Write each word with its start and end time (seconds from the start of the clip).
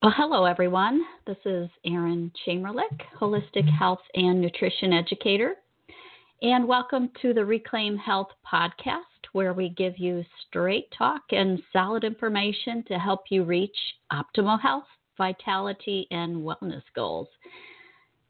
Well, 0.00 0.14
hello, 0.16 0.44
everyone. 0.44 1.02
This 1.26 1.38
is 1.44 1.68
Erin 1.84 2.30
Chamerlik, 2.46 3.00
Holistic 3.20 3.68
Health 3.68 3.98
and 4.14 4.40
Nutrition 4.40 4.92
Educator. 4.92 5.56
And 6.40 6.68
welcome 6.68 7.10
to 7.20 7.34
the 7.34 7.44
Reclaim 7.44 7.96
Health 7.96 8.28
podcast, 8.46 9.00
where 9.32 9.52
we 9.52 9.70
give 9.70 9.98
you 9.98 10.24
straight 10.46 10.86
talk 10.96 11.22
and 11.32 11.60
solid 11.72 12.04
information 12.04 12.84
to 12.86 12.96
help 12.96 13.22
you 13.28 13.42
reach 13.42 13.76
optimal 14.12 14.60
health, 14.60 14.86
vitality, 15.16 16.06
and 16.12 16.36
wellness 16.36 16.84
goals. 16.94 17.26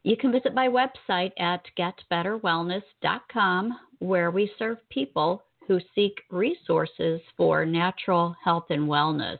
You 0.01 0.17
can 0.17 0.31
visit 0.31 0.55
my 0.55 0.69
website 0.69 1.33
at 1.37 1.61
getbetterwellness.com, 1.77 3.79
where 3.99 4.31
we 4.31 4.51
serve 4.57 4.77
people 4.89 5.43
who 5.67 5.79
seek 5.93 6.19
resources 6.31 7.21
for 7.37 7.63
natural 7.63 8.35
health 8.43 8.65
and 8.71 8.87
wellness 8.87 9.37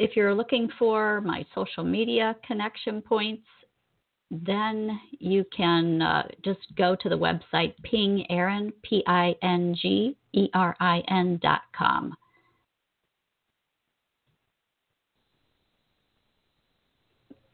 if 0.00 0.16
you're 0.16 0.34
looking 0.34 0.66
for 0.78 1.20
my 1.20 1.44
social 1.54 1.84
media 1.84 2.34
connection 2.46 3.02
points, 3.02 3.46
then 4.30 4.98
you 5.18 5.44
can 5.54 6.00
uh, 6.00 6.26
just 6.42 6.60
go 6.74 6.96
to 7.02 7.10
the 7.10 7.18
website 7.18 7.74
pingerin, 7.84 8.72
P 8.82 9.04
I 9.06 9.34
N 9.42 9.76
G 9.80 10.16
E 10.32 10.48
R 10.54 10.74
I 10.80 11.02
N 11.08 11.38
dot 11.42 11.62
com. 11.76 12.14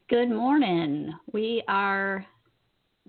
Good 0.09 0.29
morning. 0.29 1.11
We 1.33 1.63
are 1.67 2.25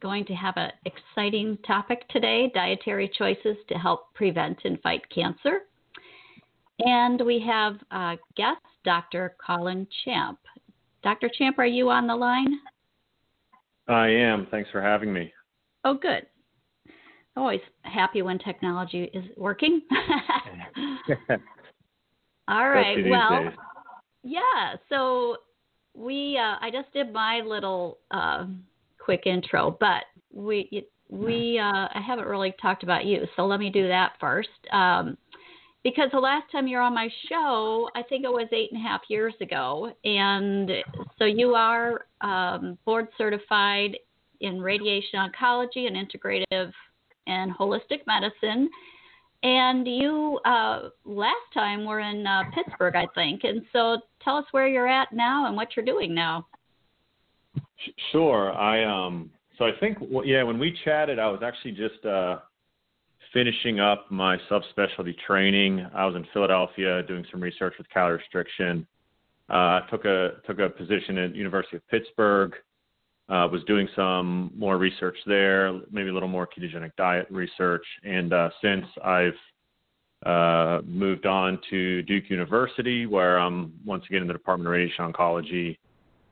going 0.00 0.24
to 0.24 0.34
have 0.34 0.54
an 0.56 0.72
exciting 0.84 1.58
topic 1.64 2.08
today 2.08 2.50
dietary 2.52 3.08
choices 3.16 3.56
to 3.68 3.74
help 3.74 4.12
prevent 4.14 4.58
and 4.64 4.80
fight 4.80 5.02
cancer. 5.14 5.60
And 6.80 7.20
we 7.24 7.44
have 7.46 7.76
a 7.90 8.16
guest, 8.36 8.58
Dr. 8.88 9.36
Colin 9.46 9.86
Champ. 10.02 10.38
Dr. 11.02 11.28
Champ, 11.36 11.58
are 11.58 11.66
you 11.66 11.90
on 11.90 12.06
the 12.06 12.16
line? 12.16 12.58
I 13.86 14.08
am. 14.08 14.46
Thanks 14.50 14.70
for 14.70 14.80
having 14.80 15.12
me. 15.12 15.30
Oh, 15.84 15.92
good. 15.92 16.26
Always 17.36 17.60
happy 17.82 18.22
when 18.22 18.38
technology 18.38 19.10
is 19.12 19.26
working. 19.36 19.82
All 22.48 22.70
right. 22.70 22.96
Well, 23.10 23.44
days. 23.44 23.52
yeah. 24.24 24.76
So 24.88 25.36
we, 25.94 26.38
uh, 26.38 26.56
I 26.62 26.70
just 26.72 26.90
did 26.94 27.12
my 27.12 27.42
little 27.42 27.98
uh, 28.10 28.46
quick 28.98 29.24
intro, 29.26 29.76
but 29.78 30.04
we, 30.32 30.86
we, 31.10 31.58
uh, 31.58 31.88
I 31.94 32.02
haven't 32.06 32.26
really 32.26 32.54
talked 32.62 32.84
about 32.84 33.04
you, 33.04 33.26
so 33.36 33.44
let 33.44 33.60
me 33.60 33.68
do 33.68 33.86
that 33.86 34.12
first. 34.18 34.48
Um, 34.72 35.18
because 35.88 36.10
the 36.12 36.18
last 36.18 36.50
time 36.52 36.66
you're 36.66 36.82
on 36.82 36.94
my 36.94 37.08
show, 37.28 37.88
I 37.94 38.02
think 38.02 38.24
it 38.24 38.30
was 38.30 38.48
eight 38.52 38.70
and 38.72 38.84
a 38.84 38.86
half 38.86 39.02
years 39.08 39.34
ago. 39.40 39.92
And 40.04 40.70
so 41.18 41.24
you 41.24 41.54
are 41.54 42.06
um, 42.20 42.76
board 42.84 43.08
certified 43.16 43.96
in 44.40 44.60
radiation 44.60 45.18
oncology 45.18 45.86
and 45.86 45.96
integrative 45.96 46.72
and 47.26 47.56
holistic 47.56 48.06
medicine. 48.06 48.68
And 49.42 49.86
you 49.86 50.38
uh, 50.44 50.88
last 51.04 51.34
time 51.54 51.84
were 51.84 52.00
in 52.00 52.26
uh, 52.26 52.42
Pittsburgh, 52.54 52.96
I 52.96 53.06
think. 53.14 53.44
And 53.44 53.62
so 53.72 53.98
tell 54.22 54.36
us 54.36 54.44
where 54.50 54.68
you're 54.68 54.88
at 54.88 55.12
now 55.12 55.46
and 55.46 55.56
what 55.56 55.68
you're 55.76 55.86
doing 55.86 56.14
now. 56.14 56.46
Sure. 58.12 58.52
I 58.52 58.84
um. 58.84 59.30
So 59.56 59.64
I 59.64 59.70
think 59.80 59.98
yeah. 60.24 60.42
When 60.42 60.58
we 60.58 60.76
chatted, 60.84 61.18
I 61.18 61.28
was 61.28 61.40
actually 61.44 61.72
just 61.72 62.04
uh, 62.04 62.38
finishing 63.32 63.80
up 63.80 64.10
my 64.10 64.36
subspecialty 64.50 65.16
training. 65.26 65.86
I 65.94 66.06
was 66.06 66.16
in 66.16 66.26
Philadelphia 66.32 67.02
doing 67.02 67.24
some 67.30 67.40
research 67.40 67.74
with 67.78 67.88
calorie 67.90 68.18
restriction. 68.18 68.86
Uh, 69.48 69.80
took 69.90 70.04
a 70.04 70.32
took 70.46 70.58
a 70.58 70.68
position 70.68 71.18
at 71.18 71.34
University 71.34 71.76
of 71.76 71.88
Pittsburgh. 71.88 72.54
Uh, 73.28 73.46
was 73.52 73.62
doing 73.64 73.86
some 73.94 74.50
more 74.56 74.78
research 74.78 75.16
there, 75.26 75.78
maybe 75.90 76.08
a 76.08 76.12
little 76.12 76.30
more 76.30 76.46
ketogenic 76.46 76.92
diet 76.96 77.26
research. 77.30 77.84
And 78.02 78.32
uh, 78.32 78.48
since 78.62 78.86
I've 79.04 79.34
uh, 80.24 80.80
moved 80.86 81.26
on 81.26 81.58
to 81.68 82.02
Duke 82.04 82.30
University, 82.30 83.04
where 83.04 83.38
I'm 83.38 83.74
once 83.84 84.04
again 84.08 84.22
in 84.22 84.28
the 84.28 84.32
Department 84.32 84.66
of 84.66 84.72
Radiation 84.72 85.12
Oncology 85.12 85.76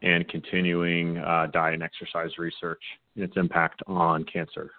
and 0.03 0.26
continuing 0.28 1.19
uh, 1.19 1.48
diet 1.53 1.75
and 1.75 1.82
exercise 1.82 2.31
research 2.38 2.82
and 3.15 3.25
its 3.25 3.37
impact 3.37 3.82
on 3.87 4.25
cancer. 4.25 4.71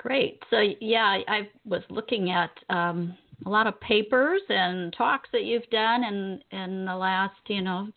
Great. 0.00 0.42
So 0.48 0.62
yeah, 0.80 1.18
I 1.28 1.50
was 1.66 1.82
looking 1.90 2.30
at 2.30 2.50
um, 2.70 3.14
a 3.44 3.50
lot 3.50 3.66
of 3.66 3.78
papers 3.82 4.40
and 4.48 4.94
talks 4.94 5.28
that 5.30 5.44
you've 5.44 5.68
done 5.70 6.04
in 6.04 6.40
in 6.58 6.86
the 6.86 6.96
last 6.96 7.36
you 7.48 7.60
know 7.60 7.88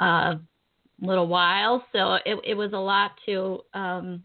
uh, 0.00 0.36
little 1.02 1.26
while. 1.26 1.84
So 1.92 2.14
it, 2.24 2.40
it 2.42 2.54
was 2.54 2.72
a 2.72 2.78
lot 2.78 3.10
to 3.26 3.60
um, 3.74 4.22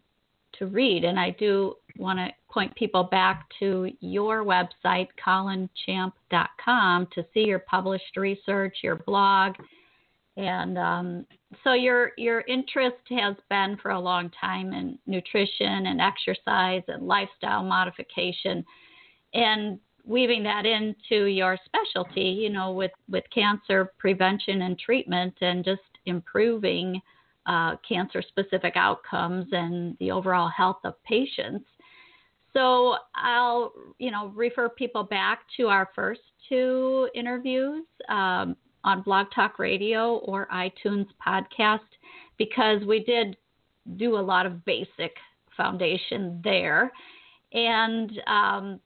to 0.58 0.68
read, 0.68 1.04
and 1.04 1.20
I 1.20 1.32
do 1.32 1.76
want 1.98 2.18
to 2.20 2.30
point 2.50 2.74
people 2.76 3.04
back 3.04 3.46
to 3.60 3.92
your 4.00 4.46
website, 4.46 5.08
colinchamp.com, 5.26 7.08
to 7.14 7.26
see 7.34 7.42
your 7.42 7.60
published 7.60 8.16
research, 8.16 8.78
your 8.84 8.96
blog, 8.96 9.56
and 10.38 10.78
um, 10.78 11.26
so 11.64 11.74
your 11.74 12.12
your 12.18 12.42
interest 12.42 12.98
has 13.10 13.36
been 13.50 13.78
for 13.82 13.92
a 13.92 14.00
long 14.00 14.32
time 14.40 14.74
in 14.74 14.98
nutrition 15.06 15.88
and 15.88 16.00
exercise 16.02 16.84
and 16.88 17.08
lifestyle 17.08 17.64
modification, 17.64 18.66
and 19.34 19.80
weaving 20.06 20.44
that 20.44 20.66
into 20.66 21.26
your 21.26 21.58
specialty, 21.66 22.22
you 22.22 22.50
know, 22.50 22.72
with 22.72 22.92
with 23.10 23.24
cancer 23.34 23.94
prevention 23.98 24.64
and 24.64 24.80
treatment, 24.80 25.34
and 25.42 25.66
just 25.66 25.82
improving 26.06 27.02
uh, 27.46 27.76
cancer 27.88 28.22
specific 28.22 28.74
outcomes 28.76 29.48
and 29.52 29.98
the 30.00 30.12
overall 30.12 30.50
health 30.50 30.80
of 30.84 31.02
patients. 31.04 31.66
So 32.54 32.96
I'll, 33.16 33.74
you 33.98 34.12
know, 34.12 34.28
refer 34.36 34.68
people 34.70 35.04
back 35.04 35.40
to 35.58 35.68
our 35.68 35.90
first 35.96 36.22
two 36.50 37.10
interviews. 37.16 37.86
Um, 38.10 38.56
on 38.84 39.02
Blog 39.02 39.28
Talk 39.34 39.60
Radio 39.60 40.18
or 40.18 40.48
iTunes 40.54 41.08
podcast 41.26 41.80
because 42.38 42.84
we 42.86 43.04
did 43.04 43.38
do 43.98 44.18
a 44.18 44.20
lot 44.20 44.46
of 44.46 44.64
basic 44.66 45.16
foundation 45.56 46.40
there. 46.44 46.92
And 47.54 48.12
um, 48.28 48.80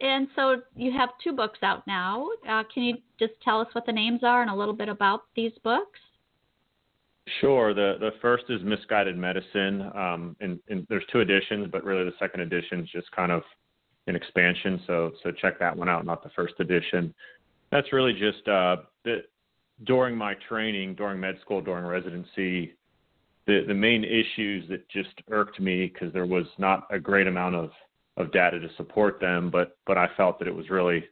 and 0.00 0.28
so 0.34 0.56
you 0.76 0.92
have 0.92 1.10
two 1.22 1.32
books 1.32 1.58
out 1.62 1.86
now. 1.86 2.28
Uh, 2.48 2.64
can 2.72 2.82
you 2.82 2.96
just 3.18 3.32
tell 3.44 3.60
us 3.60 3.68
what 3.72 3.86
the 3.86 3.92
names 3.92 4.20
are 4.22 4.42
and 4.42 4.50
a 4.50 4.54
little 4.54 4.74
bit 4.74 4.88
about 4.88 5.22
these 5.36 5.52
books? 5.62 5.98
Sure. 7.40 7.74
The 7.74 7.96
the 8.00 8.10
first 8.22 8.44
is 8.48 8.62
Misguided 8.62 9.16
Medicine, 9.16 9.82
um, 9.94 10.36
and, 10.40 10.58
and, 10.68 10.86
there's 10.88 11.04
two 11.12 11.20
editions, 11.20 11.68
but 11.70 11.84
really 11.84 12.04
the 12.04 12.14
second 12.18 12.40
edition 12.40 12.80
is 12.80 12.88
just 12.90 13.10
kind 13.12 13.30
of 13.30 13.42
an 14.06 14.16
expansion. 14.16 14.80
So 14.86 15.12
so 15.22 15.30
check 15.30 15.58
that 15.58 15.76
one 15.76 15.88
out, 15.88 16.06
not 16.06 16.22
the 16.22 16.30
first 16.30 16.54
edition 16.58 17.14
that's 17.70 17.92
really 17.92 18.12
just 18.12 18.46
uh, 18.48 18.76
the, 19.08 19.84
during 19.84 20.16
my 20.16 20.34
training, 20.48 20.94
during 20.94 21.20
med 21.20 21.38
school, 21.40 21.60
during 21.60 21.84
residency, 21.84 22.74
the 23.46 23.64
the 23.66 23.74
main 23.74 24.04
issues 24.04 24.68
that 24.68 24.88
just 24.88 25.14
irked 25.30 25.60
me 25.60 25.90
because 25.92 26.12
there 26.12 26.26
was 26.26 26.46
not 26.58 26.86
a 26.90 26.98
great 26.98 27.26
amount 27.26 27.54
of 27.54 27.70
of 28.16 28.32
data 28.32 28.58
to 28.60 28.68
support 28.76 29.20
them, 29.20 29.50
but 29.50 29.76
but 29.86 29.96
I 29.96 30.08
felt 30.16 30.38
that 30.38 30.48
it 30.48 30.54
was 30.54 30.70
really 30.70 31.04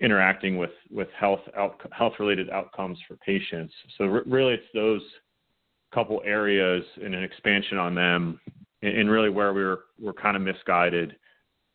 interacting 0.00 0.56
with 0.56 0.70
with 0.90 1.08
health 1.18 1.40
out, 1.56 1.80
health 1.92 2.14
related 2.18 2.50
outcomes 2.50 2.98
for 3.06 3.16
patients. 3.16 3.74
So 3.98 4.04
re- 4.06 4.22
really, 4.26 4.54
it's 4.54 4.72
those 4.74 5.02
couple 5.92 6.22
areas 6.24 6.84
and 7.02 7.14
an 7.14 7.24
expansion 7.24 7.76
on 7.78 7.94
them, 7.94 8.40
and, 8.82 8.96
and 8.96 9.10
really 9.10 9.30
where 9.30 9.52
we 9.52 9.64
were 9.64 9.80
we're 9.98 10.12
kind 10.12 10.36
of 10.36 10.42
misguided, 10.42 11.16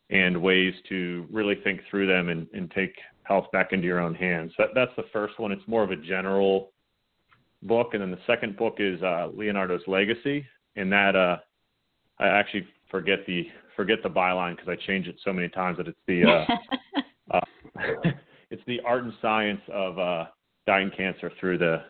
and 0.09 0.41
ways 0.41 0.73
to 0.89 1.27
really 1.31 1.55
think 1.63 1.81
through 1.89 2.07
them 2.07 2.29
and, 2.29 2.47
and 2.53 2.69
take 2.71 2.93
health 3.23 3.45
back 3.51 3.73
into 3.73 3.85
your 3.85 3.99
own 3.99 4.13
hands. 4.13 4.51
That, 4.57 4.69
that's 4.75 4.91
the 4.97 5.05
first 5.11 5.39
one. 5.39 5.51
It's 5.51 5.67
more 5.67 5.83
of 5.83 5.91
a 5.91 5.95
general 5.95 6.72
book, 7.63 7.90
and 7.93 8.02
then 8.02 8.11
the 8.11 8.19
second 8.28 8.57
book 8.57 8.75
is 8.79 9.02
uh, 9.02 9.29
Leonardo's 9.34 9.81
Legacy, 9.87 10.46
and 10.75 10.91
that 10.91 11.16
uh, 11.16 11.37
I 12.19 12.28
actually 12.28 12.67
forget 12.90 13.19
the 13.25 13.47
forget 13.75 13.99
the 14.03 14.09
byline 14.09 14.55
because 14.55 14.69
I 14.69 14.75
change 14.87 15.07
it 15.07 15.16
so 15.23 15.34
many 15.34 15.49
times 15.49 15.78
that 15.78 15.87
it's 15.87 15.97
the 16.08 16.23
uh, 16.23 16.46
uh, 17.35 17.41
it's 18.51 18.61
the 18.67 18.79
art 18.85 19.03
and 19.03 19.13
science 19.22 19.61
of 19.73 19.97
uh, 19.99 20.25
dying 20.67 20.91
cancer 20.96 21.31
through 21.40 21.58
the 21.58 21.84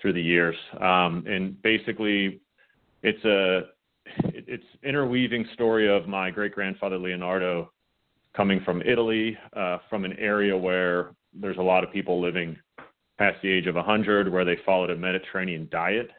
through 0.00 0.14
the 0.14 0.22
years, 0.22 0.56
um, 0.80 1.24
and 1.26 1.60
basically 1.62 2.40
it's 3.02 3.24
a 3.24 3.68
it's 4.06 4.64
interweaving 4.82 5.46
story 5.54 5.88
of 5.88 6.08
my 6.08 6.30
great 6.30 6.54
grandfather 6.54 6.98
Leonardo 6.98 7.70
coming 8.36 8.60
from 8.64 8.82
Italy, 8.82 9.36
uh, 9.54 9.78
from 9.88 10.04
an 10.04 10.14
area 10.18 10.56
where 10.56 11.12
there's 11.34 11.58
a 11.58 11.62
lot 11.62 11.84
of 11.84 11.92
people 11.92 12.20
living 12.20 12.56
past 13.18 13.36
the 13.42 13.48
age 13.48 13.66
of 13.66 13.74
100, 13.74 14.30
where 14.32 14.44
they 14.44 14.56
followed 14.64 14.90
a 14.90 14.96
Mediterranean 14.96 15.68
diet. 15.70 16.10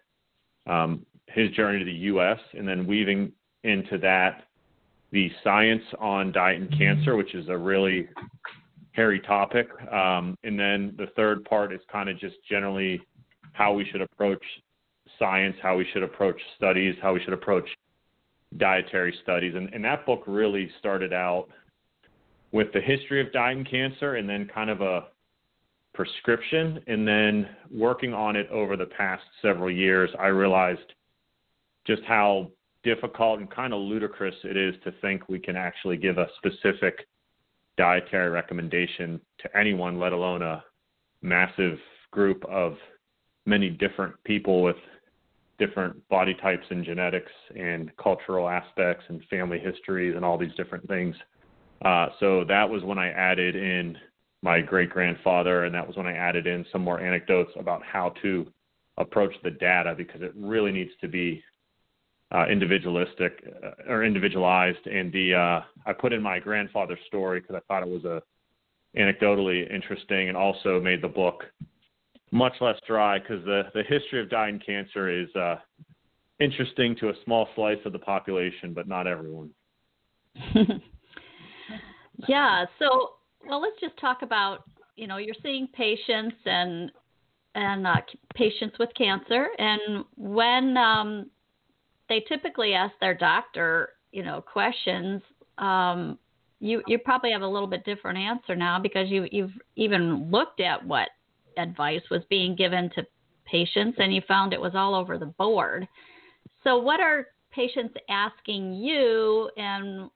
Um, 0.67 1.05
his 1.27 1.49
journey 1.51 1.79
to 1.79 1.85
the 1.85 1.91
U.S. 1.91 2.39
and 2.53 2.67
then 2.67 2.85
weaving 2.85 3.31
into 3.63 3.97
that 3.99 4.43
the 5.11 5.31
science 5.43 5.83
on 5.99 6.31
diet 6.31 6.59
and 6.59 6.77
cancer, 6.77 7.15
which 7.15 7.35
is 7.35 7.47
a 7.47 7.57
really 7.57 8.09
hairy 8.93 9.19
topic. 9.19 9.67
Um, 9.91 10.35
and 10.43 10.59
then 10.59 10.95
the 10.97 11.07
third 11.15 11.45
part 11.45 11.71
is 11.71 11.79
kind 11.91 12.09
of 12.09 12.19
just 12.19 12.35
generally 12.49 12.99
how 13.53 13.73
we 13.73 13.85
should 13.91 14.01
approach 14.01 14.43
science, 15.23 15.55
how 15.61 15.77
we 15.77 15.87
should 15.93 16.03
approach 16.03 16.39
studies, 16.57 16.95
how 17.01 17.13
we 17.13 17.23
should 17.23 17.33
approach 17.33 17.67
dietary 18.57 19.15
studies. 19.23 19.53
And, 19.55 19.73
and 19.73 19.83
that 19.85 20.05
book 20.05 20.23
really 20.27 20.69
started 20.79 21.13
out 21.13 21.47
with 22.51 22.67
the 22.73 22.81
history 22.81 23.21
of 23.21 23.31
diet 23.31 23.57
and 23.57 23.69
cancer 23.69 24.15
and 24.15 24.27
then 24.27 24.49
kind 24.53 24.69
of 24.69 24.81
a 24.81 25.05
prescription. 25.93 26.81
And 26.87 27.07
then 27.07 27.47
working 27.71 28.13
on 28.13 28.35
it 28.35 28.49
over 28.49 28.75
the 28.75 28.85
past 28.85 29.23
several 29.41 29.71
years, 29.71 30.09
I 30.19 30.27
realized 30.27 30.93
just 31.87 32.03
how 32.03 32.49
difficult 32.83 33.39
and 33.39 33.49
kind 33.49 33.73
of 33.73 33.79
ludicrous 33.79 34.35
it 34.43 34.57
is 34.57 34.75
to 34.83 34.91
think 35.01 35.29
we 35.29 35.39
can 35.39 35.55
actually 35.55 35.95
give 35.95 36.17
a 36.17 36.27
specific 36.37 37.07
dietary 37.77 38.29
recommendation 38.29 39.21
to 39.39 39.57
anyone, 39.57 39.99
let 39.99 40.11
alone 40.11 40.41
a 40.41 40.63
massive 41.21 41.77
group 42.11 42.43
of 42.45 42.75
many 43.45 43.69
different 43.69 44.13
people 44.25 44.61
with 44.61 44.75
different 45.65 46.07
body 46.09 46.35
types 46.41 46.65
and 46.69 46.83
genetics 46.83 47.31
and 47.55 47.91
cultural 47.97 48.49
aspects 48.49 49.05
and 49.07 49.23
family 49.29 49.59
histories 49.59 50.15
and 50.15 50.25
all 50.25 50.37
these 50.37 50.53
different 50.57 50.85
things. 50.87 51.15
Uh, 51.83 52.07
so 52.19 52.43
that 52.47 52.69
was 52.69 52.83
when 52.83 52.97
I 52.97 53.09
added 53.09 53.55
in 53.55 53.97
my 54.41 54.59
great 54.61 54.89
grandfather, 54.89 55.63
and 55.63 55.73
that 55.73 55.85
was 55.87 55.95
when 55.95 56.07
I 56.07 56.13
added 56.13 56.47
in 56.47 56.65
some 56.71 56.81
more 56.81 56.99
anecdotes 56.99 57.51
about 57.57 57.81
how 57.83 58.13
to 58.21 58.45
approach 58.97 59.33
the 59.43 59.51
data 59.51 59.95
because 59.97 60.21
it 60.21 60.33
really 60.35 60.71
needs 60.71 60.91
to 61.01 61.07
be 61.07 61.41
uh, 62.33 62.45
individualistic 62.47 63.43
uh, 63.63 63.91
or 63.91 64.03
individualized. 64.03 64.85
And 64.85 65.11
the 65.13 65.33
uh, 65.33 65.89
I 65.89 65.93
put 65.93 66.13
in 66.13 66.21
my 66.21 66.39
grandfather's 66.39 66.99
story 67.07 67.39
because 67.39 67.55
I 67.55 67.61
thought 67.67 67.83
it 67.83 67.89
was 67.89 68.05
a 68.05 68.21
anecdotally 68.97 69.69
interesting, 69.73 70.29
and 70.29 70.37
also 70.37 70.79
made 70.79 71.01
the 71.01 71.07
book 71.07 71.45
much 72.33 72.53
less 72.59 72.75
dry 72.87 73.19
because 73.19 73.45
the 73.45 73.63
the 73.73 73.83
history 73.83 74.19
of 74.19 74.29
dying 74.29 74.59
cancer 74.65 75.07
is 75.07 75.33
uh, 75.35 75.55
interesting 76.39 76.95
to 76.99 77.09
a 77.09 77.13
small 77.23 77.47
slice 77.55 77.77
of 77.85 77.93
the 77.93 77.99
population, 77.99 78.73
but 78.73 78.87
not 78.87 79.05
everyone. 79.07 79.51
yeah. 82.27 82.65
So, 82.79 83.11
well, 83.47 83.61
let's 83.61 83.79
just 83.79 83.95
talk 84.01 84.23
about 84.23 84.63
you 84.95 85.07
know 85.07 85.17
you're 85.17 85.35
seeing 85.43 85.67
patients 85.67 86.35
and 86.45 86.91
and 87.55 87.85
uh, 87.85 87.97
patients 88.33 88.77
with 88.79 88.89
cancer, 88.97 89.49
and 89.59 90.03
when 90.17 90.75
um, 90.75 91.29
they 92.09 92.25
typically 92.27 92.73
ask 92.73 92.93
their 92.99 93.13
doctor, 93.13 93.89
you 94.11 94.23
know, 94.23 94.41
questions. 94.41 95.21
Um, 95.59 96.17
you 96.59 96.81
you 96.87 96.97
probably 96.97 97.31
have 97.31 97.43
a 97.43 97.47
little 97.47 97.67
bit 97.67 97.85
different 97.85 98.17
answer 98.17 98.55
now 98.55 98.79
because 98.79 99.07
you 99.09 99.27
you've 99.31 99.51
even 99.75 100.31
looked 100.31 100.61
at 100.61 100.83
what 100.83 101.09
advice 101.57 102.01
was 102.09 102.21
being 102.29 102.55
given 102.55 102.89
to 102.95 103.05
patients 103.45 103.97
and 103.99 104.13
you 104.13 104.21
found 104.27 104.53
it 104.53 104.61
was 104.61 104.73
all 104.75 104.95
over 104.95 105.17
the 105.17 105.25
board. 105.25 105.87
So 106.63 106.77
what 106.77 106.99
are 106.99 107.27
patients 107.51 107.95
asking 108.09 108.73
you 108.73 109.49
and 109.57 110.09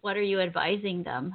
what 0.00 0.16
are 0.16 0.22
you 0.22 0.40
advising 0.40 1.02
them? 1.02 1.34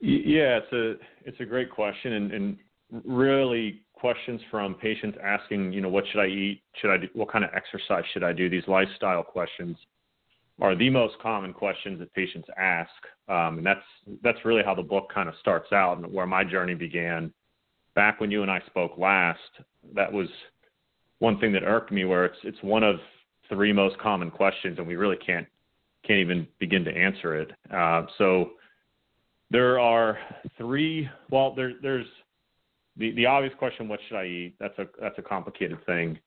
Yeah, 0.00 0.60
it's 0.62 0.72
a 0.72 0.94
it's 1.26 1.40
a 1.40 1.44
great 1.44 1.70
question 1.70 2.14
and, 2.14 2.32
and 2.32 2.56
really 3.04 3.82
questions 3.94 4.40
from 4.50 4.74
patients 4.74 5.18
asking, 5.22 5.72
you 5.72 5.80
know, 5.80 5.88
what 5.88 6.04
should 6.10 6.20
I 6.20 6.26
eat? 6.26 6.62
Should 6.80 6.90
I 6.90 6.96
do, 6.98 7.08
what 7.14 7.30
kind 7.30 7.44
of 7.44 7.50
exercise 7.54 8.04
should 8.12 8.22
I 8.22 8.32
do? 8.32 8.48
These 8.48 8.66
lifestyle 8.68 9.22
questions 9.22 9.76
are 10.60 10.74
the 10.74 10.90
most 10.90 11.18
common 11.20 11.52
questions 11.52 11.98
that 12.00 12.12
patients 12.14 12.48
ask, 12.56 12.90
um, 13.28 13.58
and 13.58 13.66
that's 13.66 13.84
that's 14.22 14.44
really 14.44 14.62
how 14.64 14.74
the 14.74 14.82
book 14.82 15.10
kind 15.12 15.28
of 15.28 15.34
starts 15.40 15.72
out 15.72 15.98
and 15.98 16.12
where 16.12 16.26
my 16.26 16.44
journey 16.44 16.74
began. 16.74 17.32
Back 17.94 18.20
when 18.20 18.30
you 18.30 18.42
and 18.42 18.50
I 18.50 18.60
spoke 18.66 18.96
last, 18.96 19.38
that 19.94 20.12
was 20.12 20.28
one 21.18 21.38
thing 21.38 21.52
that 21.52 21.62
irked 21.64 21.92
me, 21.92 22.04
where 22.04 22.24
it's 22.24 22.38
it's 22.42 22.62
one 22.62 22.82
of 22.82 22.96
three 23.48 23.72
most 23.72 23.98
common 23.98 24.30
questions, 24.30 24.78
and 24.78 24.86
we 24.86 24.96
really 24.96 25.16
can't 25.16 25.46
can't 26.06 26.20
even 26.20 26.46
begin 26.58 26.84
to 26.84 26.90
answer 26.90 27.36
it. 27.36 27.50
Uh, 27.72 28.02
so 28.16 28.50
there 29.50 29.78
are 29.78 30.18
three. 30.56 31.08
Well, 31.30 31.54
there, 31.54 31.72
there's 31.82 32.06
the 32.96 33.12
the 33.12 33.26
obvious 33.26 33.54
question: 33.58 33.88
What 33.88 34.00
should 34.08 34.16
I 34.16 34.26
eat? 34.26 34.54
That's 34.58 34.78
a 34.78 34.86
that's 35.00 35.18
a 35.18 35.22
complicated 35.22 35.78
thing. 35.86 36.18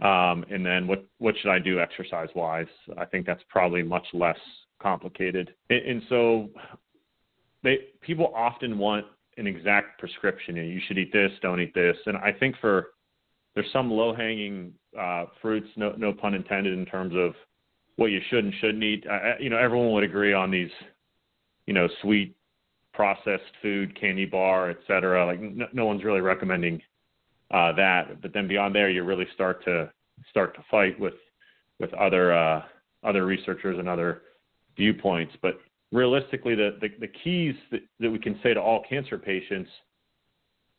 Um, 0.00 0.44
and 0.50 0.64
then 0.64 0.86
what 0.86 1.04
what 1.18 1.34
should 1.40 1.50
I 1.50 1.58
do 1.58 1.80
exercise 1.80 2.28
wise? 2.34 2.66
I 2.96 3.04
think 3.04 3.26
that's 3.26 3.42
probably 3.48 3.82
much 3.82 4.06
less 4.12 4.38
complicated. 4.80 5.52
And, 5.70 5.84
and 5.86 6.02
so 6.08 6.50
they 7.64 7.78
people 8.00 8.32
often 8.34 8.78
want 8.78 9.06
an 9.36 9.46
exact 9.46 9.98
prescription. 9.98 10.56
You, 10.56 10.62
know, 10.62 10.68
you 10.68 10.80
should 10.86 10.98
eat 10.98 11.12
this, 11.12 11.32
don't 11.42 11.60
eat 11.60 11.74
this. 11.74 11.96
And 12.06 12.16
I 12.16 12.32
think 12.32 12.54
for 12.60 12.88
there's 13.54 13.72
some 13.72 13.90
low 13.90 14.14
hanging 14.14 14.72
uh, 14.98 15.24
fruits, 15.42 15.68
no 15.76 15.92
no 15.96 16.12
pun 16.12 16.34
intended, 16.34 16.78
in 16.78 16.86
terms 16.86 17.14
of 17.16 17.34
what 17.96 18.12
you 18.12 18.20
should 18.30 18.44
and 18.44 18.54
shouldn't 18.60 18.84
eat. 18.84 19.04
I, 19.10 19.34
you 19.40 19.50
know, 19.50 19.58
everyone 19.58 19.92
would 19.94 20.04
agree 20.04 20.32
on 20.32 20.52
these, 20.52 20.70
you 21.66 21.74
know, 21.74 21.88
sweet 22.02 22.36
processed 22.94 23.42
food, 23.62 23.98
candy 24.00 24.26
bar, 24.26 24.70
et 24.70 24.78
cetera. 24.86 25.26
Like 25.26 25.40
no, 25.40 25.66
no 25.72 25.86
one's 25.86 26.04
really 26.04 26.20
recommending 26.20 26.80
uh, 27.50 27.72
that. 27.72 28.20
But 28.20 28.32
then 28.32 28.48
beyond 28.48 28.74
there, 28.74 28.90
you 28.90 29.02
really 29.02 29.26
start 29.34 29.64
to 29.64 29.90
start 30.30 30.54
to 30.56 30.64
fight 30.70 30.98
with 30.98 31.14
with 31.78 31.92
other 31.94 32.32
uh, 32.32 32.62
other 33.04 33.24
researchers 33.26 33.78
and 33.78 33.88
other 33.88 34.22
viewpoints. 34.76 35.34
But 35.42 35.58
realistically, 35.92 36.54
the 36.54 36.78
the, 36.80 36.88
the 37.00 37.08
keys 37.08 37.54
that, 37.70 37.80
that 38.00 38.10
we 38.10 38.18
can 38.18 38.38
say 38.42 38.54
to 38.54 38.60
all 38.60 38.82
cancer 38.88 39.18
patients 39.18 39.70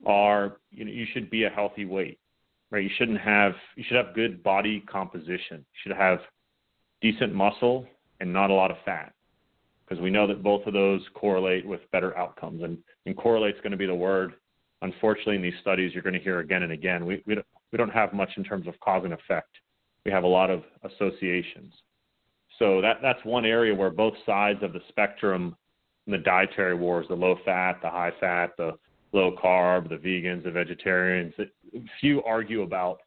are 0.06 0.58
you 0.72 0.86
know 0.86 0.92
you 0.92 1.06
should 1.14 1.30
be 1.30 1.44
a 1.44 1.50
healthy 1.50 1.86
weight, 1.86 2.20
right? 2.72 2.84
You 2.84 2.90
shouldn't 2.98 3.22
have 3.22 3.54
you 3.76 3.84
should 3.88 3.98
have 3.98 4.16
good 4.16 4.44
body 4.44 4.82
composition. 4.82 5.58
You 5.58 5.80
should 5.84 5.98
have 5.98 6.20
decent 7.02 7.34
muscle 7.34 7.86
and 8.20 8.32
not 8.32 8.50
a 8.50 8.54
lot 8.54 8.72
of 8.72 8.78
fat 8.86 9.14
because 9.90 10.02
we 10.02 10.12
know 10.12 10.28
that 10.28 10.44
both 10.44 10.66
of 10.68 10.74
those 10.74 11.02
correlate 11.14 11.66
with 11.66 11.80
better 11.92 12.16
outcomes 12.18 12.62
and, 12.62 12.78
and 13.06 13.18
correlate 13.18 13.56
is 13.56 13.62
going 13.62 13.72
to 13.72 13.78
be 13.78 13.86
the 13.86 13.96
word 13.96 14.34
unfortunately, 14.82 15.36
in 15.36 15.42
these 15.42 15.54
studies, 15.62 15.94
you're 15.94 16.04
going 16.04 16.14
to 16.14 16.20
hear 16.20 16.40
again 16.40 16.64
and 16.64 16.72
again. 16.72 17.06
We, 17.06 17.24
we, 17.26 17.36
don't, 17.36 17.46
we 17.72 17.78
don't 17.78 17.92
have 17.92 18.14
much 18.14 18.30
in 18.38 18.44
terms 18.44 18.68
of 18.68 18.80
cause 18.80 19.04
and 19.04 19.14
effect. 19.14 19.50
We 20.06 20.12
have 20.12 20.24
a 20.24 20.28
lot 20.28 20.50
of 20.50 20.64
associations. 20.84 21.74
So 22.58 22.82
that, 22.82 22.98
that's 23.02 23.24
one 23.24 23.46
area 23.46 23.74
where 23.74 23.90
both 23.90 24.14
sides 24.26 24.64
of 24.64 24.74
the 24.74 24.82
spectrum 24.90 25.56
in 26.08 26.12
the 26.12 26.18
dietary 26.18 26.76
wars, 26.76 27.06
the 27.08 27.16
low 27.16 27.38
fat, 27.46 27.80
the 27.82 27.90
high 27.90 28.12
fat, 28.20 28.52
the 28.58 28.78
low 29.12 29.36
carb, 29.42 29.90
the 29.90 29.96
vegans, 29.96 30.44
the 30.44 30.52
vegetarians, 30.52 31.34
few 32.00 32.24
argue 32.24 32.62
about 32.62 33.00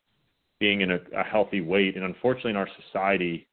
being 0.58 0.82
in 0.82 0.92
a, 0.92 0.98
a 1.16 1.22
healthy 1.22 1.60
weight. 1.60 1.96
And 1.96 2.04
unfortunately, 2.04 2.52
in 2.52 2.56
our 2.56 2.68
society, 2.86 3.48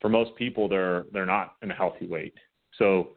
for 0.00 0.08
most 0.08 0.34
people, 0.36 0.68
they're, 0.68 1.04
they're 1.12 1.26
not 1.26 1.54
in 1.62 1.70
a 1.70 1.74
healthy 1.74 2.06
weight. 2.06 2.34
So 2.78 3.10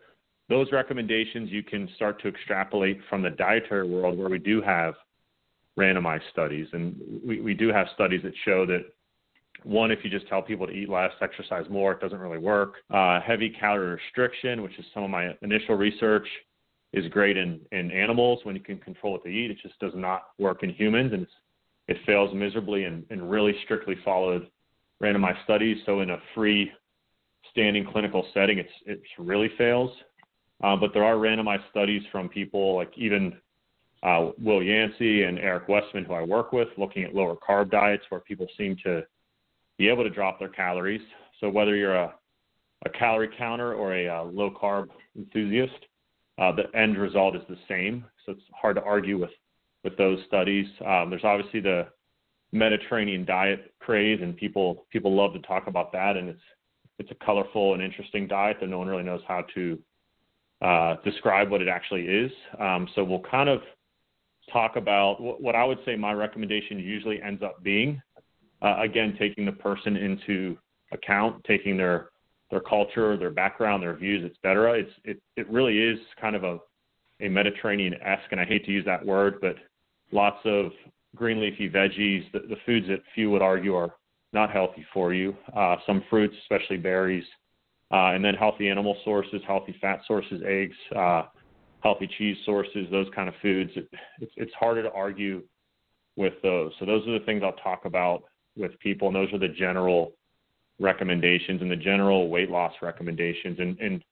those 0.51 0.67
recommendations 0.74 1.50
you 1.50 1.63
can 1.63 1.89
start 1.96 2.22
to 2.22 2.27
extrapolate 2.27 3.00
from 3.10 3.22
the 3.22 3.29
dietary 3.29 3.88
world 3.88 4.17
where 4.17 4.27
we 4.27 4.38
do 4.38 4.62
have 4.62 4.96
randomized 5.79 6.29
studies. 6.29 6.67
And 6.74 6.98
we, 7.25 7.39
we 7.39 7.53
do 7.53 7.70
have 7.70 7.88
studies 7.96 8.22
that 8.24 8.34
show 8.43 8.65
that 8.65 8.81
one, 9.63 9.91
if 9.91 10.00
you 10.03 10.10
just 10.10 10.27
tell 10.27 10.41
people 10.41 10.67
to 10.67 10.74
eat 10.74 10.89
less, 10.89 11.12
exercise 11.22 11.65
more, 11.70 11.93
it 11.93 12.01
doesn't 12.01 12.20
really 12.20 12.38
work. 12.38 12.75
Uh, 12.93 13.22
heavy 13.22 13.50
calorie 13.50 13.96
restriction, 13.96 14.62
which 14.62 14.77
is 14.77 14.86
some 14.93 15.03
of 15.03 15.10
my 15.10 15.34
initial 15.41 15.75
research, 15.75 16.27
is 16.91 17.08
great 17.08 17.38
in, 17.38 17.62
in 17.72 17.89
animals 17.89 18.39
when 18.43 18.53
you 18.53 18.62
can 18.62 18.77
control 18.77 19.13
what 19.13 19.24
they 19.24 19.29
eat. 19.29 19.51
It 19.51 19.58
just 19.63 19.79
does 19.79 19.93
not 19.96 20.24
work 20.38 20.63
in 20.63 20.72
humans, 20.72 21.13
and 21.13 21.25
it 21.88 21.98
fails 22.05 22.34
miserably 22.36 22.84
in, 22.84 23.05
really 23.10 23.53
strictly 23.63 23.96
followed 24.03 24.48
randomized 25.01 25.41
studies. 25.46 25.77
So 25.86 26.01
in 26.01 26.10
a 26.10 26.17
free 26.36 26.72
standing 27.51 27.86
clinical 27.89 28.27
setting, 28.34 28.58
it's 28.58 28.70
it 28.86 29.01
really 29.17 29.50
fails. 29.58 29.91
Uh, 30.63 30.75
but 30.75 30.91
there 30.94 31.03
are 31.03 31.15
randomized 31.15 31.68
studies 31.70 32.03
from 32.12 32.30
people 32.30 32.75
like 32.75 32.91
even 32.96 33.34
uh, 34.03 34.32
Will 34.39 34.63
Yancy 34.63 35.24
and 35.24 35.39
Eric 35.39 35.68
Westman, 35.68 36.06
who 36.06 36.13
I 36.13 36.24
work 36.24 36.51
with, 36.53 36.68
looking 36.77 37.03
at 37.03 37.15
lower 37.15 37.36
carb 37.36 37.72
diets 37.72 38.03
where 38.10 38.22
people 38.22 38.48
seem 38.58 38.75
to 38.84 39.03
be 39.77 39.89
able 39.89 40.03
to 40.03 40.10
drop 40.10 40.39
their 40.39 40.50
calories. 40.50 41.01
So 41.39 41.50
whether 41.50 41.75
you're 41.75 41.96
a, 41.96 42.13
a 42.86 42.89
calorie 42.89 43.30
counter 43.38 43.74
or 43.74 43.96
a, 43.96 44.06
a 44.06 44.22
uh, 44.22 44.24
low 44.25 44.51
carb 44.51 44.89
enthusiast, 45.15 45.86
uh, 46.39 46.51
the 46.51 46.75
end 46.77 46.98
result 46.98 47.36
is 47.36 47.41
the 47.48 47.58
same. 47.68 48.06
So 48.25 48.34
it's 48.34 48.41
hard 48.60 48.75
to 48.75 48.84
argue 48.84 49.20
with 49.20 49.32
with 49.84 49.98
those 49.98 50.20
studies. 50.27 50.68
Um, 50.86 51.10
there's 51.10 51.24
obviously 51.24 51.60
the 51.60 51.88
Mediterranean 52.51 53.25
diet 53.25 53.74
craze, 53.80 54.20
and 54.22 54.36
people 54.36 54.86
people 54.91 55.15
love 55.15 55.34
to 55.34 55.39
talk 55.39 55.68
about 55.68 55.91
that, 55.94 56.18
and 56.18 56.30
it's 56.30 56.41
it's 57.00 57.12
a 57.12 57.25
colorful 57.25 57.74
and 57.74 57.82
interesting 57.82 58.27
diet 58.27 58.58
that 58.62 58.68
no 58.68 58.77
one 58.77 58.88
really 58.88 59.03
knows 59.03 59.22
how 59.27 59.44
to 59.56 59.80
uh, 60.62 60.96
describe 61.03 61.50
what 61.50 61.62
it 61.62 61.68
actually 61.68 62.03
is. 62.03 62.32
Um, 62.60 62.88
so 62.96 63.03
we'll 63.03 63.24
kind 63.30 63.50
of 63.50 63.62
talk 64.51 64.75
about 64.75 65.22
what, 65.22 65.41
what, 65.41 65.56
I 65.56 65.63
would 65.63 65.80
say 65.86 65.96
my 65.96 66.13
recommendation 66.13 66.80
usually 66.80 67.22
ends 67.22 67.41
up 67.41 67.63
being. 67.63 68.01
Uh, 68.62 68.77
again, 68.80 69.15
taking 69.18 69.46
the 69.46 69.51
person 69.51 69.98
into 69.98 70.58
account, 70.91 71.44
taking 71.46 71.77
their 71.77 72.10
their 72.51 72.60
culture, 72.60 73.18
their 73.18 73.32
background, 73.32 73.82
their 73.82 73.96
views, 73.96 74.30
etc. 74.30 74.74
It's 74.74 74.91
it 75.03 75.22
it 75.36 75.50
really 75.50 75.80
is 75.80 75.98
kind 76.20 76.36
of 76.36 76.44
a 76.44 76.60
a 77.22 77.30
Mediterranean 77.30 77.96
esque, 77.96 78.32
and 78.32 78.39
I 78.39 78.46
hate 78.46 78.65
to 78.65 78.72
use 78.72 78.86
that 78.86 79.03
word, 79.06 79.36
but 79.41 79.56
lots 80.12 80.39
of 80.46 80.72
green 81.15 81.39
leafy 81.39 81.70
veggies, 81.70 82.32
the, 82.32 82.39
the 82.39 82.56
foods 82.65 82.88
that 82.88 83.00
few 83.13 83.30
would 83.32 83.41
argue 83.41 83.75
are 83.75 83.96
not 84.34 84.51
healthy 84.51 84.86
for 84.94 85.13
you. 85.13 85.36
Uh, 85.56 85.75
some 85.86 86.03
fruits, 86.10 86.36
especially 86.44 86.77
berries, 86.77 87.24
uh, 87.91 88.12
and 88.13 88.24
then 88.24 88.36
healthy 88.36 88.69
animal 88.69 88.95
sources, 89.03 89.41
healthy 89.45 89.75
fat 89.81 90.01
sources, 90.07 90.41
eggs, 90.45 90.75
uh, 90.95 91.24
healthy 91.81 92.07
cheese 92.17 92.38
sources, 92.45 92.88
those 92.91 93.07
kind 93.15 93.27
of 93.27 93.36
foods. 93.41 93.71
It, 93.75 93.89
it's, 94.19 94.31
it's 94.38 94.53
harder 94.53 94.83
to 94.83 94.91
argue 94.91 95.43
with 96.15 96.33
those. 96.43 96.71
So 96.79 96.86
those 96.86 97.07
are 97.07 97.17
the 97.17 97.25
things 97.25 97.41
I'll 97.43 97.53
talk 97.53 97.86
about 97.86 98.24
with 98.55 98.77
people, 98.79 99.07
and 99.07 99.15
those 99.15 99.31
are 99.33 99.39
the 99.39 99.48
general 99.48 100.13
recommendations 100.79 101.62
and 101.62 101.69
the 101.69 101.75
general 101.75 102.29
weight 102.29 102.50
loss 102.50 102.74
recommendations. 102.81 103.60
And, 103.60 103.79
and 103.79 104.03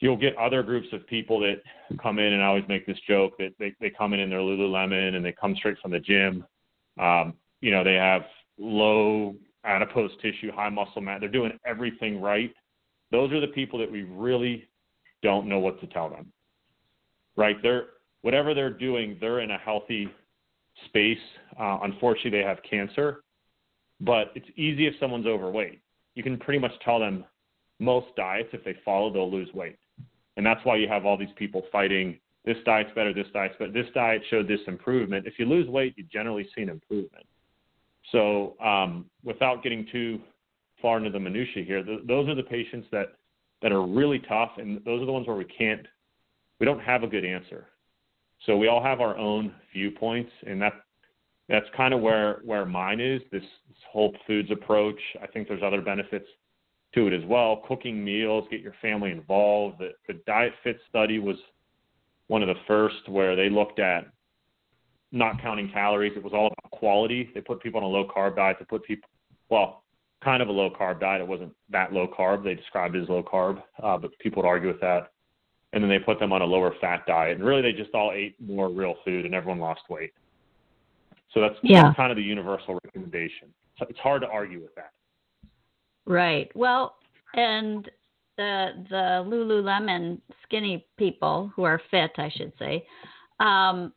you'll 0.00 0.16
get 0.16 0.36
other 0.36 0.62
groups 0.62 0.88
of 0.92 1.06
people 1.06 1.40
that 1.40 1.62
come 2.02 2.18
in, 2.18 2.32
and 2.32 2.42
I 2.42 2.46
always 2.46 2.64
make 2.68 2.86
this 2.86 2.98
joke 3.08 3.36
that 3.38 3.50
they, 3.58 3.74
they 3.80 3.90
come 3.90 4.12
in 4.12 4.20
in 4.20 4.30
their 4.30 4.40
Lululemon 4.40 5.14
and 5.14 5.24
they 5.24 5.32
come 5.32 5.54
straight 5.56 5.78
from 5.80 5.92
the 5.92 6.00
gym. 6.00 6.44
Um, 6.98 7.34
you 7.60 7.70
know, 7.70 7.84
they 7.84 7.94
have 7.94 8.22
low 8.58 9.34
adipose 9.64 10.10
tissue, 10.20 10.50
high 10.52 10.68
muscle 10.68 11.00
mass. 11.00 11.20
They're 11.20 11.28
doing 11.28 11.52
everything 11.64 12.20
right. 12.20 12.52
Those 13.12 13.30
are 13.32 13.40
the 13.40 13.48
people 13.48 13.78
that 13.78 13.90
we 13.90 14.02
really 14.02 14.66
don't 15.22 15.46
know 15.46 15.60
what 15.60 15.80
to 15.80 15.86
tell 15.86 16.08
them. 16.08 16.32
Right? 17.36 17.56
They're 17.62 17.84
whatever 18.22 18.54
they're 18.54 18.70
doing, 18.72 19.16
they're 19.20 19.40
in 19.40 19.52
a 19.52 19.58
healthy 19.58 20.08
space. 20.86 21.18
Uh, 21.58 21.78
unfortunately, 21.82 22.30
they 22.30 22.44
have 22.44 22.58
cancer, 22.68 23.22
but 24.00 24.32
it's 24.34 24.48
easy 24.56 24.86
if 24.86 24.94
someone's 24.98 25.26
overweight. 25.26 25.80
You 26.14 26.22
can 26.22 26.38
pretty 26.38 26.58
much 26.58 26.72
tell 26.84 26.98
them 26.98 27.24
most 27.78 28.06
diets 28.16 28.48
if 28.52 28.64
they 28.64 28.74
follow, 28.84 29.12
they'll 29.12 29.30
lose 29.30 29.52
weight. 29.54 29.78
And 30.36 30.46
that's 30.46 30.60
why 30.64 30.76
you 30.76 30.88
have 30.88 31.04
all 31.04 31.16
these 31.16 31.28
people 31.36 31.62
fighting 31.70 32.18
this 32.44 32.56
diet's 32.64 32.90
better, 32.94 33.12
this 33.12 33.26
diet's 33.32 33.54
better, 33.58 33.70
this 33.70 33.86
diet 33.94 34.22
showed 34.30 34.48
this 34.48 34.60
improvement. 34.66 35.26
If 35.26 35.38
you 35.38 35.46
lose 35.46 35.68
weight, 35.68 35.94
you 35.96 36.04
generally 36.12 36.48
see 36.54 36.62
an 36.62 36.70
improvement. 36.70 37.24
So, 38.10 38.56
um, 38.60 39.06
without 39.22 39.62
getting 39.62 39.86
too 39.92 40.20
far 40.82 40.98
into 40.98 41.10
the 41.10 41.20
minutia 41.20 41.64
here, 41.64 41.82
th- 41.82 42.00
those 42.06 42.28
are 42.28 42.34
the 42.34 42.42
patients 42.42 42.88
that 42.92 43.14
that 43.62 43.72
are 43.72 43.86
really 43.86 44.18
tough, 44.28 44.50
and 44.58 44.84
those 44.84 45.00
are 45.00 45.06
the 45.06 45.12
ones 45.12 45.26
where 45.28 45.36
we 45.36 45.44
can't, 45.44 45.86
we 46.58 46.66
don't 46.66 46.80
have 46.80 47.04
a 47.04 47.06
good 47.06 47.24
answer. 47.24 47.68
So 48.44 48.56
we 48.56 48.66
all 48.66 48.82
have 48.82 49.00
our 49.00 49.16
own 49.16 49.54
viewpoints, 49.72 50.32
and 50.46 50.60
that 50.60 50.72
that's 51.48 51.66
kind 51.76 51.94
of 51.94 52.00
where 52.00 52.40
where 52.44 52.66
mine 52.66 53.00
is. 53.00 53.20
This, 53.30 53.42
this 53.68 53.78
whole 53.90 54.12
foods 54.26 54.50
approach. 54.50 55.00
I 55.22 55.26
think 55.28 55.46
there's 55.46 55.62
other 55.62 55.80
benefits 55.80 56.26
to 56.94 57.06
it 57.06 57.12
as 57.12 57.24
well. 57.26 57.62
Cooking 57.68 58.04
meals, 58.04 58.46
get 58.50 58.60
your 58.60 58.74
family 58.82 59.12
involved. 59.12 59.78
The, 59.78 59.90
the 60.08 60.20
Diet 60.26 60.52
Fit 60.64 60.78
study 60.88 61.18
was 61.18 61.36
one 62.26 62.42
of 62.42 62.48
the 62.48 62.60
first 62.66 63.08
where 63.08 63.36
they 63.36 63.48
looked 63.48 63.78
at 63.78 64.06
not 65.12 65.40
counting 65.40 65.70
calories. 65.70 66.12
It 66.16 66.24
was 66.24 66.32
all 66.32 66.46
about 66.46 66.70
quality. 66.70 67.30
They 67.34 67.40
put 67.40 67.62
people 67.62 67.80
on 67.80 67.84
a 67.84 67.88
low 67.88 68.08
carb 68.08 68.36
diet. 68.36 68.56
They 68.58 68.64
put 68.64 68.82
people, 68.82 69.08
well, 69.50 69.81
kind 70.22 70.42
of 70.42 70.48
a 70.48 70.52
low 70.52 70.70
carb 70.70 71.00
diet. 71.00 71.20
It 71.20 71.26
wasn't 71.26 71.52
that 71.70 71.92
low 71.92 72.06
carb. 72.06 72.44
They 72.44 72.54
described 72.54 72.96
it 72.96 73.02
as 73.02 73.08
low 73.08 73.22
carb, 73.22 73.62
uh, 73.82 73.98
but 73.98 74.16
people 74.18 74.42
would 74.42 74.48
argue 74.48 74.68
with 74.68 74.80
that. 74.80 75.12
And 75.72 75.82
then 75.82 75.88
they 75.88 75.98
put 75.98 76.20
them 76.20 76.32
on 76.32 76.42
a 76.42 76.44
lower 76.44 76.74
fat 76.80 77.06
diet. 77.06 77.36
And 77.38 77.46
really, 77.46 77.62
they 77.62 77.72
just 77.72 77.94
all 77.94 78.12
ate 78.14 78.34
more 78.40 78.68
real 78.68 78.94
food, 79.04 79.24
and 79.24 79.34
everyone 79.34 79.58
lost 79.58 79.80
weight. 79.88 80.12
So 81.32 81.40
that's 81.40 81.54
yeah. 81.62 81.94
kind 81.94 82.10
of 82.10 82.16
the 82.16 82.22
universal 82.22 82.78
recommendation. 82.84 83.48
So 83.78 83.86
it's 83.88 83.98
hard 83.98 84.20
to 84.22 84.28
argue 84.28 84.60
with 84.60 84.74
that. 84.74 84.92
Right. 86.04 86.50
Well, 86.54 86.96
and 87.34 87.90
the 88.36 88.84
the 88.90 89.24
Lululemon 89.26 90.20
skinny 90.42 90.86
people 90.98 91.50
who 91.54 91.62
are 91.64 91.80
fit, 91.90 92.10
I 92.18 92.30
should 92.36 92.52
say, 92.58 92.86
um, 93.40 93.92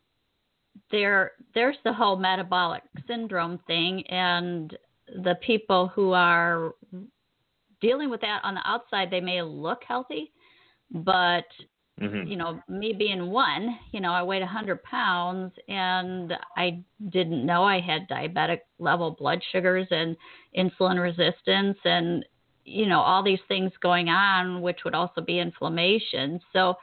there 0.90 1.32
there's 1.54 1.76
the 1.84 1.92
whole 1.92 2.16
metabolic 2.16 2.82
syndrome 3.06 3.58
thing, 3.66 4.06
and 4.08 4.76
the 5.08 5.36
people 5.46 5.88
who 5.88 6.12
are 6.12 6.74
dealing 7.80 8.10
with 8.10 8.20
that 8.22 8.40
on 8.44 8.54
the 8.54 8.68
outside, 8.68 9.10
they 9.10 9.20
may 9.20 9.42
look 9.42 9.82
healthy, 9.86 10.32
but 10.90 11.44
Mm-hmm. 12.00 12.28
You 12.28 12.36
know, 12.36 12.60
me 12.68 12.92
being 12.92 13.30
one, 13.30 13.78
you 13.92 14.00
know, 14.00 14.12
I 14.12 14.22
weighed 14.22 14.42
100 14.42 14.82
pounds 14.82 15.52
and 15.68 16.34
I 16.54 16.82
didn't 17.08 17.46
know 17.46 17.64
I 17.64 17.80
had 17.80 18.08
diabetic 18.08 18.60
level 18.78 19.12
blood 19.12 19.42
sugars 19.50 19.86
and 19.90 20.14
insulin 20.56 21.00
resistance 21.00 21.78
and, 21.84 22.22
you 22.66 22.86
know, 22.86 23.00
all 23.00 23.22
these 23.22 23.38
things 23.48 23.72
going 23.80 24.10
on, 24.10 24.60
which 24.60 24.80
would 24.84 24.94
also 24.94 25.22
be 25.22 25.38
inflammation. 25.38 26.38
So, 26.52 26.74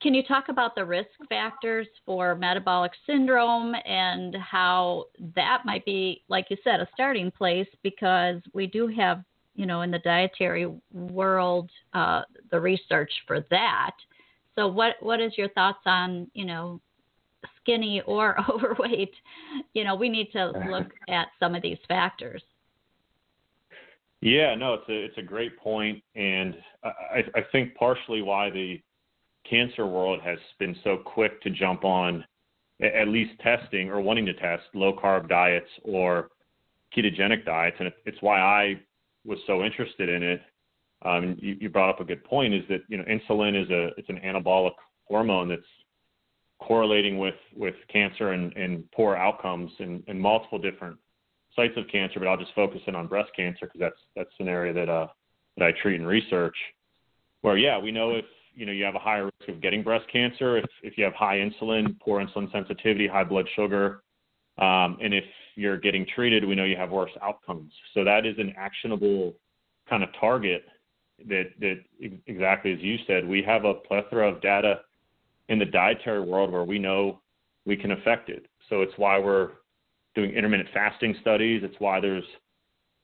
can 0.00 0.14
you 0.14 0.22
talk 0.22 0.48
about 0.48 0.74
the 0.74 0.84
risk 0.84 1.10
factors 1.28 1.86
for 2.04 2.34
metabolic 2.34 2.92
syndrome 3.06 3.74
and 3.84 4.34
how 4.36 5.06
that 5.34 5.62
might 5.64 5.84
be, 5.84 6.22
like 6.28 6.46
you 6.50 6.56
said, 6.64 6.80
a 6.80 6.88
starting 6.94 7.30
place 7.30 7.68
because 7.82 8.40
we 8.52 8.66
do 8.66 8.86
have 8.88 9.22
you 9.56 9.64
know, 9.64 9.80
in 9.80 9.90
the 9.90 9.98
dietary 10.00 10.70
world, 10.92 11.70
uh, 11.94 12.22
the 12.50 12.60
research 12.60 13.10
for 13.26 13.44
that. 13.50 13.92
So, 14.54 14.68
what 14.68 14.96
what 15.00 15.20
is 15.20 15.32
your 15.36 15.48
thoughts 15.50 15.80
on, 15.86 16.30
you 16.34 16.44
know, 16.44 16.80
skinny 17.60 18.02
or 18.06 18.36
overweight? 18.50 19.14
You 19.72 19.84
know, 19.84 19.94
we 19.94 20.08
need 20.08 20.30
to 20.32 20.52
look 20.70 20.86
at 21.08 21.28
some 21.40 21.54
of 21.54 21.62
these 21.62 21.78
factors. 21.88 22.42
Yeah, 24.20 24.54
no, 24.54 24.74
it's 24.74 24.88
a 24.88 25.04
it's 25.04 25.18
a 25.18 25.22
great 25.22 25.58
point, 25.58 26.02
and 26.14 26.54
I, 26.84 27.24
I 27.34 27.40
think 27.50 27.74
partially 27.74 28.22
why 28.22 28.50
the 28.50 28.80
cancer 29.48 29.86
world 29.86 30.20
has 30.22 30.38
been 30.58 30.76
so 30.84 30.98
quick 30.98 31.40
to 31.42 31.50
jump 31.50 31.84
on 31.84 32.24
at 32.82 33.08
least 33.08 33.32
testing 33.40 33.88
or 33.88 34.00
wanting 34.00 34.26
to 34.26 34.34
test 34.34 34.64
low 34.74 34.94
carb 34.94 35.28
diets 35.28 35.70
or 35.82 36.28
ketogenic 36.96 37.44
diets, 37.44 37.76
and 37.78 37.90
it's 38.04 38.20
why 38.20 38.40
I 38.40 38.80
was 39.24 39.38
so 39.46 39.64
interested 39.64 40.08
in 40.08 40.22
it, 40.22 40.40
um, 41.02 41.36
you, 41.40 41.56
you 41.60 41.68
brought 41.68 41.90
up 41.90 42.00
a 42.00 42.04
good 42.04 42.24
point, 42.24 42.54
is 42.54 42.62
that 42.68 42.82
you 42.88 42.96
know 42.96 43.04
insulin 43.04 43.60
is 43.60 43.70
a 43.70 43.88
it's 43.98 44.08
an 44.08 44.20
anabolic 44.24 44.72
hormone 45.04 45.48
that's 45.48 45.62
correlating 46.58 47.18
with 47.18 47.34
with 47.54 47.74
cancer 47.92 48.32
and, 48.32 48.52
and 48.56 48.90
poor 48.92 49.14
outcomes 49.14 49.70
in, 49.78 50.02
in 50.06 50.18
multiple 50.18 50.58
different 50.58 50.96
sites 51.54 51.74
of 51.76 51.84
cancer. 51.88 52.18
But 52.18 52.28
I'll 52.28 52.36
just 52.36 52.54
focus 52.54 52.80
in 52.86 52.94
on 52.94 53.06
breast 53.06 53.30
cancer 53.36 53.66
because 53.66 53.80
that's 53.80 54.00
that's 54.14 54.34
an 54.40 54.48
area 54.48 54.72
that 54.72 54.88
uh, 54.88 55.08
that 55.58 55.66
I 55.66 55.72
treat 55.82 56.00
and 56.00 56.08
research. 56.08 56.56
Where 57.42 57.58
yeah, 57.58 57.78
we 57.78 57.92
know 57.92 58.12
if 58.12 58.24
you 58.56 58.66
know 58.66 58.72
you 58.72 58.84
have 58.84 58.96
a 58.96 58.98
higher 58.98 59.26
risk 59.26 59.48
of 59.48 59.60
getting 59.60 59.82
breast 59.82 60.06
cancer 60.10 60.56
if 60.56 60.64
if 60.82 60.98
you 60.98 61.04
have 61.04 61.14
high 61.14 61.36
insulin, 61.36 61.98
poor 62.00 62.24
insulin 62.24 62.50
sensitivity, 62.50 63.06
high 63.06 63.24
blood 63.24 63.46
sugar, 63.54 64.02
um, 64.58 64.96
and 65.02 65.12
if 65.12 65.24
you're 65.54 65.78
getting 65.78 66.06
treated, 66.14 66.44
we 66.44 66.54
know 66.54 66.64
you 66.64 66.76
have 66.76 66.90
worse 66.90 67.10
outcomes. 67.22 67.72
So 67.94 68.02
that 68.04 68.26
is 68.26 68.34
an 68.38 68.54
actionable 68.56 69.34
kind 69.88 70.02
of 70.02 70.08
target 70.18 70.64
that 71.28 71.50
that 71.60 71.82
exactly 72.26 72.72
as 72.72 72.80
you 72.80 72.96
said, 73.06 73.26
we 73.26 73.42
have 73.42 73.64
a 73.64 73.74
plethora 73.74 74.28
of 74.28 74.40
data 74.40 74.80
in 75.48 75.58
the 75.58 75.64
dietary 75.64 76.20
world 76.20 76.50
where 76.50 76.64
we 76.64 76.78
know 76.78 77.20
we 77.66 77.76
can 77.76 77.92
affect 77.92 78.28
it. 78.28 78.46
So 78.68 78.82
it's 78.82 78.92
why 78.96 79.18
we're 79.18 79.50
doing 80.14 80.30
intermittent 80.30 80.70
fasting 80.72 81.14
studies. 81.20 81.62
It's 81.62 81.76
why 81.78 82.00
there's 82.00 82.24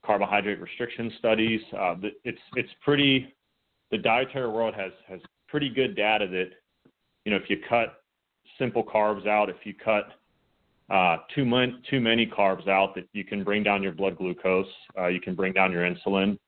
carbohydrate 0.04 0.60
restriction 0.60 1.12
studies. 1.18 1.60
Uh, 1.78 1.96
it's 2.24 2.40
it's 2.56 2.70
pretty. 2.82 3.34
The 3.90 3.98
dietary 3.98 4.48
world 4.48 4.74
has 4.74 4.92
has 5.06 5.20
pretty 5.52 5.68
good 5.68 5.94
data 5.94 6.26
that 6.26 6.48
you 7.24 7.30
know 7.30 7.36
if 7.36 7.48
you 7.48 7.58
cut 7.68 8.02
simple 8.58 8.82
carbs 8.82 9.26
out, 9.28 9.48
if 9.50 9.56
you 9.64 9.74
cut 9.74 10.08
uh, 10.90 11.18
too, 11.34 11.44
mon- 11.44 11.82
too 11.88 12.00
many 12.00 12.26
carbs 12.26 12.66
out 12.66 12.94
that 12.94 13.04
you 13.12 13.24
can 13.24 13.44
bring 13.44 13.62
down 13.62 13.82
your 13.82 13.92
blood 13.92 14.16
glucose, 14.16 14.66
uh, 14.98 15.06
you 15.06 15.20
can 15.20 15.34
bring 15.34 15.52
down 15.52 15.70
your 15.70 15.88
insulin. 15.88 16.38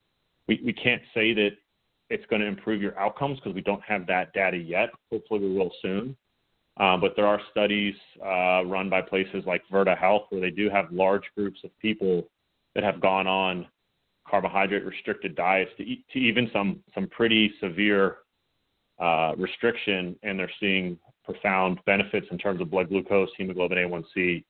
We, 0.49 0.61
we 0.65 0.73
can't 0.73 1.03
say 1.15 1.33
that 1.35 1.51
it's 2.11 2.25
going 2.27 2.43
to 2.43 2.49
improve 2.49 2.83
your 2.83 2.99
outcomes 2.99 3.39
because 3.39 3.55
we 3.55 3.63
don't 3.63 3.83
have 3.83 4.07
that 4.09 4.33
data 4.33 4.57
yet. 4.57 4.91
Hopefully, 5.13 5.41
we 5.41 5.55
will 5.55 5.71
soon. 5.81 6.17
Um, 6.79 7.01
but 7.01 7.13
there 7.15 7.27
are 7.27 7.41
studies 7.53 7.95
uh, 8.25 8.65
run 8.67 8.91
by 8.91 9.01
places 9.01 9.45
like 9.47 9.63
Virta 9.73 9.97
Health 9.97 10.23
where 10.31 10.41
they 10.41 10.51
do 10.51 10.69
have 10.69 10.91
large 10.91 11.23
groups 11.37 11.61
of 11.63 11.71
people 11.79 12.25
that 12.75 12.83
have 12.83 13.01
gone 13.01 13.27
on 13.27 13.67
carbohydrate 14.29 14.85
restricted 14.85 15.37
diets 15.37 15.71
to, 15.77 15.85
eat, 15.85 16.05
to 16.13 16.19
even 16.19 16.51
some 16.53 16.81
some 16.95 17.07
pretty 17.09 17.53
severe 17.61 18.17
uh, 18.99 19.33
restriction, 19.37 20.17
and 20.23 20.39
they're 20.39 20.51
seeing 20.61 20.99
profound 21.25 21.79
benefits 21.87 22.27
in 22.31 22.39
terms 22.39 22.61
of 22.61 22.71
blood 22.71 22.89
glucose, 22.89 23.31
hemoglobin 23.37 23.79
A1C, 23.79 24.45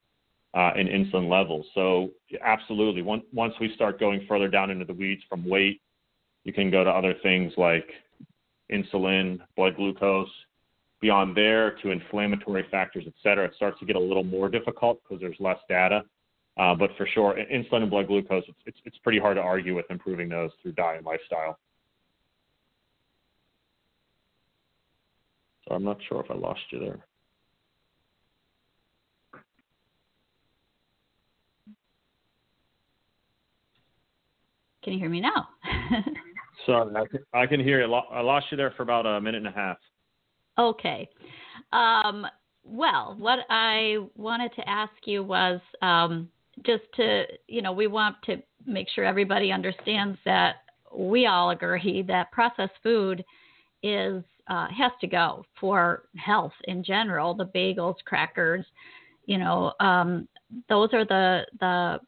uh, 0.54 0.72
and 0.76 0.88
insulin 0.88 1.28
levels. 1.30 1.66
So 1.74 2.10
absolutely, 2.42 3.02
once 3.02 3.24
once 3.32 3.54
we 3.60 3.74
start 3.74 3.98
going 3.98 4.24
further 4.28 4.48
down 4.48 4.70
into 4.70 4.84
the 4.84 4.94
weeds 4.94 5.22
from 5.28 5.48
weight, 5.48 5.80
you 6.44 6.52
can 6.52 6.70
go 6.70 6.84
to 6.84 6.90
other 6.90 7.14
things 7.22 7.52
like 7.56 7.88
insulin, 8.70 9.40
blood 9.56 9.76
glucose. 9.76 10.28
Beyond 11.00 11.36
there 11.36 11.72
to 11.82 11.90
inflammatory 11.90 12.64
factors, 12.70 13.04
et 13.06 13.12
cetera, 13.22 13.44
it 13.44 13.52
starts 13.56 13.78
to 13.80 13.84
get 13.84 13.96
a 13.96 14.00
little 14.00 14.24
more 14.24 14.48
difficult 14.48 15.02
because 15.02 15.20
there's 15.20 15.36
less 15.38 15.58
data. 15.68 16.02
Uh, 16.56 16.74
but 16.74 16.90
for 16.96 17.06
sure, 17.06 17.36
insulin 17.52 17.82
and 17.82 17.90
blood 17.90 18.06
glucose, 18.06 18.44
it's, 18.48 18.58
it's, 18.64 18.78
it's 18.84 18.98
pretty 18.98 19.18
hard 19.18 19.36
to 19.36 19.42
argue 19.42 19.74
with 19.74 19.84
improving 19.90 20.28
those 20.28 20.50
through 20.62 20.72
diet 20.72 20.98
and 20.98 21.06
lifestyle. 21.06 21.58
So 25.66 25.74
I'm 25.74 25.84
not 25.84 25.98
sure 26.08 26.20
if 26.20 26.30
I 26.30 26.34
lost 26.34 26.60
you 26.70 26.78
there. 26.78 26.98
Can 34.82 34.92
you 34.92 34.98
hear 34.98 35.08
me 35.08 35.20
now? 35.20 35.48
Sorry, 36.66 36.94
I 36.94 37.06
can, 37.06 37.20
I 37.32 37.46
can 37.46 37.60
hear 37.60 37.84
you. 37.84 37.92
I 37.92 38.20
lost 38.20 38.46
you 38.50 38.56
there 38.56 38.72
for 38.76 38.82
about 38.82 39.06
a 39.06 39.20
minute 39.20 39.38
and 39.38 39.48
a 39.48 39.50
half. 39.50 39.78
Okay. 40.58 41.08
Um, 41.72 42.26
well, 42.64 43.16
what 43.18 43.40
I 43.48 43.96
wanted 44.14 44.52
to 44.56 44.68
ask 44.68 44.92
you 45.04 45.22
was 45.22 45.60
um, 45.82 46.28
just 46.64 46.84
to, 46.96 47.24
you 47.48 47.62
know, 47.62 47.72
we 47.72 47.86
want 47.86 48.16
to 48.24 48.42
make 48.66 48.88
sure 48.94 49.04
everybody 49.04 49.52
understands 49.52 50.18
that 50.24 50.56
we 50.94 51.26
all 51.26 51.50
agree 51.50 52.04
that 52.06 52.30
processed 52.30 52.74
food 52.82 53.24
is 53.82 54.22
uh, 54.48 54.68
has 54.76 54.92
to 55.00 55.06
go 55.06 55.44
for 55.58 56.04
health 56.16 56.52
in 56.64 56.84
general. 56.84 57.34
The 57.34 57.46
bagels, 57.46 57.96
crackers, 58.04 58.64
you 59.26 59.38
know, 59.38 59.72
um, 59.80 60.28
those 60.68 60.90
are 60.92 61.04
the 61.04 61.46
the 61.60 62.00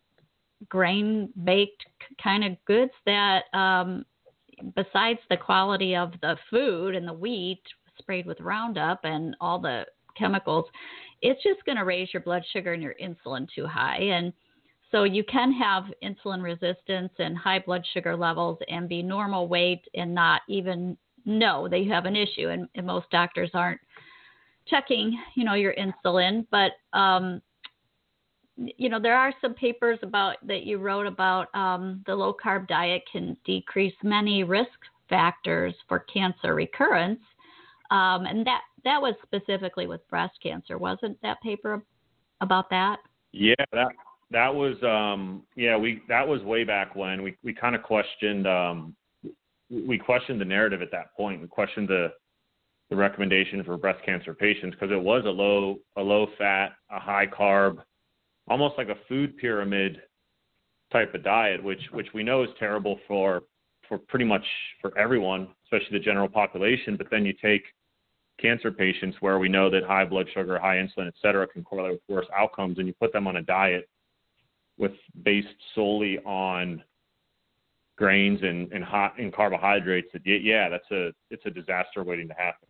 grain 0.68 1.28
baked 1.44 1.84
kind 2.22 2.44
of 2.44 2.52
goods 2.66 2.92
that, 3.04 3.44
um, 3.52 4.04
besides 4.74 5.20
the 5.28 5.36
quality 5.36 5.94
of 5.96 6.12
the 6.22 6.36
food 6.50 6.94
and 6.94 7.06
the 7.06 7.12
wheat 7.12 7.62
sprayed 7.98 8.26
with 8.26 8.40
Roundup 8.40 9.00
and 9.04 9.36
all 9.40 9.58
the 9.58 9.84
chemicals, 10.16 10.64
it's 11.22 11.42
just 11.42 11.64
going 11.64 11.76
to 11.76 11.84
raise 11.84 12.12
your 12.12 12.22
blood 12.22 12.42
sugar 12.52 12.72
and 12.72 12.82
your 12.82 12.94
insulin 13.02 13.46
too 13.54 13.66
high. 13.66 13.98
And 13.98 14.32
so 14.90 15.04
you 15.04 15.24
can 15.24 15.52
have 15.52 15.84
insulin 16.02 16.42
resistance 16.42 17.12
and 17.18 17.36
high 17.36 17.58
blood 17.58 17.84
sugar 17.92 18.16
levels 18.16 18.58
and 18.68 18.88
be 18.88 19.02
normal 19.02 19.48
weight 19.48 19.82
and 19.94 20.14
not 20.14 20.42
even 20.48 20.96
know 21.26 21.68
that 21.68 21.80
you 21.80 21.92
have 21.92 22.06
an 22.06 22.16
issue. 22.16 22.49
And, 22.49 22.68
and 22.75 22.87
most 22.87 23.11
doctors 23.11 23.50
aren't 23.52 23.80
checking, 24.66 25.18
you 25.35 25.45
know, 25.45 25.54
your 25.54 25.75
insulin. 25.75 26.47
But 26.50 26.73
um, 26.99 27.42
you 28.56 28.88
know, 28.88 29.00
there 29.00 29.16
are 29.16 29.33
some 29.40 29.54
papers 29.54 29.99
about 30.02 30.37
that 30.47 30.64
you 30.64 30.78
wrote 30.78 31.06
about 31.06 31.54
um, 31.54 32.02
the 32.06 32.14
low 32.14 32.35
carb 32.35 32.66
diet 32.68 33.02
can 33.11 33.37
decrease 33.45 33.95
many 34.02 34.45
risk 34.45 34.71
factors 35.09 35.75
for 35.88 36.00
cancer 36.00 36.54
recurrence, 36.54 37.21
um, 37.90 38.25
and 38.25 38.47
that 38.47 38.62
that 38.85 39.00
was 39.00 39.14
specifically 39.25 39.87
with 39.87 40.06
breast 40.09 40.35
cancer, 40.42 40.78
wasn't 40.78 41.21
that 41.23 41.40
paper 41.42 41.83
about 42.40 42.71
that? 42.71 42.97
Yeah, 43.33 43.54
that 43.73 43.88
that 44.30 44.54
was 44.54 44.76
um, 44.83 45.42
yeah 45.54 45.76
we 45.76 46.02
that 46.09 46.26
was 46.26 46.42
way 46.42 46.64
back 46.64 46.97
when 46.97 47.23
we 47.23 47.37
we 47.45 47.52
kind 47.52 47.75
of 47.75 47.83
questioned 47.83 48.47
um, 48.47 48.97
we 49.70 49.99
questioned 49.99 50.40
the 50.40 50.44
narrative 50.44 50.82
at 50.82 50.90
that 50.92 51.14
point. 51.16 51.40
We 51.40 51.49
questioned 51.49 51.88
the 51.88 52.12
the 52.88 52.96
recommendation 52.96 53.64
for 53.64 53.76
breast 53.76 53.99
cancer 54.06 54.32
patients 54.32 54.76
because 54.78 54.92
it 54.92 55.02
was 55.02 55.25
a 55.25 55.30
low 55.30 55.78
a 55.96 56.02
low 56.02 56.28
fat, 56.38 56.73
a 56.90 57.00
high 57.00 57.26
carb 57.26 57.78
almost 58.49 58.78
like 58.78 58.88
a 58.88 58.96
food 59.08 59.37
pyramid 59.38 60.00
type 60.92 61.14
of 61.14 61.25
diet, 61.25 61.62
which 61.62 61.80
which 61.92 62.08
we 62.14 62.23
know 62.23 62.42
is 62.42 62.50
terrible 62.58 62.99
for 63.08 63.42
for 63.88 63.99
pretty 63.99 64.25
much 64.25 64.44
for 64.80 64.96
everyone, 64.99 65.49
especially 65.64 65.99
the 65.99 66.04
general 66.04 66.28
population. 66.28 66.96
But 66.96 67.08
then 67.11 67.25
you 67.25 67.32
take 67.42 67.62
cancer 68.40 68.70
patients 68.70 69.16
where 69.20 69.38
we 69.38 69.49
know 69.49 69.70
that 69.70 69.85
high 69.85 70.04
blood 70.04 70.26
sugar, 70.35 70.58
high 70.58 70.76
insulin, 70.76 71.08
et 71.08 71.14
cetera, 71.20 71.46
can 71.46 71.64
correlate 71.64 71.92
with 71.92 72.02
worse 72.08 72.26
outcomes, 72.37 72.78
and 72.78 72.87
you 72.87 72.94
put 73.00 73.12
them 73.12 73.26
on 73.26 73.37
a 73.37 73.42
diet 73.42 73.88
with 74.78 74.92
based 75.23 75.49
solely 75.75 76.18
on 76.20 76.82
grains 77.96 78.40
and 78.42 78.70
and 78.72 78.84
hot 78.84 79.18
and 79.18 79.32
carbohydrates. 79.32 80.08
That 80.12 80.22
yeah, 80.24 80.68
that's 80.68 80.90
a 80.90 81.10
it's 81.30 81.44
a 81.46 81.50
disaster 81.50 82.02
waiting 82.04 82.28
to 82.28 82.34
happen. 82.34 82.68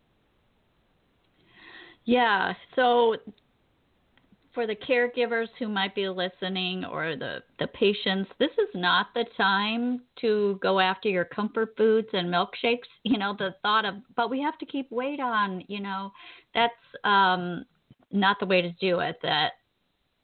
Yeah. 2.05 2.53
So 2.75 3.17
for 4.57 4.65
the 4.65 4.75
caregivers 4.75 5.49
who 5.59 5.67
might 5.67 5.93
be 5.93 6.09
listening 6.09 6.83
or 6.83 7.15
the, 7.15 7.43
the 7.59 7.67
patients, 7.67 8.31
this 8.39 8.49
is 8.57 8.69
not 8.73 9.05
the 9.13 9.23
time 9.37 10.01
to 10.19 10.57
go 10.63 10.79
after 10.79 11.09
your 11.09 11.25
comfort 11.25 11.75
foods 11.77 12.07
and 12.13 12.27
milkshakes. 12.27 12.79
You 13.03 13.19
know, 13.19 13.35
the 13.37 13.53
thought 13.61 13.85
of, 13.85 13.95
but 14.15 14.31
we 14.31 14.41
have 14.41 14.57
to 14.57 14.65
keep 14.65 14.91
weight 14.91 15.19
on, 15.19 15.63
you 15.67 15.79
know, 15.79 16.11
that's 16.55 16.73
um, 17.03 17.65
not 18.11 18.37
the 18.39 18.47
way 18.47 18.63
to 18.63 18.71
do 18.81 18.99
it. 18.99 19.17
That, 19.21 19.51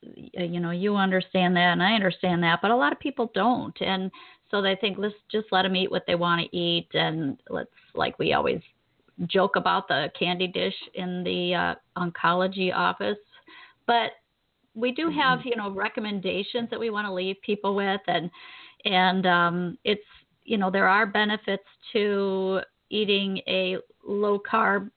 you 0.02 0.60
know, 0.60 0.72
you 0.72 0.96
understand 0.96 1.56
that 1.56 1.74
and 1.74 1.84
I 1.84 1.94
understand 1.94 2.42
that, 2.44 2.60
but 2.62 2.72
a 2.72 2.76
lot 2.76 2.92
of 2.92 3.00
people 3.00 3.32
don't. 3.36 3.80
And 3.82 4.10
so 4.54 4.62
they 4.62 4.76
think, 4.76 5.00
let's 5.00 5.16
just 5.32 5.48
let 5.52 5.64
them 5.64 5.76
eat 5.76 5.90
what 5.90 6.04
they 6.06 6.14
want 6.14 6.40
to 6.40 6.56
eat. 6.56 6.88
And 6.94 7.42
let's, 7.50 7.72
like 7.96 8.20
we 8.20 8.34
always 8.34 8.62
joke 9.26 9.56
about 9.56 9.88
the 9.88 10.12
candy 10.18 10.46
dish 10.46 10.76
in 10.94 11.24
the 11.24 11.56
uh, 11.56 11.76
oncology 11.98 12.72
office. 12.72 13.18
But 13.88 14.12
we 14.76 14.92
do 14.92 15.10
have 15.10 15.40
mm-hmm. 15.40 15.50
you 15.50 15.56
know 15.56 15.72
recommendations 15.72 16.70
that 16.70 16.80
we 16.80 16.90
want 16.90 17.08
to 17.08 17.14
leave 17.14 17.36
people 17.42 17.76
with 17.76 18.02
and 18.08 18.30
and 18.86 19.26
um, 19.26 19.78
it's 19.84 20.02
you 20.44 20.58
know 20.58 20.72
there 20.72 20.88
are 20.88 21.06
benefits 21.06 21.64
to 21.94 22.60
eating 22.90 23.40
a 23.48 23.78
low 24.06 24.40
carb 24.40 24.90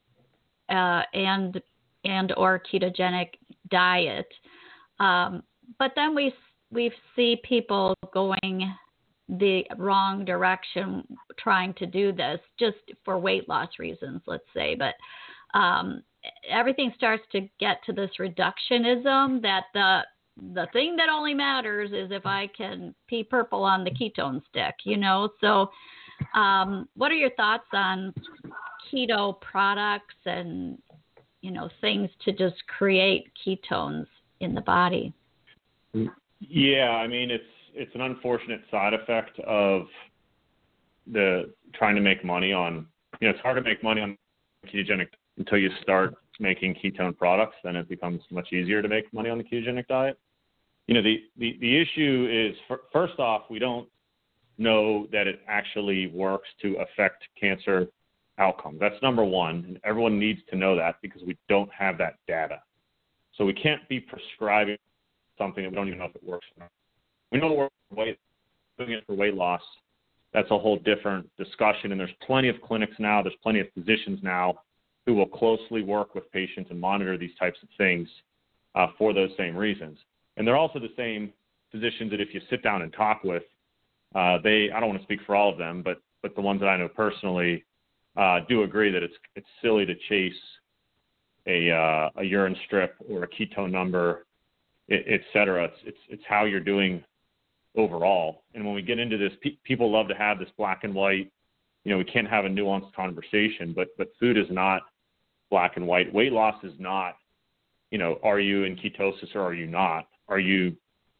uh, 0.71 1.03
and 1.15 1.61
and 2.05 2.33
or 2.37 2.63
ketogenic 2.73 3.31
diet 3.71 4.29
um, 4.99 5.43
but 5.79 5.93
then 5.95 6.15
we 6.15 6.33
we 6.71 6.91
see 7.15 7.41
people 7.45 7.95
going 8.13 8.73
the 9.29 9.65
wrong 9.77 10.25
direction 10.25 11.05
trying 11.39 11.75
to 11.75 11.87
do 11.87 12.13
this 12.13 12.39
just 12.59 12.77
for 13.05 13.19
weight 13.19 13.49
loss 13.49 13.69
reasons 13.79 14.21
let's 14.27 14.45
say 14.55 14.75
but 14.75 14.95
um, 15.59 16.03
everything 16.49 16.93
starts 16.97 17.23
to 17.33 17.49
get 17.59 17.83
to 17.85 17.93
this 17.93 18.11
reductionism 18.19 19.41
that 19.43 19.65
the 19.75 20.03
the 20.53 20.67
thing 20.73 20.97
that 20.97 21.09
only 21.09 21.35
matters 21.35 21.93
is 21.93 22.11
if 22.11 22.27
I 22.27 22.49
can 22.57 22.95
pee 23.07 23.25
purple 23.25 23.65
on 23.65 23.85
the 23.85 23.91
ketone 23.91 24.43
stick, 24.51 24.75
you 24.85 24.97
know. 24.97 25.31
So, 25.41 25.71
um, 26.35 26.89
what 26.95 27.11
are 27.11 27.17
your 27.17 27.31
thoughts 27.31 27.67
on 27.73 28.13
keto 28.93 29.41
products 29.41 30.15
and 30.27 30.79
you 31.41 31.51
know 31.51 31.71
things 31.81 32.11
to 32.25 32.33
just 32.33 32.57
create 32.67 33.31
ketones 33.47 34.07
in 34.41 34.55
the 34.55 34.61
body? 34.61 35.15
Yeah, 36.41 36.91
I 36.91 37.07
mean 37.07 37.31
it's 37.31 37.45
it's 37.77 37.95
an 37.95 38.01
unfortunate 38.01 38.63
side 38.71 38.95
effect 38.95 39.39
of 39.41 39.87
the 41.13 41.53
trying 41.75 41.95
to 41.95 42.01
make 42.01 42.25
money 42.25 42.53
on 42.53 42.87
you 43.21 43.29
know 43.29 43.35
it's 43.35 43.41
hard 43.41 43.57
to 43.57 43.63
make 43.63 43.83
money 43.83 44.01
on 44.01 44.17
ketogenic 44.67 45.09
until 45.39 45.59
you 45.59 45.71
start 45.83 46.15
making 46.41 46.75
ketone 46.75 47.17
products, 47.17 47.57
then 47.65 47.77
it 47.77 47.89
becomes 47.89 48.21
much 48.31 48.53
easier 48.53 48.83
to 48.83 48.89
make 48.89 49.13
money 49.13 49.31
on 49.31 49.39
the 49.39 49.45
ketogenic 49.45 49.87
diet. 49.87 50.19
You 50.87 50.95
know, 50.95 51.03
the, 51.03 51.23
the, 51.37 51.57
the 51.61 51.81
issue 51.81 52.29
is 52.31 52.77
first 52.93 53.19
off, 53.19 53.43
we 53.51 53.59
don't 53.59 53.89
know 54.59 55.07
that 55.13 55.27
it 55.27 55.41
actually 55.49 56.07
works 56.09 56.49
to 56.63 56.77
affect 56.77 57.25
cancer 57.39 57.89
outcomes. 58.39 58.79
That's 58.81 59.01
number 59.03 59.25
one. 59.25 59.65
And 59.67 59.81
everyone 59.85 60.19
needs 60.19 60.41
to 60.51 60.57
know 60.57 60.77
that 60.77 60.97
because 61.03 61.23
we 61.23 61.37
don't 61.49 61.71
have 61.73 61.99
that 61.99 62.15
data. 62.29 62.63
So 63.37 63.45
we 63.45 63.53
can't 63.53 63.87
be 63.89 64.01
prescribing 64.01 64.79
something 65.37 65.65
that 65.65 65.71
we 65.71 65.77
don't 65.77 65.89
even 65.89 65.99
know 65.99 66.07
if 66.07 66.15
it 66.15 66.25
works 66.25 66.47
or 66.57 66.65
not. 66.65 66.71
We 67.37 67.49
know 67.49 67.69
for 67.91 67.97
weight, 67.97 68.19
doing 68.79 68.93
it 68.93 69.05
for 69.07 69.15
weight 69.15 69.35
loss. 69.35 69.61
That's 70.33 70.51
a 70.51 70.59
whole 70.59 70.79
different 70.79 71.29
discussion. 71.37 71.93
And 71.93 72.01
there's 72.01 72.11
plenty 72.27 72.49
of 72.49 72.57
clinics 72.63 72.95
now, 72.99 73.23
there's 73.23 73.37
plenty 73.43 73.61
of 73.61 73.67
physicians 73.75 74.21
now 74.23 74.61
who 75.05 75.15
will 75.15 75.27
closely 75.27 75.83
work 75.83 76.15
with 76.15 76.31
patients 76.33 76.71
and 76.71 76.81
monitor 76.81 77.17
these 77.17 77.35
types 77.39 77.59
of 77.63 77.69
things 77.79 78.09
uh, 78.75 78.89
for 78.99 79.13
those 79.13 79.31
same 79.37 79.57
reasons. 79.57 79.99
And 80.37 80.47
they're 80.47 80.57
also 80.57 80.79
the 80.79 80.93
same 80.97 81.33
physicians 81.71 82.11
that 82.11 82.21
if 82.21 82.35
you 82.35 82.41
sit 82.51 82.63
down 82.63 82.83
and 82.83 82.93
talk 82.93 83.23
with, 83.23 83.43
uh, 84.15 84.39
they 84.43 84.71
I 84.75 84.81
don't 84.81 84.89
want 84.89 85.01
to 85.01 85.05
speak 85.05 85.21
for 85.27 85.35
all 85.37 85.51
of 85.53 85.59
them, 85.59 85.83
but 85.83 86.01
but 86.23 86.35
the 86.35 86.41
ones 86.41 86.61
that 86.61 86.69
I 86.69 86.77
know 86.77 86.89
personally 86.89 87.65
uh, 88.17 88.41
do 88.49 88.63
agree 88.63 88.91
that 88.91 89.03
it's 89.03 89.15
it's 89.35 89.47
silly 89.63 89.85
to 89.85 89.95
chase 90.09 90.33
a 91.47 91.71
uh, 91.71 92.11
a 92.17 92.25
urine 92.25 92.57
strip 92.67 92.95
or 93.11 93.25
a 93.25 93.29
ketone 93.29 93.71
number, 93.71 94.27
et, 94.91 95.21
cetera. 95.33 95.65
It's 95.65 95.77
it's 95.85 95.99
it's 96.09 96.23
how 96.29 96.45
you're 96.45 96.61
doing 96.61 97.05
overall. 97.77 98.45
And 98.55 98.65
when 98.65 98.75
we 98.75 98.83
get 98.83 98.99
into 98.99 99.19
this, 99.19 99.33
pe- 99.43 99.59
people 99.65 99.91
love 99.91 100.09
to 100.09 100.15
have 100.15 100.39
this 100.39 100.49
black 100.57 100.85
and 100.85 100.95
white. 100.95 101.31
You 101.85 101.93
know, 101.93 101.99
we 101.99 102.05
can't 102.05 102.29
have 102.29 102.45
a 102.45 102.49
nuanced 102.49 102.93
conversation, 102.95 103.73
but 103.75 103.89
but 103.99 104.09
food 104.19 104.37
is 104.37 104.47
not 104.51 104.83
black 105.51 105.77
and 105.77 105.87
white. 105.87 106.13
Weight 106.13 106.33
loss 106.33 106.63
is 106.65 106.73
not, 106.79 107.17
you 107.91 107.99
know, 107.99 108.19
are 108.23 108.41
you 108.41 108.65
in 108.65 108.77
ketosis 108.77 109.35
or 109.35 109.43
are 109.43 109.55
you 109.55 109.67
not? 109.67 110.09
Are 110.29 110.41
you 110.41 110.77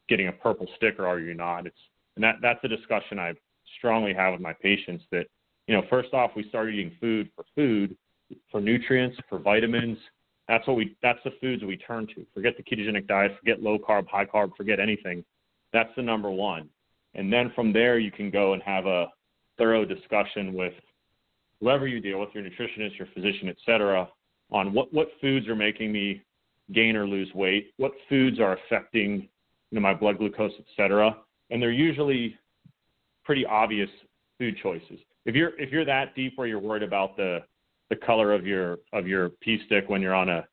getting 0.09 0.29
a 0.29 0.33
purple 0.33 0.67
stick 0.77 0.99
or 0.99 1.07
are 1.07 1.21
you 1.21 1.35
not? 1.35 1.67
It's 1.67 1.79
and 2.17 2.25
that 2.25 2.37
that's 2.43 2.61
a 2.65 2.69
discussion 2.69 3.19
I 3.19 3.35
strongly 3.79 4.15
have 4.15 4.33
with 4.33 4.41
my 4.41 4.53
patients 4.55 5.05
that, 5.13 5.27
you 5.67 5.75
know, 5.75 5.83
first 5.91 6.13
off 6.15 6.33
we 6.35 6.49
start 6.49 6.73
eating 6.73 6.93
food 7.01 7.31
for 7.37 7.45
food, 7.55 7.97
for 8.51 8.61
nutrients, 8.61 9.17
for 9.29 9.39
vitamins, 9.39 9.99
That's 10.49 10.67
what 10.67 10.77
we 10.77 10.97
that's 11.03 11.19
the 11.25 11.33
foods 11.41 11.65
we 11.65 11.77
turn 11.77 12.07
to. 12.15 12.27
Forget 12.35 12.55
the 12.57 12.63
ketogenic 12.63 13.07
diet, 13.07 13.33
forget 13.39 13.63
low 13.63 13.79
carb, 13.79 14.07
high 14.09 14.25
carb, 14.25 14.57
forget 14.57 14.79
anything. 14.81 15.25
That's 15.73 15.91
the 15.97 16.03
number 16.03 16.31
one. 16.31 16.69
And 17.15 17.33
then 17.33 17.53
from 17.55 17.73
there 17.73 17.99
you 17.99 18.11
can 18.11 18.31
go 18.31 18.53
and 18.53 18.63
have 18.63 18.87
a 18.87 19.07
thorough 19.59 19.85
discussion 19.85 20.55
with 20.55 20.75
whoever 21.61 21.87
you 21.87 22.01
deal 22.01 22.21
with, 22.21 22.31
your 22.35 22.45
nutritionist, 22.45 22.99
your 22.99 23.09
physician, 23.15 23.49
et 23.49 23.57
cetera, 23.65 24.09
on 24.51 24.73
what, 24.73 24.93
what 24.93 25.09
foods 25.21 25.49
are 25.49 25.57
making 25.57 25.91
me 25.93 26.23
gain 26.73 26.97
or 26.97 27.07
lose 27.07 27.33
weight, 27.35 27.73
what 27.79 27.93
foods 28.09 28.39
are 28.39 28.59
affecting 28.59 29.29
you 29.71 29.75
know, 29.75 29.81
my 29.81 29.95
blood 29.95 30.19
glucose, 30.19 30.53
et 30.59 30.67
cetera. 30.77 31.17
And 31.51 31.63
they're 31.63 31.73
usually 31.73 32.37
pretty 33.25 33.47
obvious 33.47 33.89
food 34.39 34.57
choices. 34.63 34.99
If 35.25 35.35
you're 35.35 35.59
if 35.59 35.73
you're 35.73 35.85
that 35.85 36.15
deep 36.15 36.35
where 36.37 36.47
you're 36.47 36.61
worried 36.61 36.83
about 36.83 37.17
the 37.17 37.41
the 37.91 37.97
color 37.97 38.33
of 38.33 38.47
your 38.47 38.79
of 38.93 39.07
your 39.07 39.31
pee 39.41 39.61
stick 39.67 39.89
when 39.89 40.03
you're 40.03 40.15
on 40.15 40.29
a, 40.29 40.47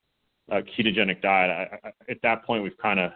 a 0.49 0.61
ketogenic 0.61 1.21
diet, 1.21 1.51
I, 1.51 1.87
I, 1.87 1.91
at 2.09 2.17
that 2.23 2.43
point 2.43 2.63
we've 2.63 2.77
kind 2.77 2.99
of 2.99 3.11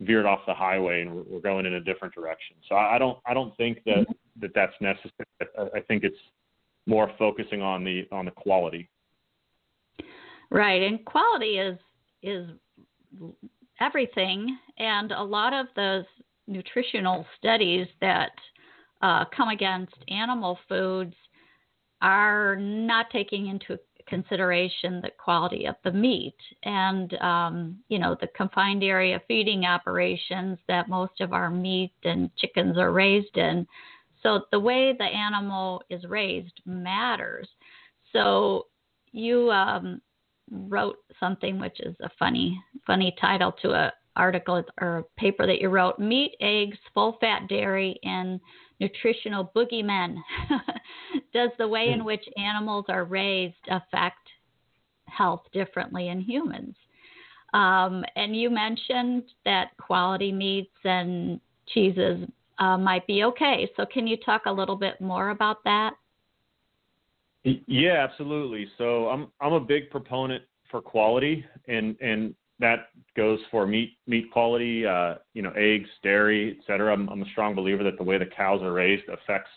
veered 0.00 0.26
off 0.26 0.40
the 0.46 0.54
highway 0.54 1.02
and 1.02 1.26
we're, 1.26 1.40
going 1.40 1.66
in 1.66 1.74
a 1.74 1.80
different 1.80 2.14
direction. 2.14 2.56
So 2.68 2.76
I, 2.76 2.98
don't 2.98 3.18
I 3.26 3.34
don't 3.34 3.56
think 3.56 3.82
that 3.86 4.06
that 4.40 4.50
that's 4.54 4.74
necessary. 4.80 5.26
I, 5.58 5.78
I 5.78 5.80
think 5.80 6.04
it's 6.04 6.16
more 6.86 7.10
focusing 7.18 7.62
on 7.62 7.84
the 7.84 8.06
on 8.12 8.24
the 8.24 8.30
quality. 8.30 8.88
Right, 10.50 10.82
and 10.82 11.04
quality 11.04 11.58
is 11.58 11.78
is 12.22 12.48
everything, 13.80 14.58
and 14.78 15.12
a 15.12 15.22
lot 15.22 15.52
of 15.52 15.66
those 15.76 16.04
nutritional 16.46 17.26
studies 17.36 17.86
that 18.00 18.32
uh, 19.02 19.24
come 19.36 19.48
against 19.48 19.94
animal 20.08 20.58
foods 20.68 21.14
are 22.00 22.56
not 22.56 23.06
taking 23.10 23.48
into 23.48 23.78
consideration 24.08 25.00
the 25.00 25.10
quality 25.22 25.66
of 25.66 25.76
the 25.84 25.92
meat. 25.92 26.36
And 26.64 27.14
um, 27.14 27.78
you 27.88 27.98
know 27.98 28.16
the 28.20 28.28
confined 28.36 28.82
area 28.82 29.20
feeding 29.28 29.64
operations 29.64 30.58
that 30.68 30.88
most 30.88 31.20
of 31.20 31.32
our 31.32 31.50
meat 31.50 31.92
and 32.04 32.30
chickens 32.36 32.78
are 32.78 32.92
raised 32.92 33.36
in. 33.36 33.66
So 34.22 34.42
the 34.50 34.60
way 34.60 34.94
the 34.98 35.04
animal 35.04 35.82
is 35.90 36.04
raised 36.04 36.60
matters. 36.66 37.48
So 38.12 38.66
you 39.12 39.50
um, 39.50 40.00
wrote 40.50 40.96
something 41.20 41.58
which 41.60 41.78
is 41.80 41.94
a 42.02 42.10
funny 42.18 42.60
funny 42.86 43.14
title 43.20 43.52
to 43.62 43.70
a 43.70 43.92
article 44.16 44.62
or 44.80 44.98
a 44.98 45.20
paper 45.20 45.46
that 45.46 45.60
you 45.60 45.68
wrote 45.68 45.98
meat 45.98 46.34
eggs 46.40 46.76
full 46.92 47.16
fat 47.20 47.48
dairy 47.48 47.98
and 48.02 48.40
nutritional 48.80 49.50
boogeymen. 49.54 50.16
Does 51.32 51.50
the 51.58 51.68
way 51.68 51.88
in 51.90 52.00
hmm. 52.00 52.06
which 52.06 52.24
animals 52.36 52.86
are 52.88 53.04
raised 53.04 53.54
affect 53.70 54.28
health 55.06 55.42
differently 55.52 56.08
in 56.08 56.20
humans? 56.20 56.74
Um, 57.54 58.04
and 58.16 58.36
you 58.36 58.50
mentioned 58.50 59.24
that 59.44 59.76
quality 59.78 60.32
meats 60.32 60.74
and 60.84 61.40
cheeses 61.68 62.28
uh, 62.58 62.76
might 62.76 63.06
be 63.06 63.24
okay. 63.24 63.70
So, 63.76 63.86
can 63.86 64.06
you 64.06 64.16
talk 64.18 64.42
a 64.46 64.52
little 64.52 64.76
bit 64.76 65.00
more 65.00 65.30
about 65.30 65.64
that? 65.64 65.94
Yeah, 67.44 68.06
absolutely. 68.08 68.68
So, 68.76 69.08
I'm 69.08 69.28
I'm 69.40 69.54
a 69.54 69.60
big 69.60 69.90
proponent 69.90 70.44
for 70.70 70.82
quality, 70.82 71.44
and 71.68 71.96
and 72.00 72.34
that 72.60 72.88
goes 73.16 73.38
for 73.50 73.66
meat 73.66 73.96
meat 74.06 74.30
quality, 74.32 74.84
uh, 74.86 75.14
you 75.34 75.42
know, 75.42 75.52
eggs, 75.56 75.88
dairy, 76.02 76.56
et 76.58 76.64
cetera. 76.66 76.92
I'm, 76.92 77.08
I'm 77.08 77.22
a 77.22 77.30
strong 77.30 77.54
believer 77.54 77.84
that 77.84 77.98
the 77.98 78.04
way 78.04 78.18
the 78.18 78.26
cows 78.26 78.62
are 78.62 78.72
raised 78.72 79.04
affects 79.08 79.50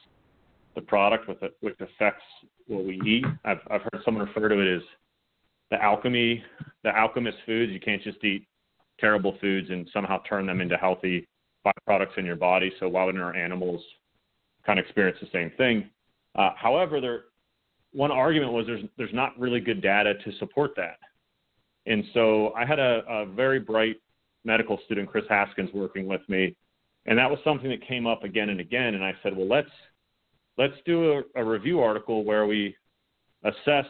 the 0.76 0.82
product, 0.82 1.28
with 1.28 1.42
it, 1.44 1.58
which 1.62 1.76
affects 1.80 2.24
what 2.68 2.86
we 2.86 3.02
eat. 3.06 3.26
I've 3.44 3.60
I've 3.70 3.82
heard 3.82 4.02
someone 4.06 4.26
refer 4.26 4.50
to 4.50 4.60
it 4.60 4.76
as 4.78 4.84
the 5.70 5.82
alchemy, 5.82 6.44
the 6.84 6.96
alchemist 6.96 7.38
foods. 7.46 7.72
You 7.72 7.80
can't 7.80 8.04
just 8.04 8.24
eat 8.24 8.48
terrible 9.00 9.36
foods 9.42 9.70
and 9.70 9.90
somehow 9.92 10.22
turn 10.30 10.46
them 10.46 10.62
into 10.62 10.78
healthy 10.78 11.28
byproducts 11.66 12.18
in 12.18 12.26
your 12.26 12.36
body. 12.36 12.72
So 12.80 12.88
why 12.88 13.04
wouldn't 13.04 13.24
our 13.24 13.36
animals 13.36 13.82
kind 14.66 14.80
of 14.80 14.86
experience 14.86 15.18
the 15.22 15.28
same 15.34 15.52
thing? 15.58 15.90
Uh, 16.36 16.52
however, 16.56 17.02
there 17.02 17.24
one 17.94 18.12
argument 18.12 18.54
was 18.54 18.66
there's 18.68 18.84
there's 18.98 19.14
not 19.14 19.38
really 19.40 19.60
good 19.60 19.82
data 19.82 20.14
to 20.24 20.32
support 20.38 20.72
that. 20.78 20.98
And 21.86 22.04
so 22.14 22.54
I 22.54 22.66
had 22.66 22.80
a, 22.80 23.02
a 23.08 23.26
very 23.26 23.60
bright 23.60 23.98
medical 24.44 24.80
student, 24.86 25.10
Chris 25.10 25.26
Haskins, 25.30 25.70
working 25.74 26.08
with 26.08 26.22
me, 26.28 26.56
and 27.06 27.18
that 27.18 27.30
was 27.30 27.40
something 27.44 27.70
that 27.70 27.86
came 27.88 28.06
up 28.06 28.24
again 28.24 28.50
and 28.50 28.60
again. 28.60 28.94
And 28.96 29.04
I 29.04 29.14
said, 29.24 29.36
well, 29.36 29.48
let's 29.48 29.70
let's 30.58 30.76
do 30.86 31.24
a, 31.36 31.42
a 31.42 31.44
review 31.44 31.80
article 31.80 32.24
where 32.24 32.46
we 32.46 32.76
assess, 33.44 33.86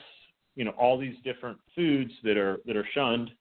you 0.55 0.63
know, 0.63 0.71
all 0.71 0.97
these 0.97 1.15
different 1.23 1.57
foods 1.75 2.11
that 2.23 2.37
are 2.37 2.59
that 2.65 2.77
are 2.77 2.87
shunned 2.93 3.31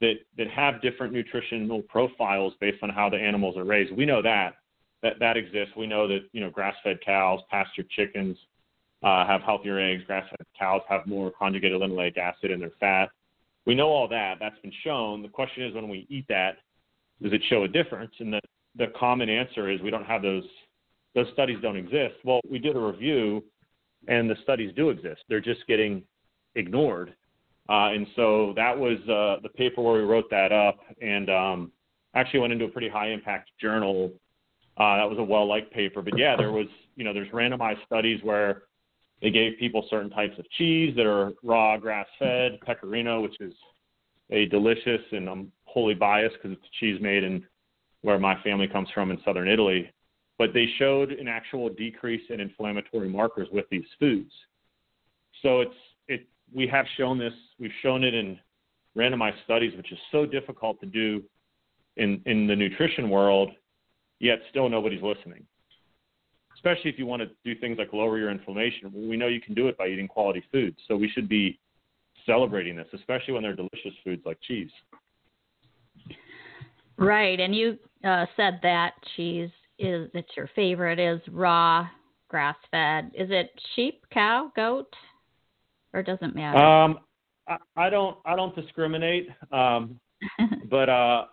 that 0.00 0.14
that 0.36 0.48
have 0.48 0.82
different 0.82 1.12
nutritional 1.12 1.82
profiles 1.82 2.54
based 2.60 2.82
on 2.82 2.90
how 2.90 3.08
the 3.08 3.16
animals 3.16 3.56
are 3.56 3.64
raised. 3.64 3.94
We 3.94 4.06
know 4.06 4.22
that 4.22 4.54
that 5.02 5.18
that 5.20 5.36
exists. 5.36 5.74
We 5.76 5.86
know 5.86 6.08
that 6.08 6.20
you 6.32 6.40
know 6.40 6.50
grass-fed 6.50 6.98
cows, 7.04 7.40
pasture 7.50 7.84
chickens 7.90 8.36
uh, 9.02 9.26
have 9.26 9.42
healthier 9.42 9.78
eggs. 9.78 10.02
Grass-fed 10.06 10.46
cows 10.58 10.82
have 10.88 11.06
more 11.06 11.30
conjugated 11.38 11.80
linoleic 11.80 12.18
acid 12.18 12.50
in 12.50 12.60
their 12.60 12.72
fat 12.80 13.10
we 13.70 13.76
know 13.76 13.86
all 13.86 14.08
that. 14.08 14.38
That's 14.40 14.58
been 14.62 14.72
shown. 14.82 15.22
The 15.22 15.28
question 15.28 15.62
is, 15.62 15.72
when 15.72 15.88
we 15.88 16.04
eat 16.10 16.26
that, 16.28 16.56
does 17.22 17.32
it 17.32 17.40
show 17.48 17.62
a 17.62 17.68
difference? 17.68 18.10
And 18.18 18.32
the 18.32 18.40
the 18.74 18.88
common 18.98 19.28
answer 19.28 19.70
is 19.70 19.80
we 19.80 19.90
don't 19.90 20.04
have 20.04 20.22
those. 20.22 20.42
Those 21.14 21.28
studies 21.34 21.58
don't 21.62 21.76
exist. 21.76 22.16
Well, 22.24 22.40
we 22.50 22.58
did 22.58 22.74
a 22.74 22.80
review, 22.80 23.44
and 24.08 24.28
the 24.28 24.34
studies 24.42 24.72
do 24.74 24.90
exist. 24.90 25.20
They're 25.28 25.40
just 25.40 25.64
getting 25.68 26.02
ignored. 26.56 27.14
Uh, 27.68 27.90
and 27.94 28.08
so 28.16 28.54
that 28.56 28.76
was 28.76 28.98
uh, 29.02 29.40
the 29.40 29.50
paper 29.54 29.82
where 29.82 29.94
we 29.94 30.00
wrote 30.00 30.28
that 30.30 30.50
up, 30.50 30.80
and 31.00 31.30
um, 31.30 31.72
actually 32.16 32.40
went 32.40 32.52
into 32.52 32.64
a 32.64 32.68
pretty 32.68 32.88
high 32.88 33.10
impact 33.10 33.50
journal. 33.60 34.10
Uh, 34.78 34.96
that 34.96 35.08
was 35.08 35.18
a 35.18 35.22
well 35.22 35.46
liked 35.46 35.72
paper. 35.72 36.02
But 36.02 36.18
yeah, 36.18 36.34
there 36.36 36.50
was 36.50 36.66
you 36.96 37.04
know 37.04 37.12
there's 37.14 37.30
randomized 37.30 37.84
studies 37.86 38.18
where 38.24 38.62
they 39.22 39.30
gave 39.30 39.58
people 39.58 39.86
certain 39.90 40.10
types 40.10 40.38
of 40.38 40.48
cheese 40.52 40.94
that 40.96 41.06
are 41.06 41.32
raw, 41.42 41.76
grass 41.76 42.06
fed, 42.18 42.58
pecorino, 42.64 43.20
which 43.20 43.38
is 43.40 43.52
a 44.30 44.46
delicious, 44.46 45.00
and 45.12 45.28
I'm 45.28 45.52
wholly 45.64 45.94
biased 45.94 46.36
because 46.36 46.56
it's 46.56 46.76
cheese 46.78 47.00
made 47.00 47.24
in 47.24 47.44
where 48.02 48.18
my 48.18 48.40
family 48.42 48.66
comes 48.66 48.88
from 48.94 49.10
in 49.10 49.18
southern 49.24 49.48
Italy. 49.48 49.92
But 50.38 50.54
they 50.54 50.66
showed 50.78 51.12
an 51.12 51.28
actual 51.28 51.68
decrease 51.68 52.22
in 52.30 52.40
inflammatory 52.40 53.10
markers 53.10 53.48
with 53.52 53.66
these 53.70 53.84
foods. 53.98 54.32
So 55.42 55.60
it's 55.60 55.74
it 56.08 56.26
we 56.54 56.66
have 56.68 56.86
shown 56.96 57.18
this, 57.18 57.34
we've 57.58 57.70
shown 57.82 58.04
it 58.04 58.14
in 58.14 58.38
randomized 58.96 59.42
studies, 59.44 59.76
which 59.76 59.92
is 59.92 59.98
so 60.10 60.24
difficult 60.24 60.80
to 60.80 60.86
do 60.86 61.22
in 61.98 62.22
in 62.24 62.46
the 62.46 62.56
nutrition 62.56 63.10
world, 63.10 63.50
yet 64.18 64.38
still 64.48 64.70
nobody's 64.70 65.02
listening 65.02 65.44
especially 66.60 66.90
if 66.90 66.98
you 66.98 67.06
want 67.06 67.22
to 67.22 67.28
do 67.42 67.58
things 67.58 67.78
like 67.78 67.92
lower 67.92 68.18
your 68.18 68.30
inflammation. 68.30 68.90
We 68.94 69.16
know 69.16 69.28
you 69.28 69.40
can 69.40 69.54
do 69.54 69.68
it 69.68 69.78
by 69.78 69.88
eating 69.88 70.06
quality 70.06 70.42
foods. 70.52 70.76
So 70.88 70.96
we 70.96 71.08
should 71.08 71.28
be 71.28 71.58
celebrating 72.26 72.76
this, 72.76 72.86
especially 72.92 73.32
when 73.32 73.42
they're 73.42 73.56
delicious 73.56 73.94
foods 74.04 74.22
like 74.26 74.38
cheese. 74.46 74.70
Right, 76.98 77.40
and 77.40 77.54
you 77.54 77.78
uh, 78.04 78.26
said 78.36 78.60
that 78.62 78.92
cheese 79.16 79.48
is 79.78 80.10
it's 80.12 80.28
your 80.36 80.50
favorite 80.54 80.98
is 80.98 81.20
raw, 81.30 81.88
grass 82.28 82.56
fed. 82.70 83.10
Is 83.14 83.28
it 83.30 83.50
sheep, 83.74 84.04
cow, 84.12 84.52
goat, 84.54 84.92
or 85.94 86.02
does 86.02 86.18
it 86.20 86.34
matter? 86.34 86.58
Um, 86.58 86.98
I, 87.48 87.56
I 87.76 87.88
don't 87.88 88.18
I 88.26 88.36
don't 88.36 88.54
discriminate, 88.54 89.28
um, 89.50 89.98
but 90.70 90.90
uh, 90.90 91.24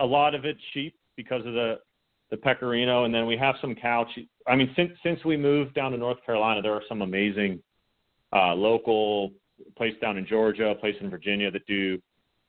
a 0.00 0.06
lot 0.06 0.34
of 0.34 0.46
it's 0.46 0.60
sheep 0.72 0.94
because 1.14 1.44
of 1.44 1.52
the 1.52 1.76
the 2.30 2.36
pecorino, 2.36 3.04
and 3.04 3.14
then 3.14 3.26
we 3.26 3.36
have 3.36 3.54
some 3.60 3.74
cow. 3.74 4.06
Che- 4.14 4.28
I 4.46 4.56
mean, 4.56 4.72
since 4.76 4.92
since 5.02 5.24
we 5.24 5.36
moved 5.36 5.74
down 5.74 5.92
to 5.92 5.98
North 5.98 6.18
Carolina, 6.24 6.62
there 6.62 6.72
are 6.72 6.82
some 6.88 7.02
amazing 7.02 7.60
uh, 8.32 8.54
local 8.54 9.32
place 9.76 9.94
down 10.00 10.18
in 10.18 10.26
Georgia, 10.26 10.68
a 10.68 10.74
place 10.74 10.96
in 11.00 11.10
Virginia 11.10 11.50
that 11.50 11.66
do 11.66 12.00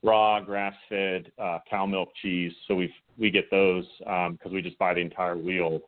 raw 0.04 0.40
grass-fed 0.40 1.32
uh, 1.40 1.60
cow 1.70 1.86
milk 1.86 2.10
cheese. 2.22 2.52
So 2.68 2.76
we 2.76 2.94
we 3.18 3.30
get 3.30 3.50
those 3.52 3.86
because 4.00 4.30
um, 4.46 4.54
we 4.54 4.62
just 4.62 4.78
buy 4.78 4.94
the 4.94 5.02
entire 5.02 5.38
wheel. 5.38 5.82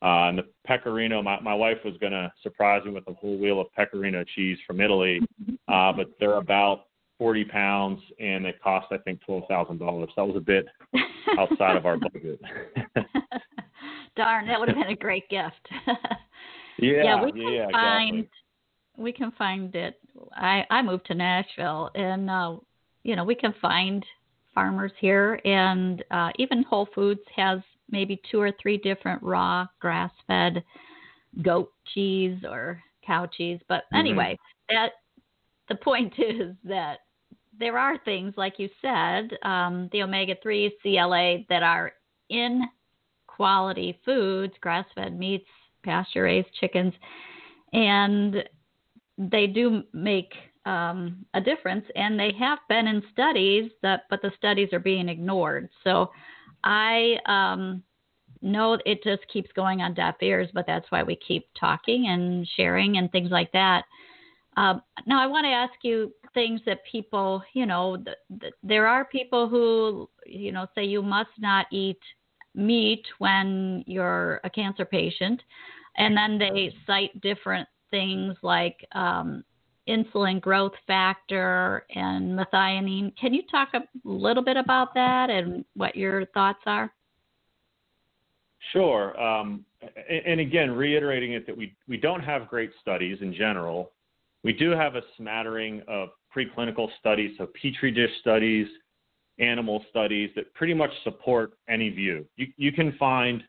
Uh, 0.00 0.28
and 0.28 0.38
the 0.38 0.44
pecorino, 0.64 1.20
my, 1.22 1.40
my 1.40 1.54
wife 1.54 1.78
was 1.84 1.96
going 1.98 2.12
to 2.12 2.32
surprise 2.42 2.84
me 2.84 2.92
with 2.92 3.02
a 3.08 3.12
whole 3.14 3.36
wheel 3.36 3.60
of 3.60 3.66
pecorino 3.74 4.22
cheese 4.36 4.56
from 4.64 4.80
Italy, 4.80 5.20
uh, 5.68 5.92
but 5.92 6.06
they're 6.20 6.34
about 6.34 6.84
40 7.18 7.44
pounds 7.46 8.00
and 8.20 8.44
they 8.44 8.52
cost, 8.62 8.86
I 8.92 8.98
think, 8.98 9.20
$12,000. 9.28 10.08
That 10.16 10.24
was 10.24 10.36
a 10.36 10.40
bit 10.40 10.66
outside 11.38 11.76
of 11.76 11.84
our 11.84 11.96
budget. 11.96 12.40
Darn, 14.18 14.48
that 14.48 14.58
would 14.58 14.68
have 14.68 14.76
been 14.76 14.88
a 14.88 14.96
great 14.96 15.28
gift. 15.28 15.68
yeah, 16.78 17.02
yeah, 17.04 17.24
we 17.24 17.30
can 17.30 17.52
yeah, 17.52 17.68
find 17.70 18.18
exactly. 18.18 19.04
we 19.04 19.12
can 19.12 19.32
find 19.38 19.74
it. 19.76 20.00
I 20.32 20.64
I 20.70 20.82
moved 20.82 21.06
to 21.06 21.14
Nashville, 21.14 21.90
and 21.94 22.28
uh, 22.28 22.56
you 23.04 23.14
know 23.14 23.22
we 23.22 23.36
can 23.36 23.54
find 23.62 24.04
farmers 24.52 24.90
here, 24.98 25.40
and 25.44 26.04
uh, 26.10 26.30
even 26.36 26.64
Whole 26.64 26.88
Foods 26.96 27.20
has 27.36 27.60
maybe 27.92 28.20
two 28.28 28.40
or 28.40 28.50
three 28.60 28.76
different 28.76 29.22
raw 29.22 29.66
grass-fed 29.78 30.64
goat 31.42 31.72
cheese 31.94 32.38
or 32.44 32.82
cow 33.06 33.24
cheese. 33.26 33.60
But 33.68 33.84
mm-hmm. 33.84 33.98
anyway, 33.98 34.38
mm-hmm. 34.68 34.74
that 34.74 34.92
the 35.68 35.76
point 35.76 36.12
is 36.18 36.56
that 36.64 36.98
there 37.56 37.78
are 37.78 37.98
things 37.98 38.34
like 38.36 38.54
you 38.58 38.68
said, 38.82 39.30
um, 39.42 39.88
the 39.92 40.02
omega 40.02 40.34
three 40.42 40.76
CLA 40.82 41.44
that 41.48 41.62
are 41.62 41.92
in 42.30 42.62
quality 43.38 43.96
foods, 44.04 44.52
grass 44.60 44.84
fed 44.96 45.16
meats, 45.16 45.46
pasture 45.84 46.24
raised 46.24 46.52
chickens, 46.58 46.92
and 47.72 48.42
they 49.16 49.46
do 49.46 49.84
make 49.92 50.32
um, 50.66 51.24
a 51.34 51.40
difference, 51.40 51.84
and 51.94 52.18
they 52.18 52.32
have 52.36 52.58
been 52.68 52.88
in 52.88 53.00
studies 53.12 53.70
that, 53.80 54.02
but 54.10 54.20
the 54.22 54.32
studies 54.36 54.70
are 54.72 54.80
being 54.80 55.08
ignored. 55.08 55.68
So 55.84 56.10
I 56.64 57.16
um, 57.26 57.80
know 58.42 58.76
it 58.84 59.04
just 59.04 59.22
keeps 59.32 59.50
going 59.54 59.82
on 59.82 59.94
deaf 59.94 60.16
ears, 60.20 60.48
but 60.52 60.66
that's 60.66 60.90
why 60.90 61.04
we 61.04 61.14
keep 61.14 61.46
talking 61.58 62.08
and 62.08 62.46
sharing 62.56 62.98
and 62.98 63.10
things 63.12 63.30
like 63.30 63.52
that. 63.52 63.84
Uh, 64.56 64.80
now, 65.06 65.22
I 65.22 65.28
want 65.28 65.44
to 65.44 65.50
ask 65.50 65.74
you 65.82 66.12
things 66.34 66.60
that 66.66 66.80
people, 66.90 67.40
you 67.54 67.66
know, 67.66 67.96
th- 67.96 68.16
th- 68.40 68.54
there 68.64 68.88
are 68.88 69.04
people 69.04 69.48
who, 69.48 70.10
you 70.26 70.50
know, 70.50 70.66
say 70.74 70.82
you 70.84 71.02
must 71.02 71.30
not 71.38 71.66
eat 71.70 72.00
meat 72.58 73.04
when 73.18 73.84
you're 73.86 74.40
a 74.44 74.50
cancer 74.50 74.84
patient, 74.84 75.40
and 75.96 76.16
then 76.16 76.38
they 76.38 76.74
cite 76.86 77.18
different 77.20 77.68
things 77.90 78.36
like 78.42 78.86
um, 78.92 79.44
insulin 79.88 80.40
growth 80.40 80.72
factor 80.86 81.86
and 81.94 82.38
methionine. 82.38 83.16
Can 83.16 83.32
you 83.32 83.42
talk 83.50 83.70
a 83.74 83.80
little 84.04 84.44
bit 84.44 84.56
about 84.56 84.92
that 84.94 85.30
and 85.30 85.64
what 85.74 85.96
your 85.96 86.26
thoughts 86.26 86.60
are? 86.66 86.92
Sure. 88.72 89.18
Um, 89.20 89.64
and 90.26 90.40
again, 90.40 90.72
reiterating 90.72 91.32
it 91.32 91.46
that 91.46 91.56
we, 91.56 91.74
we 91.86 91.96
don't 91.96 92.22
have 92.22 92.48
great 92.48 92.70
studies 92.80 93.18
in 93.22 93.32
general. 93.32 93.92
We 94.44 94.52
do 94.52 94.70
have 94.70 94.96
a 94.96 95.02
smattering 95.16 95.82
of 95.88 96.10
preclinical 96.36 96.88
studies, 96.98 97.32
so 97.38 97.48
petri 97.60 97.90
dish 97.90 98.10
studies, 98.20 98.66
animal 99.38 99.84
studies 99.90 100.30
that 100.36 100.52
pretty 100.54 100.74
much 100.74 100.90
support 101.04 101.52
any 101.68 101.90
view. 101.90 102.26
You, 102.36 102.46
you 102.56 102.72
can 102.72 102.92
find 102.98 103.42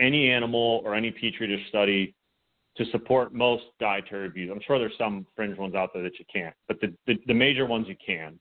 any 0.00 0.30
animal 0.30 0.80
or 0.84 0.94
any 0.94 1.10
petri 1.10 1.46
dish 1.46 1.68
study 1.68 2.14
to 2.76 2.84
support 2.92 3.34
most 3.34 3.64
dietary 3.78 4.28
views. 4.28 4.50
I'm 4.52 4.60
sure 4.66 4.78
there's 4.78 4.96
some 4.96 5.26
fringe 5.36 5.58
ones 5.58 5.74
out 5.74 5.90
there 5.92 6.02
that 6.02 6.18
you 6.18 6.24
can't, 6.32 6.54
but 6.68 6.80
the, 6.80 6.94
the, 7.06 7.14
the 7.26 7.34
major 7.34 7.66
ones 7.66 7.86
you 7.88 7.96
can. 8.04 8.38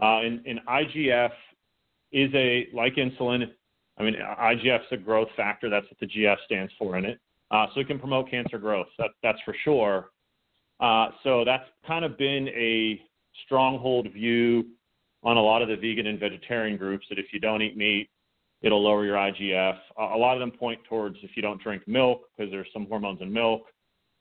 Uh, 0.00 0.20
and, 0.20 0.46
and 0.46 0.60
IGF 0.68 1.32
is 2.12 2.30
a, 2.34 2.68
like 2.72 2.94
insulin, 2.94 3.50
I 3.98 4.02
mean, 4.02 4.14
IGF 4.14 4.80
is 4.80 4.92
a 4.92 4.96
growth 4.96 5.28
factor. 5.36 5.68
That's 5.68 5.86
what 5.86 5.98
the 6.00 6.06
GF 6.06 6.36
stands 6.44 6.72
for 6.78 6.96
in 6.96 7.04
it. 7.04 7.18
Uh, 7.50 7.66
so 7.74 7.80
it 7.80 7.86
can 7.86 7.98
promote 7.98 8.30
cancer 8.30 8.58
growth. 8.58 8.88
That, 8.98 9.10
that's 9.22 9.38
for 9.44 9.54
sure. 9.64 10.10
Uh, 10.80 11.08
so 11.22 11.44
that's 11.44 11.64
kind 11.86 12.04
of 12.04 12.18
been 12.18 12.48
a 12.48 13.00
stronghold 13.44 14.08
view 14.12 14.66
on 15.26 15.36
a 15.36 15.42
lot 15.42 15.60
of 15.60 15.68
the 15.68 15.74
vegan 15.74 16.06
and 16.06 16.20
vegetarian 16.20 16.76
groups 16.76 17.04
that 17.10 17.18
if 17.18 17.26
you 17.32 17.40
don't 17.40 17.60
eat 17.60 17.76
meat, 17.76 18.08
it'll 18.62 18.82
lower 18.82 19.04
your 19.04 19.16
IGF. 19.16 19.76
a 19.98 20.16
lot 20.16 20.34
of 20.34 20.40
them 20.40 20.52
point 20.52 20.78
towards 20.88 21.16
if 21.22 21.30
you 21.34 21.42
don't 21.42 21.60
drink 21.60 21.82
milk 21.86 22.22
because 22.36 22.50
there's 22.50 22.68
some 22.72 22.86
hormones 22.86 23.20
in 23.20 23.32
milk. 23.32 23.62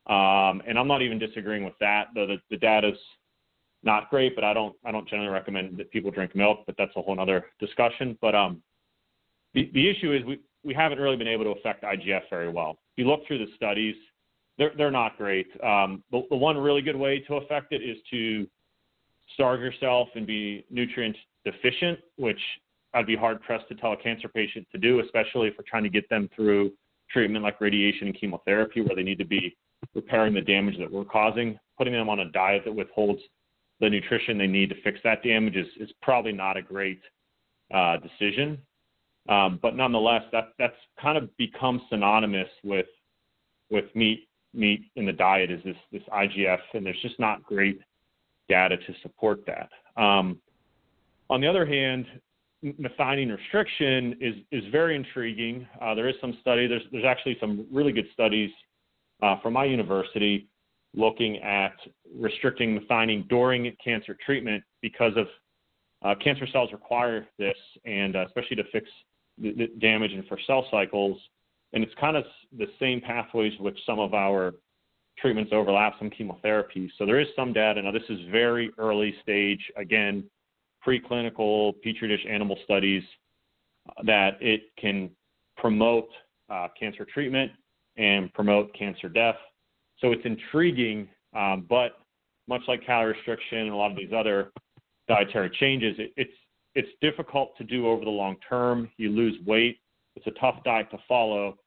Um, 0.08 0.62
and 0.68 0.78
I'm 0.78 0.88
not 0.88 1.04
even 1.04 1.20
disagreeing 1.20 1.64
with 1.64 1.76
that, 1.80 2.08
though 2.16 2.26
the, 2.26 2.38
the 2.50 2.58
data's 2.58 2.98
not 3.84 4.10
great, 4.10 4.34
but 4.34 4.44
I 4.44 4.54
don't 4.54 4.76
I 4.84 4.92
don't 4.92 5.08
generally 5.08 5.32
recommend 5.32 5.78
that 5.78 5.92
people 5.92 6.10
drink 6.10 6.36
milk, 6.36 6.64
but 6.66 6.76
that's 6.78 6.92
a 6.96 7.02
whole 7.02 7.20
other 7.20 7.46
discussion. 7.60 8.18
But 8.20 8.34
um, 8.34 8.62
the, 9.54 9.70
the 9.74 9.88
issue 9.88 10.12
is 10.12 10.24
we, 10.26 10.40
we 10.64 10.74
haven't 10.74 11.00
really 11.00 11.18
been 11.18 11.28
able 11.28 11.44
to 11.46 11.52
affect 11.52 11.84
IGF 11.84 12.24
very 12.32 12.50
well. 12.50 12.72
If 12.72 13.04
you 13.04 13.08
look 13.08 13.22
through 13.28 13.46
the 13.46 13.52
studies, 13.56 13.96
they're, 14.58 14.72
they're 14.76 14.92
not 14.92 15.18
great. 15.18 15.48
Um, 15.64 16.04
the, 16.12 16.24
the 16.32 16.36
one 16.36 16.58
really 16.58 16.82
good 16.82 16.96
way 16.96 17.20
to 17.28 17.36
affect 17.36 17.74
it 17.74 17.82
is 17.84 17.98
to 18.10 18.48
starve 19.34 19.62
yourself 19.62 20.10
and 20.16 20.26
be 20.26 20.66
nutrient 20.70 21.16
deficient, 21.44 22.00
which 22.18 22.40
I'd 22.94 23.06
be 23.06 23.16
hard 23.16 23.42
pressed 23.42 23.68
to 23.70 23.76
tell 23.76 23.94
a 23.94 23.98
cancer 23.98 24.28
patient 24.28 24.68
to 24.72 24.78
do, 24.78 25.00
especially 25.00 25.48
if 25.48 25.56
we're 25.58 25.66
trying 25.68 25.84
to 25.84 25.90
get 25.90 26.10
them 26.10 26.30
through 26.36 26.72
treatment 27.12 27.44
like 27.44 27.62
radiation 27.62 28.08
and 28.08 28.20
chemotherapy, 28.20 28.82
where 28.82 28.96
they 28.96 29.04
need 29.04 29.20
to 29.20 29.26
be 29.26 29.56
repairing 29.94 30.34
the 30.34 30.42
damage 30.42 30.78
that 30.80 30.92
we're 30.92 31.06
causing. 31.06 31.60
Putting 31.78 31.94
them 31.94 32.10
on 32.10 32.22
a 32.22 32.32
diet 32.32 32.64
that 32.66 32.74
withholds 32.74 33.20
the 33.82 33.90
nutrition 33.90 34.38
they 34.38 34.48
need 34.48 34.70
to 34.70 34.82
fix 34.82 35.00
that 35.04 35.22
damage 35.24 35.58
is, 35.58 35.68
is 35.80 35.90
probably 36.02 36.32
not 36.32 36.56
a 36.56 36.62
great 36.62 37.02
uh, 37.74 37.98
decision. 37.98 38.58
Um, 39.28 39.60
but 39.62 39.76
nonetheless, 39.76 40.24
that 40.32 40.54
that's 40.58 40.76
kind 41.02 41.18
of 41.18 41.36
become 41.38 41.82
synonymous 41.90 42.48
with 42.64 42.86
with 43.70 43.86
meat 43.96 44.28
meat 44.54 44.86
in 44.96 45.06
the 45.06 45.12
diet 45.12 45.52
is 45.52 45.62
this 45.66 45.76
this 45.92 46.04
IGF, 46.14 46.60
and 46.74 46.86
there's 46.86 47.02
just 47.02 47.20
not 47.20 47.44
great 47.44 47.82
data 48.50 48.78
to 48.78 48.94
support 49.02 49.46
that. 49.48 49.70
Um, 50.02 50.40
on 51.30 51.42
the 51.42 51.48
other 51.48 51.66
hand, 51.66 52.06
methionine 52.64 53.36
restriction 53.36 54.16
is 54.20 54.36
is 54.52 54.64
very 54.72 54.96
intriguing. 54.96 55.68
Uh, 55.82 55.94
there 55.96 56.08
is 56.08 56.16
some 56.22 56.38
study. 56.42 56.68
There's 56.68 56.84
there's 56.92 57.06
actually 57.06 57.38
some 57.40 57.66
really 57.72 57.92
good 57.92 58.08
studies 58.14 58.52
uh, 59.22 59.40
from 59.42 59.54
my 59.54 59.66
university 59.66 60.48
looking 60.96 61.38
at 61.40 61.74
restricting 62.18 62.80
methionine 62.80 63.28
during 63.28 63.76
cancer 63.84 64.16
treatment 64.26 64.64
because 64.82 65.12
of 65.18 65.28
uh, 66.04 66.16
cancer 66.24 66.48
cells 66.52 66.70
require 66.72 67.28
this, 67.38 67.58
and 67.86 68.16
uh, 68.16 68.26
especially 68.26 68.56
to 68.56 68.64
fix 68.72 68.90
the, 69.38 69.52
the 69.54 69.68
damage 69.80 70.12
and 70.14 70.26
for 70.28 70.38
cell 70.48 70.66
cycles. 70.72 71.20
And 71.74 71.84
it's 71.84 71.94
kind 72.00 72.16
of 72.16 72.24
the 72.58 72.68
same 72.80 73.02
pathways 73.02 73.54
which 73.60 73.78
some 73.86 74.00
of 74.00 74.14
our 74.14 74.54
treatments 75.18 75.52
overlap, 75.54 75.94
some 76.00 76.10
chemotherapy. 76.10 76.92
So 76.98 77.06
there 77.06 77.20
is 77.20 77.28
some 77.36 77.54
data. 77.54 77.82
Now 77.82 77.92
this 77.92 78.04
is 78.10 78.20
very 78.32 78.72
early 78.78 79.16
stage. 79.22 79.60
Again, 79.78 80.24
preclinical 80.86 81.74
petri 81.82 82.08
dish 82.08 82.26
animal 82.30 82.58
studies 82.64 83.04
that 84.04 84.38
it 84.42 84.64
can 84.80 85.10
promote 85.58 86.10
uh, 86.50 86.68
cancer 86.78 87.06
treatment 87.06 87.52
and 87.98 88.34
promote 88.34 88.74
cancer 88.74 89.10
death. 89.10 89.36
So 90.00 90.12
it's 90.12 90.26
intriguing, 90.26 91.08
um, 91.36 91.66
but 91.70 92.00
much 92.48 92.62
like 92.68 92.86
calorie 92.86 93.14
restriction 93.14 93.60
and 93.60 93.70
a 93.70 93.76
lot 93.76 93.92
of 93.92 93.98
these 93.98 94.12
other 94.16 94.52
dietary 95.08 95.50
changes, 95.60 95.96
it, 95.98 96.14
it's 96.18 96.32
it's 96.76 96.90
difficult 97.02 97.58
to 97.58 97.64
do 97.64 97.88
over 97.88 98.04
the 98.04 98.12
long 98.12 98.36
term. 98.48 98.90
You 98.98 99.10
lose 99.10 99.38
weight. 99.46 99.80
It's 100.18 100.28
a 100.28 100.32
tough 100.32 100.62
diet 100.66 100.92
to 100.92 100.98
follow. 101.08 101.58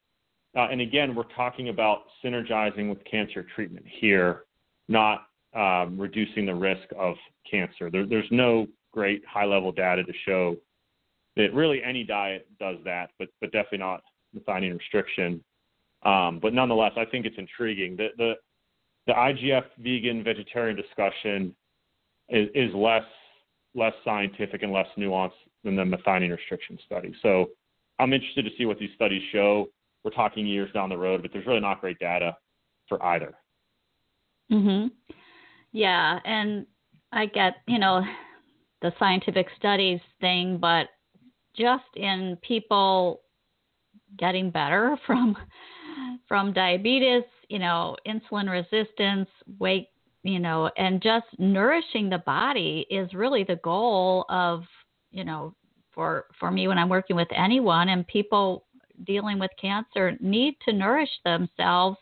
Uh, 0.57 0.69
and 0.71 0.81
again, 0.81 1.15
we're 1.15 1.25
talking 1.37 1.69
about 1.69 2.05
synergizing 2.25 2.89
with 2.89 2.99
cancer 3.05 3.45
treatment 3.55 3.85
here, 3.87 4.45
not 4.89 5.27
um, 5.55 5.99
reducing 5.99 6.47
the 6.47 6.55
risk 6.55 6.85
of 6.99 7.17
cancer. 7.51 7.91
There, 7.91 8.07
there's 8.07 8.29
no 8.31 8.67
great 8.93 9.23
high 9.27 9.45
level 9.45 9.73
data 9.73 10.05
to 10.05 10.13
show 10.25 10.57
that 11.37 11.55
really 11.55 11.83
any 11.83 12.05
diet 12.05 12.49
does 12.59 12.77
that, 12.85 13.11
but 13.19 13.29
but 13.41 13.53
definitely 13.53 13.79
not 13.79 14.03
methionine 14.37 14.77
restriction. 14.77 15.43
Um, 16.03 16.39
but 16.41 16.55
nonetheless, 16.55 16.93
I 16.97 17.05
think 17.05 17.27
it's 17.27 17.39
intriguing. 17.39 17.97
The 17.97 18.09
the 18.17 18.35
the 19.07 19.13
IGF 19.13 19.65
vegan 19.79 20.23
vegetarian 20.23 20.77
discussion 20.77 21.55
is, 22.29 22.49
is 22.55 22.75
less 22.75 23.05
less 23.75 23.95
scientific 24.05 24.63
and 24.63 24.73
less 24.73 24.87
nuanced 24.97 25.33
than 25.65 25.77
the 25.77 25.83
methionine 25.83 26.35
restriction 26.35 26.79
study. 26.85 27.15
So 27.23 27.51
I'm 27.99 28.13
interested 28.13 28.45
to 28.45 28.51
see 28.57 28.67
what 28.67 28.79
these 28.79 28.91
studies 28.95 29.23
show. 29.33 29.69
We're 30.05 30.11
talking 30.13 30.47
years 30.47 30.71
down 30.73 30.89
the 30.89 30.97
road, 30.97 31.23
but 31.23 31.33
there's 31.33 31.47
really 31.47 31.61
not 31.61 31.81
great 31.81 31.99
data 31.99 32.37
for 32.89 33.03
either. 33.05 33.35
Mhm. 34.51 34.91
Yeah, 35.73 36.21
and 36.25 36.67
I 37.13 37.27
get, 37.27 37.57
you 37.67 37.79
know, 37.79 38.05
the 38.81 38.93
scientific 38.99 39.49
studies 39.57 40.01
thing, 40.21 40.59
but 40.59 40.89
just 41.55 41.85
in 41.97 42.37
people 42.43 43.23
getting 44.17 44.51
better 44.51 44.97
from 45.07 45.37
from 46.27 46.53
diabetes, 46.53 47.25
you 47.49 47.59
know, 47.59 47.97
insulin 48.07 48.51
resistance, 48.51 49.29
weight, 49.59 49.89
you 50.23 50.39
know, 50.39 50.71
and 50.77 51.03
just 51.03 51.27
nourishing 51.39 52.09
the 52.09 52.19
body 52.19 52.87
is 52.91 53.13
really 53.15 53.45
the 53.45 53.57
goal 53.57 54.25
of, 54.29 54.63
you 55.11 55.25
know, 55.25 55.55
for 55.93 56.27
for 56.39 56.51
me 56.51 56.69
when 56.69 56.79
I'm 56.79 56.89
working 56.89 57.17
with 57.17 57.29
anyone 57.35 57.89
and 57.89 58.07
people 58.07 58.67
dealing 59.05 59.39
with 59.39 59.51
cancer 59.61 60.17
need 60.21 60.55
to 60.65 60.73
nourish 60.73 61.11
themselves. 61.25 61.97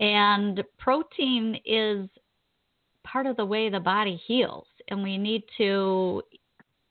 And 0.00 0.62
protein 0.78 1.60
is 1.64 2.08
part 3.04 3.26
of 3.26 3.36
the 3.36 3.44
way 3.44 3.68
the 3.68 3.80
body 3.80 4.20
heals 4.26 4.66
and 4.88 5.02
we 5.02 5.16
need 5.16 5.42
to 5.56 6.22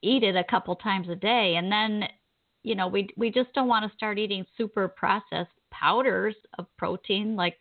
eat 0.01 0.23
it 0.23 0.35
a 0.35 0.43
couple 0.43 0.75
times 0.75 1.09
a 1.09 1.15
day. 1.15 1.55
And 1.57 1.71
then 1.71 2.03
you 2.63 2.75
know 2.75 2.87
we 2.87 3.09
we 3.17 3.29
just 3.31 3.53
don't 3.53 3.67
want 3.67 3.89
to 3.89 3.95
start 3.95 4.19
eating 4.19 4.45
super 4.57 4.87
processed 4.87 5.51
powders 5.71 6.35
of 6.57 6.65
protein 6.77 7.35
like 7.35 7.57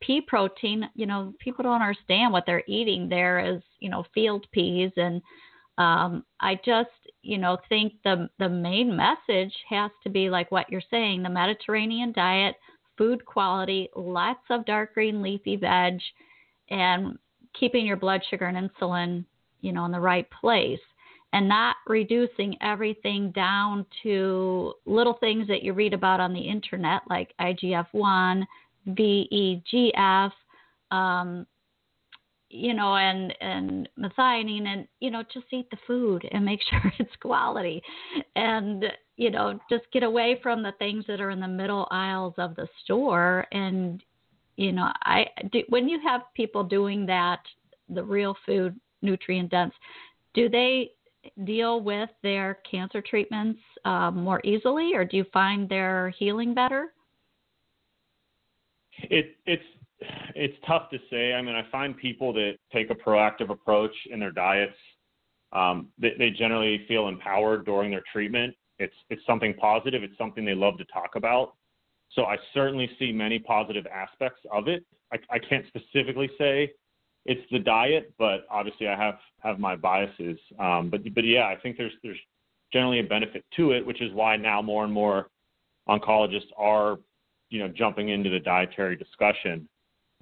pea 0.00 0.20
protein. 0.20 0.88
You 0.94 1.06
know 1.06 1.34
people 1.38 1.62
don't 1.62 1.82
understand 1.82 2.32
what 2.32 2.44
they're 2.46 2.64
eating 2.66 3.08
there 3.08 3.38
is 3.38 3.62
you 3.78 3.90
know 3.90 4.04
field 4.14 4.46
peas. 4.52 4.90
And 4.96 5.22
um 5.78 6.24
i 6.40 6.56
just 6.64 6.90
you 7.28 7.38
know 7.38 7.58
think 7.68 7.92
the 8.04 8.28
the 8.38 8.48
main 8.48 8.96
message 8.96 9.54
has 9.68 9.90
to 10.02 10.10
be 10.10 10.30
like 10.30 10.50
what 10.50 10.70
you're 10.70 10.80
saying 10.90 11.22
the 11.22 11.28
mediterranean 11.28 12.12
diet 12.12 12.56
food 12.96 13.24
quality 13.24 13.88
lots 13.96 14.44
of 14.50 14.64
dark 14.64 14.94
green 14.94 15.22
leafy 15.22 15.56
veg 15.56 15.98
and 16.70 17.18
keeping 17.58 17.86
your 17.86 17.96
blood 17.96 18.20
sugar 18.30 18.46
and 18.46 18.70
insulin 18.70 19.24
you 19.60 19.72
know, 19.72 19.84
in 19.84 19.92
the 19.92 20.00
right 20.00 20.28
place 20.30 20.80
and 21.32 21.48
not 21.48 21.76
reducing 21.86 22.56
everything 22.62 23.30
down 23.32 23.84
to 24.02 24.72
little 24.86 25.14
things 25.14 25.46
that 25.48 25.62
you 25.62 25.72
read 25.72 25.92
about 25.92 26.20
on 26.20 26.32
the 26.32 26.40
internet 26.40 27.02
like 27.10 27.34
IGF-1, 27.40 28.44
VEGF, 28.88 30.32
um, 30.90 31.46
you 32.50 32.74
know, 32.74 32.96
and 32.96 33.34
and 33.40 33.88
methionine, 33.98 34.66
and 34.66 34.88
you 35.00 35.10
know, 35.10 35.22
just 35.32 35.46
eat 35.52 35.68
the 35.70 35.76
food 35.86 36.26
and 36.32 36.44
make 36.44 36.60
sure 36.70 36.92
it's 36.98 37.16
quality, 37.20 37.82
and 38.36 38.84
you 39.16 39.30
know, 39.30 39.58
just 39.68 39.84
get 39.92 40.02
away 40.02 40.38
from 40.42 40.62
the 40.62 40.72
things 40.78 41.04
that 41.08 41.20
are 41.20 41.30
in 41.30 41.40
the 41.40 41.48
middle 41.48 41.88
aisles 41.90 42.34
of 42.38 42.54
the 42.56 42.68
store. 42.84 43.46
And 43.52 44.02
you 44.56 44.72
know, 44.72 44.90
I 45.02 45.26
do, 45.52 45.62
when 45.68 45.88
you 45.88 46.00
have 46.00 46.22
people 46.34 46.64
doing 46.64 47.06
that, 47.06 47.40
the 47.88 48.02
real 48.02 48.36
food, 48.46 48.78
nutrient 49.02 49.50
dense, 49.50 49.74
do 50.34 50.48
they 50.48 50.90
deal 51.44 51.80
with 51.80 52.10
their 52.22 52.58
cancer 52.70 53.02
treatments 53.02 53.60
um, 53.84 54.22
more 54.22 54.40
easily, 54.44 54.92
or 54.94 55.04
do 55.04 55.16
you 55.16 55.24
find 55.32 55.68
they're 55.68 56.10
healing 56.10 56.54
better? 56.54 56.92
It, 59.02 59.36
it's 59.46 59.62
it's 60.34 60.56
tough 60.66 60.90
to 60.90 60.98
say. 61.10 61.34
I 61.34 61.42
mean, 61.42 61.54
I 61.54 61.64
find 61.70 61.96
people 61.96 62.32
that 62.34 62.54
take 62.72 62.90
a 62.90 62.94
proactive 62.94 63.50
approach 63.50 63.94
in 64.10 64.20
their 64.20 64.30
diets, 64.30 64.76
um, 65.52 65.88
they, 65.98 66.12
they 66.18 66.30
generally 66.30 66.84
feel 66.86 67.08
empowered 67.08 67.64
during 67.64 67.90
their 67.90 68.02
treatment. 68.12 68.54
It's 68.78 68.94
it's 69.10 69.24
something 69.26 69.54
positive. 69.54 70.02
It's 70.02 70.16
something 70.18 70.44
they 70.44 70.54
love 70.54 70.78
to 70.78 70.84
talk 70.86 71.16
about. 71.16 71.54
So 72.12 72.24
I 72.24 72.36
certainly 72.54 72.88
see 72.98 73.12
many 73.12 73.38
positive 73.38 73.86
aspects 73.86 74.40
of 74.52 74.68
it. 74.68 74.84
I, 75.12 75.18
I 75.30 75.38
can't 75.38 75.64
specifically 75.66 76.30
say 76.38 76.72
it's 77.24 77.40
the 77.50 77.58
diet, 77.58 78.12
but 78.18 78.46
obviously 78.50 78.88
I 78.88 78.96
have 78.96 79.18
have 79.40 79.58
my 79.58 79.76
biases. 79.76 80.38
Um, 80.58 80.90
but 80.90 81.02
but 81.14 81.24
yeah, 81.24 81.46
I 81.46 81.56
think 81.56 81.76
there's 81.76 81.92
there's 82.02 82.18
generally 82.72 83.00
a 83.00 83.04
benefit 83.04 83.44
to 83.56 83.72
it, 83.72 83.84
which 83.84 84.00
is 84.00 84.12
why 84.12 84.36
now 84.36 84.62
more 84.62 84.84
and 84.84 84.92
more 84.92 85.28
oncologists 85.88 86.50
are 86.56 86.98
you 87.50 87.58
know 87.58 87.68
jumping 87.68 88.10
into 88.10 88.30
the 88.30 88.40
dietary 88.40 88.96
discussion. 88.96 89.68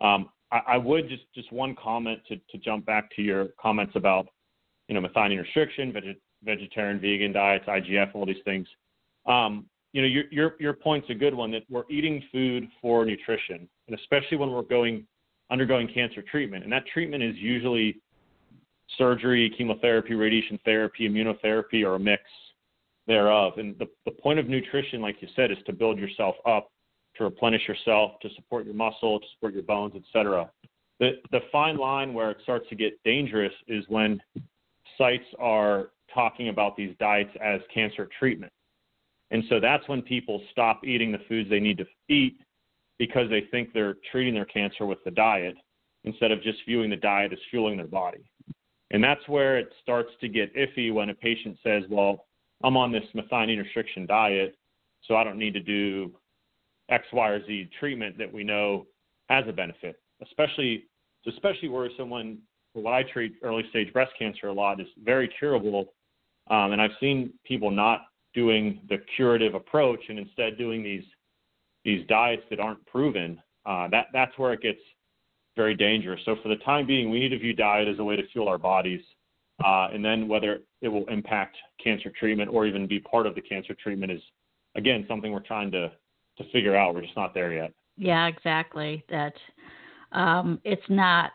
Um, 0.00 0.28
I, 0.52 0.60
I, 0.68 0.76
would 0.76 1.08
just 1.08 1.22
just 1.34 1.50
one 1.52 1.74
comment 1.74 2.20
to, 2.28 2.36
to 2.36 2.58
jump 2.58 2.86
back 2.86 3.10
to 3.16 3.22
your 3.22 3.48
comments 3.60 3.92
about 3.96 4.26
you 4.88 4.94
know 4.94 5.06
methionine 5.06 5.40
restriction, 5.40 5.92
veg- 5.92 6.16
vegetarian, 6.44 7.00
vegan 7.00 7.32
diets, 7.32 7.64
IGF, 7.66 8.14
all 8.14 8.26
these 8.26 8.36
things. 8.44 8.66
Um, 9.26 9.66
you 9.92 10.02
know 10.02 10.08
your 10.08 10.24
your 10.30 10.56
your 10.60 10.72
point's 10.74 11.08
a 11.10 11.14
good 11.14 11.34
one 11.34 11.50
that 11.52 11.62
we're 11.70 11.84
eating 11.90 12.22
food 12.30 12.68
for 12.80 13.04
nutrition, 13.04 13.68
and 13.88 13.98
especially 13.98 14.36
when 14.36 14.50
we're 14.50 14.62
going 14.62 15.06
undergoing 15.50 15.88
cancer 15.92 16.22
treatment, 16.22 16.64
and 16.64 16.72
that 16.72 16.84
treatment 16.92 17.22
is 17.22 17.36
usually 17.36 18.00
surgery, 18.98 19.52
chemotherapy, 19.56 20.14
radiation 20.14 20.58
therapy, 20.64 21.08
immunotherapy, 21.08 21.84
or 21.84 21.94
a 21.94 21.98
mix 21.98 22.22
thereof. 23.06 23.54
And 23.56 23.76
the, 23.78 23.86
the 24.04 24.10
point 24.10 24.38
of 24.38 24.48
nutrition, 24.48 25.00
like 25.00 25.16
you 25.20 25.28
said, 25.36 25.50
is 25.50 25.58
to 25.66 25.72
build 25.72 25.98
yourself 25.98 26.36
up 26.46 26.70
to 27.18 27.24
replenish 27.24 27.66
yourself, 27.68 28.12
to 28.20 28.28
support 28.34 28.64
your 28.64 28.74
muscle, 28.74 29.20
to 29.20 29.26
support 29.34 29.54
your 29.54 29.62
bones, 29.62 29.94
etc. 29.96 30.50
The 31.00 31.20
the 31.30 31.40
fine 31.52 31.76
line 31.76 32.14
where 32.14 32.30
it 32.30 32.38
starts 32.42 32.68
to 32.70 32.74
get 32.74 33.02
dangerous 33.04 33.52
is 33.68 33.84
when 33.88 34.20
sites 34.98 35.24
are 35.38 35.90
talking 36.12 36.48
about 36.48 36.76
these 36.76 36.94
diets 36.98 37.30
as 37.42 37.60
cancer 37.72 38.08
treatment. 38.18 38.52
And 39.30 39.42
so 39.48 39.60
that's 39.60 39.86
when 39.88 40.02
people 40.02 40.40
stop 40.52 40.84
eating 40.84 41.12
the 41.12 41.18
foods 41.28 41.50
they 41.50 41.60
need 41.60 41.78
to 41.78 41.86
eat 42.08 42.38
because 42.98 43.28
they 43.28 43.42
think 43.50 43.72
they're 43.72 43.96
treating 44.10 44.34
their 44.34 44.44
cancer 44.46 44.86
with 44.86 44.98
the 45.04 45.10
diet 45.10 45.56
instead 46.04 46.30
of 46.30 46.42
just 46.42 46.58
viewing 46.66 46.88
the 46.88 46.96
diet 46.96 47.32
as 47.32 47.38
fueling 47.50 47.76
their 47.76 47.88
body. 47.88 48.24
And 48.92 49.02
that's 49.02 49.26
where 49.28 49.58
it 49.58 49.72
starts 49.82 50.10
to 50.20 50.28
get 50.28 50.54
iffy 50.54 50.94
when 50.94 51.10
a 51.10 51.14
patient 51.14 51.58
says, 51.62 51.82
Well, 51.90 52.26
I'm 52.62 52.76
on 52.76 52.92
this 52.92 53.04
methionine 53.14 53.58
restriction 53.58 54.06
diet, 54.06 54.56
so 55.02 55.16
I 55.16 55.24
don't 55.24 55.38
need 55.38 55.54
to 55.54 55.60
do 55.60 56.14
X, 56.88 57.04
Y, 57.12 57.28
or 57.28 57.44
Z 57.46 57.70
treatment 57.78 58.16
that 58.18 58.32
we 58.32 58.44
know 58.44 58.86
has 59.28 59.44
a 59.48 59.52
benefit, 59.52 60.00
especially 60.22 60.84
especially 61.26 61.68
worrisome 61.68 62.08
when 62.10 62.38
what 62.74 62.92
I 62.92 63.02
treat 63.02 63.34
early 63.42 63.64
stage 63.70 63.92
breast 63.92 64.12
cancer 64.18 64.48
a 64.48 64.52
lot 64.52 64.80
is 64.80 64.86
very 65.02 65.28
curable. 65.38 65.92
Um, 66.48 66.72
and 66.72 66.80
I've 66.80 66.92
seen 67.00 67.32
people 67.44 67.70
not 67.70 68.02
doing 68.34 68.80
the 68.88 68.98
curative 69.16 69.54
approach 69.54 70.00
and 70.08 70.18
instead 70.18 70.58
doing 70.58 70.82
these 70.82 71.04
these 71.84 72.06
diets 72.06 72.42
that 72.50 72.60
aren't 72.60 72.84
proven. 72.86 73.40
Uh, 73.64 73.88
that 73.88 74.06
that's 74.12 74.36
where 74.38 74.52
it 74.52 74.60
gets 74.60 74.80
very 75.56 75.74
dangerous. 75.74 76.20
So 76.24 76.36
for 76.42 76.48
the 76.48 76.56
time 76.56 76.86
being, 76.86 77.10
we 77.10 77.18
need 77.18 77.30
to 77.30 77.38
view 77.38 77.54
diet 77.54 77.88
as 77.88 77.98
a 77.98 78.04
way 78.04 78.14
to 78.16 78.26
fuel 78.28 78.48
our 78.48 78.58
bodies, 78.58 79.00
uh, 79.64 79.88
and 79.92 80.04
then 80.04 80.28
whether 80.28 80.60
it 80.82 80.88
will 80.88 81.06
impact 81.06 81.56
cancer 81.82 82.12
treatment 82.18 82.50
or 82.52 82.66
even 82.66 82.86
be 82.86 83.00
part 83.00 83.26
of 83.26 83.34
the 83.34 83.40
cancer 83.40 83.74
treatment 83.82 84.12
is 84.12 84.20
again 84.76 85.04
something 85.08 85.32
we're 85.32 85.40
trying 85.40 85.70
to 85.72 85.90
to 86.38 86.44
figure 86.52 86.76
out. 86.76 86.94
We're 86.94 87.02
just 87.02 87.16
not 87.16 87.34
there 87.34 87.52
yet. 87.52 87.72
Yeah, 87.96 88.26
exactly. 88.26 89.04
That 89.08 89.34
um, 90.12 90.60
it's 90.64 90.88
not. 90.88 91.32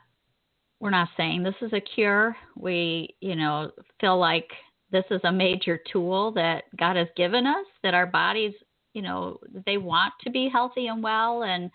We're 0.80 0.90
not 0.90 1.10
saying 1.16 1.44
this 1.44 1.56
is 1.62 1.74
a 1.74 1.82
cure. 1.82 2.36
We, 2.56 3.16
you 3.20 3.36
know, 3.36 3.72
feel 4.00 4.18
like 4.18 4.50
this 4.92 5.06
is 5.12 5.22
a 5.24 5.32
major 5.32 5.80
tool 5.92 6.32
that 6.32 6.64
God 6.78 6.96
has 6.96 7.08
given 7.16 7.46
us. 7.46 7.66
That 7.84 7.94
our 7.94 8.08
bodies, 8.08 8.54
you 8.94 9.02
know, 9.02 9.38
they 9.66 9.78
want 9.78 10.14
to 10.24 10.32
be 10.32 10.50
healthy 10.52 10.88
and 10.88 11.04
well, 11.04 11.44
and 11.44 11.70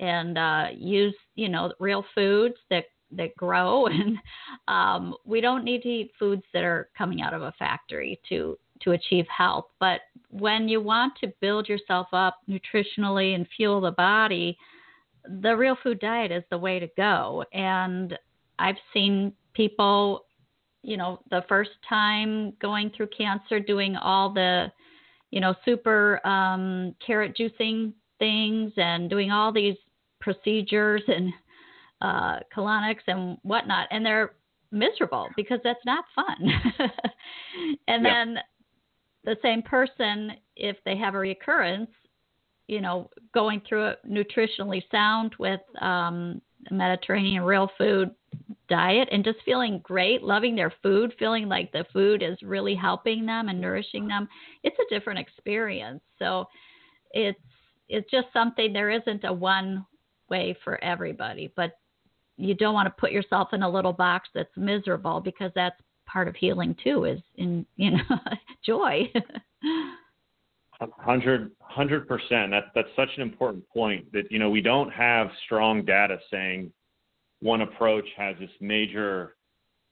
and 0.00 0.36
uh, 0.36 0.66
use, 0.74 1.14
you 1.34 1.48
know, 1.48 1.72
real 1.78 2.04
foods 2.14 2.56
that 2.70 2.84
that 3.16 3.36
grow 3.36 3.86
and 3.86 4.16
um, 4.68 5.14
we 5.24 5.40
don't 5.40 5.64
need 5.64 5.82
to 5.82 5.88
eat 5.88 6.12
foods 6.18 6.42
that 6.52 6.64
are 6.64 6.88
coming 6.96 7.22
out 7.22 7.34
of 7.34 7.42
a 7.42 7.52
factory 7.58 8.20
to 8.28 8.58
to 8.82 8.92
achieve 8.92 9.26
health. 9.28 9.66
But 9.80 10.00
when 10.30 10.68
you 10.68 10.80
want 10.80 11.14
to 11.20 11.32
build 11.40 11.68
yourself 11.68 12.08
up 12.12 12.38
nutritionally 12.48 13.34
and 13.34 13.46
fuel 13.56 13.80
the 13.80 13.92
body, 13.92 14.58
the 15.42 15.56
real 15.56 15.76
food 15.82 16.00
diet 16.00 16.32
is 16.32 16.44
the 16.50 16.58
way 16.58 16.78
to 16.78 16.88
go. 16.96 17.44
And 17.52 18.18
I've 18.58 18.76
seen 18.92 19.32
people, 19.54 20.26
you 20.82 20.96
know, 20.96 21.20
the 21.30 21.44
first 21.48 21.70
time 21.88 22.52
going 22.60 22.90
through 22.96 23.08
cancer 23.16 23.60
doing 23.60 23.96
all 23.96 24.32
the, 24.32 24.72
you 25.30 25.40
know, 25.40 25.54
super 25.64 26.24
um, 26.26 26.94
carrot 27.04 27.36
juicing 27.36 27.92
things 28.18 28.72
and 28.76 29.08
doing 29.08 29.30
all 29.30 29.52
these 29.52 29.76
procedures 30.20 31.02
and 31.08 31.32
uh, 32.00 32.40
colonics 32.54 33.02
and 33.06 33.38
whatnot. 33.42 33.88
And 33.90 34.04
they're 34.04 34.32
miserable 34.72 35.28
because 35.36 35.60
that's 35.62 35.84
not 35.84 36.04
fun. 36.14 36.36
and 37.88 38.02
yeah. 38.04 38.24
then 38.24 38.38
the 39.24 39.36
same 39.42 39.62
person, 39.62 40.32
if 40.56 40.76
they 40.84 40.96
have 40.96 41.14
a 41.14 41.18
recurrence, 41.18 41.90
you 42.66 42.80
know, 42.80 43.10
going 43.34 43.60
through 43.68 43.88
it 43.88 43.98
nutritionally 44.08 44.82
sound 44.90 45.34
with 45.38 45.60
um, 45.80 46.40
a 46.70 46.74
Mediterranean 46.74 47.42
real 47.42 47.70
food 47.78 48.10
diet 48.68 49.08
and 49.12 49.24
just 49.24 49.38
feeling 49.44 49.80
great, 49.82 50.22
loving 50.22 50.56
their 50.56 50.72
food, 50.82 51.12
feeling 51.18 51.48
like 51.48 51.70
the 51.72 51.84
food 51.92 52.22
is 52.22 52.38
really 52.42 52.74
helping 52.74 53.26
them 53.26 53.48
and 53.48 53.60
nourishing 53.60 54.08
them, 54.08 54.28
it's 54.62 54.76
a 54.78 54.94
different 54.94 55.18
experience. 55.18 56.00
So 56.18 56.46
it's 57.12 57.38
it's 57.88 58.10
just 58.10 58.28
something 58.32 58.72
there 58.72 58.90
isn't 58.90 59.24
a 59.24 59.32
one 59.32 59.84
way 60.30 60.56
for 60.64 60.82
everybody, 60.82 61.52
but 61.54 61.72
you 62.38 62.54
don't 62.54 62.74
want 62.74 62.86
to 62.86 63.00
put 63.00 63.12
yourself 63.12 63.48
in 63.52 63.62
a 63.62 63.68
little 63.68 63.92
box 63.92 64.30
that's 64.34 64.56
miserable 64.56 65.20
because 65.20 65.52
that's 65.54 65.76
part 66.12 66.28
of 66.28 66.36
healing 66.36 66.76
too 66.84 67.04
is 67.04 67.20
in 67.36 67.64
you 67.76 67.92
know 67.92 68.18
joy. 68.66 69.10
Hundred 70.98 71.52
hundred 71.60 72.08
percent. 72.08 72.50
That 72.50 72.64
that's 72.74 72.88
such 72.96 73.10
an 73.16 73.22
important 73.22 73.68
point 73.68 74.10
that 74.12 74.24
you 74.32 74.40
know 74.40 74.50
we 74.50 74.60
don't 74.60 74.90
have 74.90 75.28
strong 75.44 75.84
data 75.84 76.18
saying 76.28 76.72
one 77.40 77.60
approach 77.60 78.04
has 78.16 78.34
this 78.40 78.50
major 78.60 79.36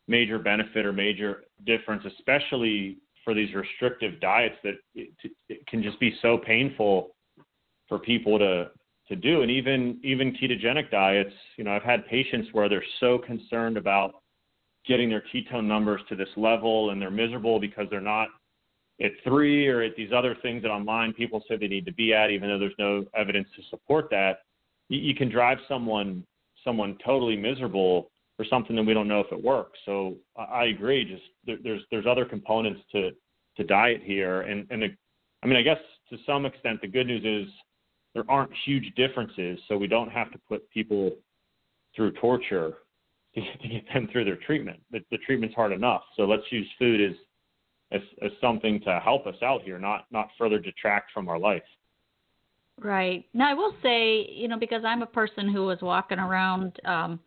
major 0.09 0.41
benefit 0.41 0.85
or 0.85 0.93
major 0.93 1.45
difference 1.65 2.03
especially 2.19 2.99
for 3.25 3.35
these 3.35 3.55
restrictive 3.55 4.21
diets 4.21 4.57
that 4.65 4.75
it, 4.97 5.11
it 5.49 5.65
can 5.69 5.81
just 5.81 6.01
be 6.01 6.13
so 6.23 6.39
painful 6.39 7.15
for 7.89 8.01
people 8.01 8.37
to 8.41 8.71
to 9.09 9.15
do. 9.15 9.43
And 9.43 9.51
even 9.51 10.01
even 10.03 10.33
ketogenic 10.33 10.91
diets 10.91 11.35
you 11.57 11.63
know 11.63 11.71
i've 11.71 11.85
had 11.85 12.05
patients 12.07 12.49
where 12.51 12.69
they're 12.69 12.83
so 12.99 13.17
concerned 13.19 13.77
about 13.77 14.15
getting 14.87 15.09
their 15.11 15.23
ketone 15.33 15.65
numbers 15.65 16.01
to 16.09 16.17
this 16.17 16.29
level 16.37 16.91
and 16.91 17.01
they're 17.01 17.11
miserable 17.11 17.61
because 17.61 17.87
they're 17.91 18.01
not 18.01 18.29
at 19.03 19.13
three 19.25 19.67
or 19.67 19.83
at 19.83 19.97
these 19.97 20.11
other 20.15 20.37
things 20.43 20.63
that 20.63 20.71
online 20.71 21.13
people 21.13 21.43
say 21.49 21.57
they 21.57 21.69
need 21.69 21.87
to 21.87 21.93
be 21.93 22.13
at, 22.13 22.31
even 22.31 22.49
though 22.49 22.59
there's 22.59 22.73
no 22.79 23.05
evidence 23.15 23.49
to 23.57 23.63
support 23.71 24.09
that, 24.11 24.41
you, 24.89 24.99
you 24.99 25.15
can 25.15 25.31
drive 25.31 25.59
someone 25.69 26.25
someone 26.63 26.99
totally 27.03 27.37
miserable 27.37 28.11
for 28.37 28.45
something 28.45 28.77
that 28.77 28.83
we 28.83 28.93
don't 28.93 29.09
know 29.09 29.21
if 29.21 29.33
it 29.33 29.43
works. 29.43 29.79
So 29.87 30.17
I, 30.37 30.43
I 30.43 30.65
agree. 30.67 31.05
Just 31.05 31.23
there, 31.47 31.57
there's 31.63 31.83
there's 31.91 32.07
other 32.07 32.25
components 32.25 32.81
to 32.93 33.11
to 33.57 33.65
diet 33.65 34.03
here, 34.05 34.43
and 34.43 34.67
and 34.71 34.83
the, 34.83 34.89
I 35.43 35.47
mean 35.47 35.57
I 35.57 35.63
guess 35.63 35.79
to 36.11 36.17
some 36.27 36.45
extent 36.45 36.81
the 36.81 36.89
good 36.89 37.07
news 37.07 37.25
is 37.25 37.53
there 38.15 38.25
aren't 38.29 38.51
huge 38.65 38.93
differences, 38.97 39.59
so 39.69 39.79
we 39.79 39.87
don't 39.87 40.11
have 40.11 40.31
to 40.33 40.39
put 40.49 40.69
people 40.71 41.13
through 41.95 42.13
torture 42.13 42.75
to, 43.35 43.41
to 43.63 43.69
get 43.69 43.85
them 43.93 44.09
through 44.11 44.25
their 44.25 44.39
treatment. 44.47 44.81
The, 44.91 45.01
the 45.11 45.19
treatment's 45.19 45.55
hard 45.55 45.73
enough. 45.73 46.03
So 46.17 46.23
let's 46.23 46.51
use 46.51 46.69
food 46.79 47.01
as, 47.01 47.17
as 47.93 48.03
as 48.23 48.31
something 48.41 48.81
to 48.83 49.01
help 49.03 49.27
us 49.27 49.37
out 49.43 49.63
here, 49.63 49.79
not 49.79 50.07
not 50.11 50.29
further 50.39 50.59
detract 50.59 51.11
from 51.13 51.29
our 51.29 51.39
life. 51.39 51.63
Right. 52.79 53.25
Now 53.35 53.51
I 53.51 53.55
will 53.55 53.75
say, 53.83 54.27
you 54.31 54.49
know, 54.49 54.59
because 54.59 54.85
I'm 54.85 55.03
a 55.03 55.07
person 55.07 55.53
who 55.53 55.67
was 55.67 55.79
walking 55.83 56.19
around 56.19 56.79
um 56.85 57.21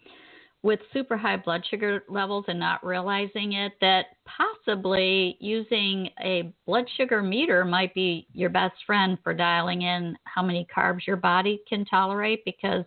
with 0.63 0.79
super 0.93 1.17
high 1.17 1.35
blood 1.35 1.61
sugar 1.69 2.03
levels 2.07 2.45
and 2.47 2.57
not 2.57 2.83
realizing 2.85 3.51
it, 3.53 3.73
that 3.81 4.05
possibly 4.25 5.37
using 5.41 6.09
a 6.23 6.53
blood 6.65 6.85
sugar 6.95 7.21
meter 7.21 7.65
might 7.65 7.93
be 7.93 8.25
your 8.31 8.49
best 8.49 8.75
friend 8.85 9.17
for 9.23 9.33
dialing 9.33 9.81
in 9.81 10.17
how 10.23 10.41
many 10.41 10.65
carbs 10.75 11.05
your 11.05 11.17
body 11.17 11.61
can 11.67 11.83
tolerate. 11.83 12.45
Because 12.45 12.85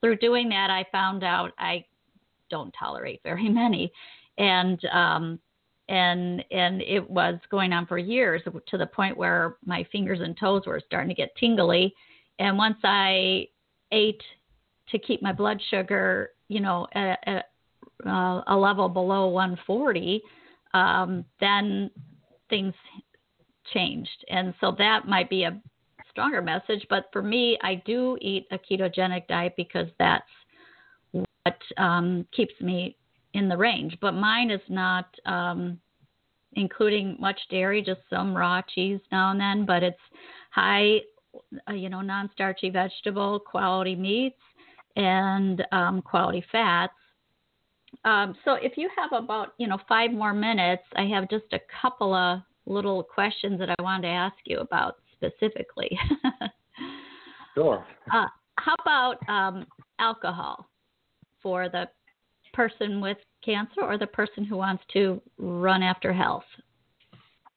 through 0.00 0.16
doing 0.18 0.48
that, 0.50 0.70
I 0.70 0.86
found 0.92 1.24
out 1.24 1.50
I 1.58 1.84
don't 2.50 2.74
tolerate 2.78 3.20
very 3.22 3.48
many, 3.48 3.92
and 4.38 4.82
um, 4.92 5.38
and 5.88 6.44
and 6.50 6.82
it 6.82 7.08
was 7.08 7.38
going 7.50 7.72
on 7.72 7.86
for 7.86 7.98
years 7.98 8.42
to 8.66 8.78
the 8.78 8.86
point 8.86 9.16
where 9.16 9.56
my 9.64 9.86
fingers 9.90 10.20
and 10.20 10.36
toes 10.36 10.62
were 10.66 10.80
starting 10.84 11.08
to 11.08 11.14
get 11.14 11.34
tingly, 11.36 11.94
and 12.38 12.56
once 12.56 12.78
I 12.84 13.48
ate 13.92 14.22
to 14.90 14.98
keep 14.98 15.22
my 15.22 15.32
blood 15.32 15.60
sugar 15.70 16.30
you 16.48 16.60
know, 16.60 16.86
at, 16.92 17.18
at 17.26 17.50
uh, 18.06 18.42
a 18.46 18.56
level 18.56 18.88
below 18.88 19.28
140, 19.28 20.22
um, 20.74 21.24
then 21.40 21.90
things 22.50 22.74
changed. 23.72 24.24
And 24.30 24.54
so 24.60 24.74
that 24.78 25.06
might 25.06 25.30
be 25.30 25.44
a 25.44 25.60
stronger 26.10 26.42
message. 26.42 26.86
But 26.88 27.06
for 27.12 27.22
me, 27.22 27.58
I 27.62 27.82
do 27.86 28.18
eat 28.20 28.46
a 28.50 28.58
ketogenic 28.58 29.28
diet 29.28 29.54
because 29.56 29.88
that's 29.98 30.24
what 31.48 31.82
um, 31.82 32.26
keeps 32.34 32.54
me 32.60 32.96
in 33.34 33.48
the 33.48 33.56
range. 33.56 33.96
But 34.00 34.12
mine 34.12 34.50
is 34.50 34.60
not 34.68 35.06
um, 35.26 35.78
including 36.54 37.16
much 37.20 37.38
dairy, 37.50 37.82
just 37.82 38.00
some 38.10 38.36
raw 38.36 38.62
cheese 38.74 39.00
now 39.12 39.30
and 39.30 39.40
then. 39.40 39.64
But 39.66 39.82
it's 39.82 39.96
high, 40.50 40.98
uh, 41.68 41.72
you 41.72 41.88
know, 41.88 42.00
non-starchy 42.00 42.70
vegetable, 42.70 43.40
quality 43.40 43.94
meats, 43.94 44.40
and 44.96 45.64
um, 45.72 46.02
quality 46.02 46.44
fats. 46.50 46.92
Um, 48.04 48.34
so 48.44 48.54
if 48.54 48.76
you 48.76 48.90
have 48.96 49.12
about 49.12 49.54
you 49.58 49.66
know 49.66 49.78
five 49.88 50.12
more 50.12 50.34
minutes, 50.34 50.82
I 50.96 51.04
have 51.06 51.28
just 51.30 51.46
a 51.52 51.60
couple 51.80 52.14
of 52.14 52.40
little 52.66 53.02
questions 53.02 53.58
that 53.58 53.70
I 53.70 53.82
wanted 53.82 54.02
to 54.02 54.08
ask 54.08 54.36
you 54.44 54.58
about 54.58 54.96
specifically. 55.14 55.98
sure. 57.54 57.86
Uh, 58.12 58.26
how 58.56 58.74
about 58.82 59.16
um, 59.28 59.64
alcohol 59.98 60.68
for 61.42 61.68
the 61.68 61.88
person 62.52 63.00
with 63.00 63.18
cancer 63.44 63.82
or 63.82 63.98
the 63.98 64.06
person 64.06 64.44
who 64.44 64.56
wants 64.56 64.82
to 64.92 65.20
run 65.38 65.82
after 65.82 66.12
health? 66.12 66.44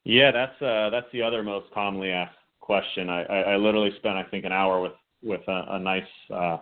Yeah, 0.04 0.30
that's 0.30 0.60
uh, 0.60 0.90
that's 0.90 1.06
the 1.12 1.22
other 1.22 1.42
most 1.42 1.72
commonly 1.72 2.10
asked 2.10 2.36
question. 2.60 3.08
I, 3.08 3.22
I, 3.24 3.40
I 3.52 3.56
literally 3.56 3.90
spent 3.96 4.16
I 4.16 4.24
think 4.24 4.44
an 4.44 4.52
hour 4.52 4.80
with 4.80 4.92
with 5.22 5.42
a, 5.48 5.64
a 5.70 5.78
nice 5.78 6.02
uh, 6.34 6.58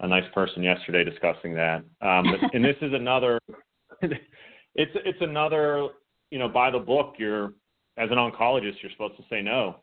a 0.00 0.08
nice 0.08 0.24
person 0.32 0.62
yesterday 0.62 1.04
discussing 1.04 1.54
that. 1.54 1.82
Um, 2.00 2.24
but, 2.30 2.54
and 2.54 2.64
this 2.64 2.76
is 2.80 2.92
another. 2.92 3.40
it's 4.02 4.92
it's 4.94 5.20
another. 5.20 5.88
You 6.30 6.38
know, 6.38 6.48
by 6.48 6.70
the 6.70 6.78
book, 6.78 7.14
you're 7.18 7.54
as 7.96 8.10
an 8.10 8.16
oncologist, 8.16 8.76
you're 8.82 8.92
supposed 8.92 9.16
to 9.16 9.24
say 9.28 9.42
no. 9.42 9.76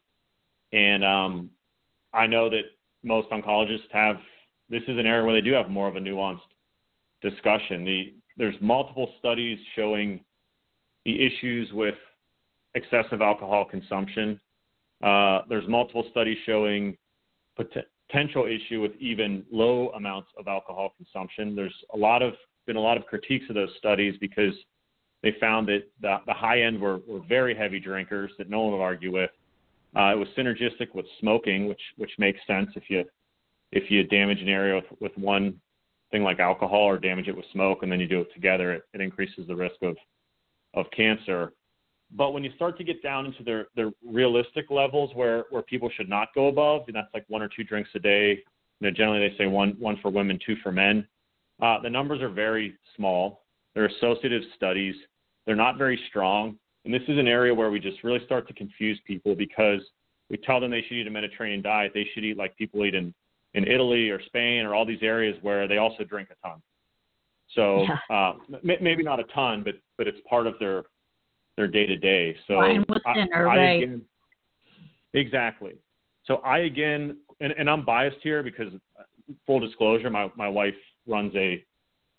And 0.71 1.03
um, 1.03 1.49
I 2.13 2.27
know 2.27 2.49
that 2.49 2.61
most 3.03 3.29
oncologists 3.29 3.91
have. 3.91 4.17
This 4.69 4.83
is 4.87 4.97
an 4.97 5.05
area 5.05 5.23
where 5.23 5.33
they 5.33 5.41
do 5.41 5.53
have 5.53 5.69
more 5.69 5.87
of 5.87 5.95
a 5.95 5.99
nuanced 5.99 6.39
discussion. 7.21 7.85
The 7.85 8.13
there's 8.37 8.55
multiple 8.61 9.09
studies 9.19 9.57
showing 9.75 10.19
the 11.05 11.25
issues 11.25 11.71
with 11.71 11.95
excessive 12.73 13.21
alcohol 13.21 13.65
consumption. 13.65 14.39
Uh, 15.03 15.41
there's 15.47 15.67
multiple 15.67 16.05
studies 16.11 16.37
showing 16.45 16.97
potential 17.55 18.45
issue 18.45 18.81
with 18.81 18.91
even 18.99 19.43
low 19.51 19.89
amounts 19.91 20.29
of 20.37 20.47
alcohol 20.47 20.93
consumption. 20.97 21.55
There's 21.55 21.75
a 21.93 21.97
lot 21.97 22.21
of 22.21 22.33
been 22.65 22.75
a 22.75 22.81
lot 22.81 22.97
of 22.97 23.05
critiques 23.05 23.45
of 23.49 23.55
those 23.55 23.69
studies 23.77 24.15
because 24.19 24.53
they 25.21 25.33
found 25.39 25.67
that 25.67 25.83
the, 26.01 26.17
the 26.25 26.33
high 26.33 26.61
end 26.61 26.79
were, 26.79 26.99
were 27.07 27.21
very 27.27 27.55
heavy 27.55 27.79
drinkers 27.79 28.31
that 28.37 28.49
no 28.49 28.61
one 28.61 28.73
would 28.73 28.81
argue 28.83 29.11
with. 29.11 29.29
Uh, 29.95 30.11
it 30.11 30.17
was 30.17 30.27
synergistic 30.37 30.93
with 30.93 31.05
smoking, 31.19 31.67
which 31.67 31.81
which 31.97 32.11
makes 32.17 32.39
sense 32.45 32.69
if 32.75 32.89
you 32.89 33.03
if 33.71 33.89
you 33.89 34.03
damage 34.03 34.41
an 34.41 34.49
area 34.49 34.75
with, 34.75 34.99
with 34.99 35.17
one 35.17 35.55
thing 36.11 36.23
like 36.23 36.39
alcohol 36.39 36.83
or 36.83 36.97
damage 36.97 37.27
it 37.27 37.35
with 37.35 37.45
smoke 37.51 37.79
and 37.83 37.91
then 37.91 37.99
you 37.99 38.07
do 38.07 38.21
it 38.21 38.33
together, 38.33 38.73
it, 38.73 38.83
it 38.93 39.01
increases 39.01 39.47
the 39.47 39.55
risk 39.55 39.75
of 39.81 39.95
of 40.75 40.85
cancer. 40.95 41.53
But 42.11 42.31
when 42.31 42.43
you 42.43 42.51
start 42.55 42.77
to 42.77 42.83
get 42.83 43.01
down 43.01 43.25
into 43.25 43.43
their, 43.43 43.67
their 43.75 43.91
realistic 44.05 44.69
levels 44.69 45.11
where, 45.15 45.45
where 45.49 45.63
people 45.63 45.89
should 45.95 46.09
not 46.09 46.29
go 46.35 46.47
above, 46.47 46.83
and 46.87 46.95
that's 46.95 47.13
like 47.13 47.25
one 47.27 47.41
or 47.41 47.49
two 47.49 47.63
drinks 47.63 47.89
a 47.95 47.99
day, 47.99 48.43
you 48.79 48.87
know, 48.87 48.91
generally 48.91 49.27
they 49.27 49.35
say 49.37 49.47
one, 49.47 49.75
one 49.79 49.97
for 50.01 50.11
women, 50.11 50.39
two 50.45 50.55
for 50.61 50.71
men. 50.71 51.07
Uh, 51.61 51.79
the 51.81 51.89
numbers 51.89 52.21
are 52.21 52.29
very 52.29 52.75
small. 52.95 53.43
They're 53.73 53.85
associative 53.85 54.43
studies. 54.55 54.95
They're 55.45 55.55
not 55.55 55.77
very 55.77 55.99
strong. 56.09 56.57
And 56.83 56.93
this 56.93 57.01
is 57.07 57.17
an 57.17 57.27
area 57.27 57.53
where 57.53 57.71
we 57.71 57.79
just 57.79 58.03
really 58.03 58.23
start 58.25 58.47
to 58.47 58.53
confuse 58.53 58.99
people 59.05 59.35
because 59.35 59.81
we 60.29 60.37
tell 60.37 60.59
them 60.59 60.71
they 60.71 60.81
should 60.81 60.97
eat 60.97 61.07
a 61.07 61.11
Mediterranean 61.11 61.61
diet. 61.61 61.91
They 61.93 62.07
should 62.13 62.23
eat 62.23 62.37
like 62.37 62.55
people 62.57 62.85
eat 62.85 62.95
in, 62.95 63.13
in 63.55 63.65
Italy 63.67 64.09
or 64.09 64.21
Spain 64.25 64.65
or 64.65 64.75
all 64.75 64.85
these 64.85 65.01
areas 65.01 65.35
where 65.41 65.67
they 65.67 65.77
also 65.77 66.03
drink 66.03 66.29
a 66.31 66.47
ton. 66.47 66.61
So 67.53 67.83
yeah. 67.83 68.15
uh, 68.15 68.33
m- 68.63 68.77
maybe 68.81 69.01
not 69.01 69.19
a 69.19 69.23
ton, 69.25 69.63
but 69.63 69.75
but 69.97 70.07
it's 70.07 70.19
part 70.29 70.45
of 70.45 70.55
their 70.59 70.83
their 71.57 71.67
day 71.67 71.85
to 71.85 71.95
day. 71.95 72.35
So 72.47 72.57
Wine 72.57 72.85
with 72.87 73.01
dinner, 73.13 73.47
I, 73.47 73.55
right? 73.55 73.83
Again, 73.83 74.01
exactly. 75.13 75.73
So 76.25 76.37
I 76.37 76.59
again, 76.59 77.17
and, 77.39 77.53
and 77.57 77.69
I'm 77.69 77.85
biased 77.85 78.17
here 78.21 78.43
because 78.43 78.73
full 79.47 79.59
disclosure, 79.59 80.09
my 80.09 80.29
my 80.35 80.49
wife 80.49 80.75
runs 81.07 81.33
a 81.35 81.63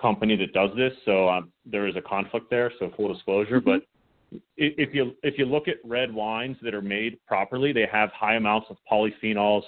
company 0.01 0.37
that 0.37 0.53
does 0.53 0.70
this, 0.76 0.93
so 1.05 1.28
um, 1.28 1.53
there 1.64 1.87
is 1.87 1.97
a 1.97 2.03
conflict 2.03 2.51
there. 2.51 2.72
So 2.78 2.91
full 2.97 3.12
disclosure, 3.12 3.61
mm-hmm. 3.61 3.70
but 3.70 4.41
if 4.57 4.95
you 4.95 5.12
if 5.22 5.39
you 5.39 5.45
look 5.45 5.68
at 5.68 5.76
red 5.84 6.12
wines 6.12 6.57
that 6.62 6.74
are 6.74 6.82
made 6.82 7.18
properly, 7.26 7.72
they 7.72 7.87
have 7.91 8.11
high 8.12 8.37
amounts 8.37 8.68
of 8.70 8.76
polyphenols 8.91 9.62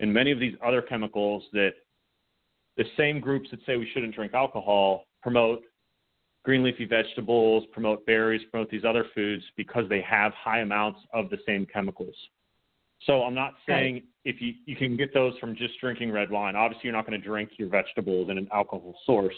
and 0.00 0.12
many 0.12 0.32
of 0.32 0.40
these 0.40 0.54
other 0.64 0.82
chemicals 0.82 1.44
that 1.52 1.72
the 2.76 2.84
same 2.96 3.20
groups 3.20 3.48
that 3.50 3.60
say 3.66 3.76
we 3.76 3.88
shouldn't 3.92 4.14
drink 4.14 4.34
alcohol 4.34 5.04
promote 5.22 5.62
green 6.44 6.62
leafy 6.62 6.86
vegetables, 6.86 7.64
promote 7.72 8.04
berries, 8.06 8.40
promote 8.50 8.70
these 8.70 8.84
other 8.84 9.04
foods 9.14 9.44
because 9.56 9.84
they 9.88 10.00
have 10.00 10.32
high 10.32 10.60
amounts 10.60 10.98
of 11.12 11.28
the 11.28 11.36
same 11.46 11.66
chemicals. 11.66 12.14
So 13.06 13.22
I'm 13.22 13.34
not 13.34 13.54
saying 13.66 14.02
if 14.24 14.40
you 14.40 14.54
you 14.66 14.76
can 14.76 14.96
get 14.96 15.14
those 15.14 15.36
from 15.38 15.56
just 15.56 15.78
drinking 15.80 16.12
red 16.12 16.30
wine. 16.30 16.54
Obviously, 16.54 16.82
you're 16.84 16.96
not 16.96 17.06
going 17.06 17.18
to 17.18 17.26
drink 17.26 17.50
your 17.58 17.68
vegetables 17.68 18.28
in 18.30 18.36
an 18.36 18.48
alcohol 18.52 18.94
source. 19.06 19.34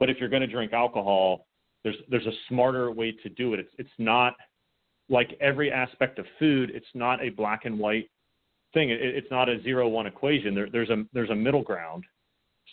But 0.00 0.10
if 0.10 0.18
you're 0.18 0.28
going 0.28 0.42
to 0.42 0.48
drink 0.48 0.72
alcohol, 0.72 1.46
there's 1.84 1.96
there's 2.10 2.26
a 2.26 2.32
smarter 2.48 2.90
way 2.90 3.12
to 3.22 3.28
do 3.28 3.54
it. 3.54 3.60
It's 3.60 3.72
it's 3.78 3.90
not 3.98 4.34
like 5.08 5.36
every 5.40 5.70
aspect 5.72 6.18
of 6.18 6.26
food. 6.38 6.70
It's 6.74 6.86
not 6.94 7.22
a 7.22 7.30
black 7.30 7.64
and 7.64 7.78
white 7.78 8.10
thing. 8.74 8.90
It, 8.90 9.00
it's 9.00 9.30
not 9.30 9.48
a 9.48 9.60
zero 9.62 9.88
one 9.88 10.06
equation. 10.06 10.54
There, 10.54 10.68
there's 10.70 10.90
a 10.90 11.04
there's 11.12 11.30
a 11.30 11.34
middle 11.34 11.62
ground 11.62 12.04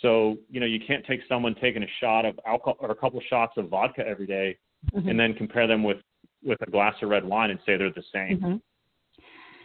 so, 0.02 0.38
you 0.50 0.60
know, 0.60 0.66
you 0.66 0.80
can't 0.86 1.06
take 1.06 1.22
someone 1.28 1.56
taking 1.62 1.84
a 1.84 1.88
shot 2.00 2.26
of 2.26 2.40
alcohol 2.46 2.78
or 2.80 2.92
a 2.92 2.96
couple 2.96 3.22
shots 3.30 3.54
of 3.58 3.70
vodka 3.70 4.06
every 4.06 4.28
day 4.28 4.58
mm-hmm. 4.94 5.08
and 5.08 5.20
then 5.20 5.34
compare 5.34 5.68
them 5.68 5.84
with 5.84 5.98
with 6.44 6.62
a 6.62 6.70
glass 6.70 6.94
of 7.02 7.10
red 7.10 7.26
wine 7.26 7.50
and 7.50 7.60
say 7.66 7.76
they're 7.78 7.92
the 7.92 8.04
same. 8.14 8.38
Mm-hmm. 8.38 8.56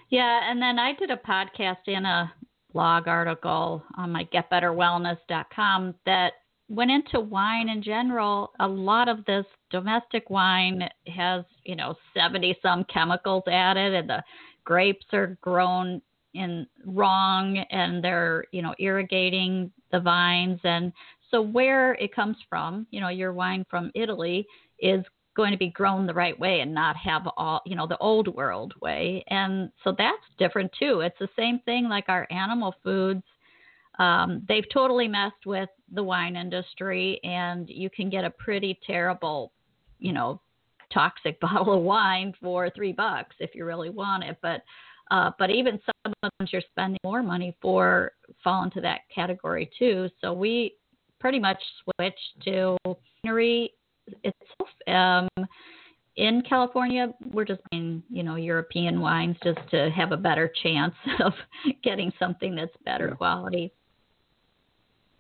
Yeah, 0.09 0.51
and 0.51 0.61
then 0.61 0.79
I 0.79 0.95
did 0.95 1.11
a 1.11 1.17
podcast 1.17 1.77
and 1.87 2.07
a 2.07 2.33
blog 2.73 3.07
article 3.07 3.83
on 3.97 4.11
my 4.11 4.27
getbetterwellness.com 4.33 5.95
that 6.07 6.33
went 6.69 6.91
into 6.91 7.21
wine 7.21 7.69
in 7.69 7.83
general. 7.83 8.53
A 8.61 8.67
lot 8.67 9.09
of 9.09 9.25
this 9.27 9.45
domestic 9.71 10.31
wine 10.31 10.89
has, 11.15 11.45
you 11.65 11.77
know, 11.77 11.95
70 12.15 12.57
some 12.63 12.85
chemicals 12.85 13.43
added 13.47 13.93
and 13.93 14.09
the 14.09 14.23
grapes 14.65 15.07
are 15.13 15.37
grown 15.43 16.01
in 16.35 16.67
wrong 16.85 17.59
and 17.71 18.03
they're, 18.03 18.45
you 18.53 18.63
know, 18.63 18.75
irrigating 18.79 19.71
the 19.93 20.01
vines. 20.01 20.61
And 20.65 20.93
so 21.31 21.41
where 21.41 21.95
it 21.95 22.15
comes 22.15 22.37
from 22.49 22.87
you 22.91 23.01
know 23.01 23.09
your 23.09 23.33
wine 23.33 23.65
from 23.71 23.91
italy 23.95 24.45
is 24.81 25.05
going 25.37 25.53
to 25.53 25.59
be 25.59 25.69
grown 25.69 26.07
the 26.07 26.15
right 26.15 26.39
way 26.39 26.61
and 26.61 26.75
not 26.75 26.97
have 26.97 27.23
all 27.37 27.63
you 27.65 27.77
know 27.77 27.87
the 27.87 27.99
old 27.99 28.29
world 28.35 28.75
way. 28.81 29.25
And 29.29 29.71
so 29.85 29.95
that's 29.97 30.19
different 30.39 30.71
too. 30.79 31.01
It's 31.01 31.19
the 31.19 31.29
same 31.39 31.61
thing 31.61 31.89
like 31.89 32.09
our 32.09 32.27
animal 32.31 32.75
foods. 32.83 33.23
Um, 33.99 34.43
they've 34.49 34.69
totally 34.73 35.09
messed 35.09 35.47
with 35.47 35.69
the 35.93 36.03
wine 36.03 36.37
industry 36.37 37.21
and 37.23 37.69
you 37.69 37.91
can 37.91 38.11
get 38.11 38.25
a 38.25 38.31
pretty 38.31 38.79
terrible 38.87 39.53
you 39.99 40.13
know 40.13 40.41
toxic 40.93 41.39
bottle 41.41 41.75
of 41.75 41.83
wine 41.83 42.35
for 42.41 42.69
three 42.71 42.93
bucks 42.93 43.37
if 43.39 43.55
you 43.55 43.65
really 43.65 43.91
want 43.91 44.25
it. 44.25 44.37
But 44.43 44.63
uh, 45.11 45.31
but 45.39 45.51
even 45.51 45.79
sometimes 46.05 46.53
you're 46.53 46.63
spending 46.71 46.99
more 47.05 47.23
money 47.23 47.57
for 47.61 48.13
fall 48.43 48.63
into 48.63 48.81
that 48.81 49.01
category 49.15 49.71
too. 49.79 50.09
So 50.21 50.33
we 50.33 50.75
pretty 51.19 51.39
much 51.39 51.59
switched 51.83 52.45
to 52.45 52.77
winery 53.25 53.71
itself. 54.25 54.69
Um, 54.87 55.47
in 56.17 56.43
California, 56.43 57.13
we're 57.33 57.45
just 57.45 57.61
buying, 57.71 58.03
you 58.11 58.23
know, 58.23 58.37
European 58.37 59.01
wines 59.01 59.37
just 59.43 59.59
to 59.71 59.91
have 59.91 60.13
a 60.13 60.17
better 60.17 60.53
chance 60.63 60.95
of 61.25 61.33
getting 61.83 62.13
something 62.19 62.55
that's 62.55 62.75
better 62.85 63.09
yeah. 63.09 63.15
quality. 63.15 63.73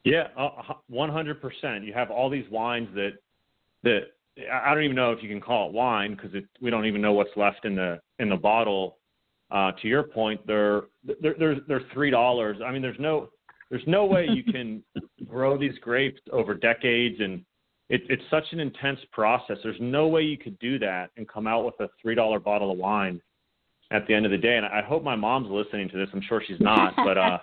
Yeah, 0.04 0.28
hundred 0.36 1.42
percent. 1.42 1.84
You 1.84 1.92
have 1.92 2.10
all 2.10 2.30
these 2.30 2.48
wines 2.50 2.88
that 2.94 3.12
that 3.82 4.00
I 4.50 4.74
don't 4.74 4.84
even 4.84 4.96
know 4.96 5.12
if 5.12 5.22
you 5.22 5.28
can 5.28 5.40
call 5.40 5.68
it 5.68 5.74
wine 5.74 6.14
because 6.14 6.42
we 6.60 6.70
don't 6.70 6.86
even 6.86 7.02
know 7.02 7.12
what's 7.12 7.36
left 7.36 7.64
in 7.64 7.74
the 7.74 8.00
in 8.18 8.30
the 8.30 8.36
bottle. 8.36 8.96
Uh, 9.50 9.72
to 9.82 9.88
your 9.88 10.02
point, 10.02 10.40
they're 10.46 10.82
they're 11.20 11.34
they're, 11.38 11.56
they're 11.66 11.82
three 11.92 12.10
dollars. 12.10 12.58
I 12.64 12.70
mean, 12.70 12.82
there's 12.82 13.00
no 13.00 13.28
there's 13.70 13.82
no 13.86 14.04
way 14.04 14.26
you 14.28 14.44
can 14.44 14.82
grow 15.28 15.56
these 15.58 15.78
grapes 15.80 16.20
over 16.32 16.54
decades, 16.54 17.16
and 17.20 17.44
it, 17.88 18.02
it's 18.08 18.22
such 18.30 18.44
an 18.52 18.60
intense 18.60 19.00
process. 19.12 19.56
There's 19.62 19.80
no 19.80 20.08
way 20.08 20.22
you 20.22 20.38
could 20.38 20.58
do 20.58 20.78
that 20.80 21.10
and 21.16 21.28
come 21.28 21.46
out 21.46 21.64
with 21.64 21.74
a 21.80 21.88
three 22.00 22.14
dollar 22.14 22.38
bottle 22.38 22.70
of 22.72 22.78
wine 22.78 23.20
at 23.90 24.06
the 24.06 24.14
end 24.14 24.24
of 24.24 24.32
the 24.32 24.38
day. 24.38 24.56
And 24.56 24.66
I 24.66 24.82
hope 24.82 25.02
my 25.02 25.16
mom's 25.16 25.50
listening 25.50 25.88
to 25.90 25.96
this. 25.96 26.08
I'm 26.12 26.22
sure 26.28 26.42
she's 26.46 26.60
not, 26.60 26.94
but 26.96 27.18
uh, 27.18 27.38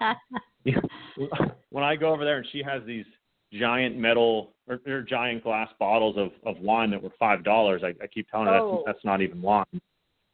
when 1.69 1.83
I 1.83 1.95
go 1.95 2.13
over 2.13 2.23
there 2.23 2.37
and 2.37 2.47
she 2.51 2.61
has 2.63 2.81
these 2.85 3.05
giant 3.53 3.97
metal 3.97 4.53
or, 4.67 4.79
or 4.87 5.01
giant 5.01 5.43
glass 5.43 5.69
bottles 5.79 6.17
of, 6.17 6.31
of 6.45 6.61
wine 6.61 6.91
that 6.91 7.01
were 7.01 7.11
five 7.19 7.43
dollars, 7.43 7.81
I, 7.83 7.89
I 8.03 8.07
keep 8.07 8.29
telling 8.29 8.47
her 8.47 8.59
oh. 8.59 8.83
that's 8.85 8.97
that's 8.97 9.05
not 9.05 9.21
even 9.21 9.41
wine. 9.41 9.65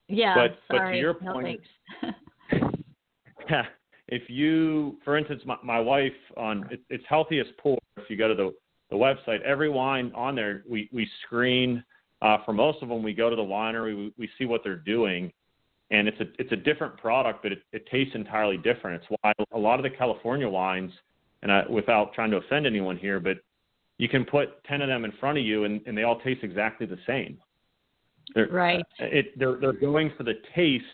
Yeah, 0.08 0.36
but 0.36 0.76
sorry. 0.76 0.90
but 0.90 0.92
to 0.92 0.98
your 1.00 1.14
point, 1.14 1.62
yeah, 3.50 3.64
if 4.08 4.30
you, 4.30 4.98
for 5.04 5.18
instance, 5.18 5.42
my, 5.46 5.58
my 5.64 5.80
wife 5.80 6.12
on 6.38 6.68
it, 6.72 6.82
it's 6.90 7.04
healthiest 7.08 7.52
pour. 7.58 7.78
If 7.98 8.10
you 8.10 8.18
go 8.18 8.28
to 8.28 8.36
the 8.36 8.54
the 8.90 8.96
website, 8.96 9.42
every 9.42 9.70
wine 9.70 10.12
on 10.16 10.36
there 10.36 10.64
we 10.70 10.90
we 10.92 11.08
screen. 11.26 11.84
Uh, 12.22 12.38
for 12.46 12.54
most 12.54 12.82
of 12.82 12.88
them, 12.88 13.04
we 13.04 13.14
go 13.14 13.30
to 13.30 13.36
the 13.36 13.42
winery, 13.42 13.98
we, 13.98 14.14
we 14.18 14.30
see 14.38 14.46
what 14.46 14.62
they're 14.64 14.78
doing, 14.78 15.32
and 15.92 16.08
it's 16.08 16.20
a 16.20 16.26
it's 16.40 16.52
a 16.52 16.56
different 16.56 16.98
product, 16.98 17.44
but 17.44 17.52
it, 17.52 17.60
it 17.72 17.86
tastes 17.88 18.16
entirely 18.16 18.58
different. 18.58 19.02
It's 19.02 19.18
why 19.22 19.34
a 19.54 19.58
lot 19.58 19.80
of 19.80 19.84
the 19.84 19.90
California 19.90 20.48
wines, 20.48 20.92
and 21.42 21.52
I, 21.52 21.64
without 21.70 22.14
trying 22.14 22.32
to 22.32 22.38
offend 22.38 22.66
anyone 22.66 22.98
here, 22.98 23.20
but 23.20 23.38
you 23.98 24.10
can 24.10 24.26
put 24.26 24.64
ten 24.66 24.82
of 24.82 24.88
them 24.88 25.06
in 25.06 25.12
front 25.20 25.38
of 25.38 25.46
you, 25.46 25.66
and, 25.66 25.82
and 25.86 25.98
they 25.98 26.04
all 26.04 26.20
taste 26.20 26.44
exactly 26.44 26.86
the 26.86 27.00
same. 27.08 27.38
They're, 28.36 28.48
right. 28.48 28.86
It, 29.00 29.38
they're 29.38 29.58
they're 29.60 29.74
going 29.74 30.12
for 30.18 30.24
the 30.24 30.36
taste, 30.56 30.86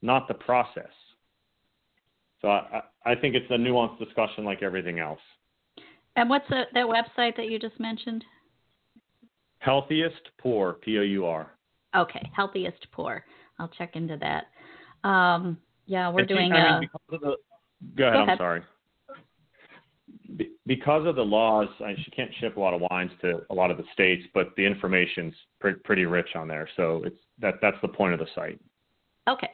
not 0.00 0.28
the 0.28 0.34
process. 0.34 0.90
So 2.40 2.48
I 2.48 2.82
I 3.04 3.14
think 3.14 3.34
it's 3.34 3.50
a 3.50 3.54
nuanced 3.54 3.98
discussion 3.98 4.44
like 4.44 4.62
everything 4.62 4.98
else. 4.98 5.20
And 6.16 6.28
what's 6.28 6.48
the, 6.48 6.64
that 6.74 6.86
website 6.86 7.36
that 7.36 7.50
you 7.50 7.58
just 7.58 7.78
mentioned? 7.80 8.24
Healthiest 9.58 10.30
Pour, 10.38 10.74
P 10.74 10.98
O 10.98 11.02
U 11.02 11.26
R. 11.26 11.50
Okay, 11.94 12.30
Healthiest 12.34 12.86
Pour. 12.92 13.24
I'll 13.58 13.68
check 13.68 13.96
into 13.96 14.18
that. 14.18 15.08
Um, 15.08 15.58
yeah, 15.86 16.10
we're 16.10 16.24
doing. 16.24 16.52
I 16.52 16.76
a, 16.76 16.80
mean, 16.80 16.90
the, 17.10 17.18
go, 17.18 18.04
ahead, 18.04 18.26
go 18.26 18.32
I'm 18.32 18.38
sorry. 18.38 18.62
Be, 20.36 20.51
because 20.66 21.06
of 21.06 21.16
the 21.16 21.24
laws, 21.24 21.68
I, 21.80 21.94
she 22.04 22.10
can't 22.10 22.30
ship 22.40 22.56
a 22.56 22.60
lot 22.60 22.74
of 22.74 22.82
wines 22.90 23.10
to 23.22 23.42
a 23.50 23.54
lot 23.54 23.70
of 23.70 23.76
the 23.76 23.84
states, 23.92 24.22
but 24.32 24.54
the 24.56 24.64
information's 24.64 25.34
pre- 25.60 25.74
pretty 25.74 26.06
rich 26.06 26.28
on 26.34 26.48
there. 26.48 26.68
So 26.76 27.02
it's 27.04 27.16
that 27.40 27.54
that's 27.60 27.76
the 27.82 27.88
point 27.88 28.12
of 28.12 28.20
the 28.20 28.26
site. 28.34 28.60
Okay, 29.28 29.50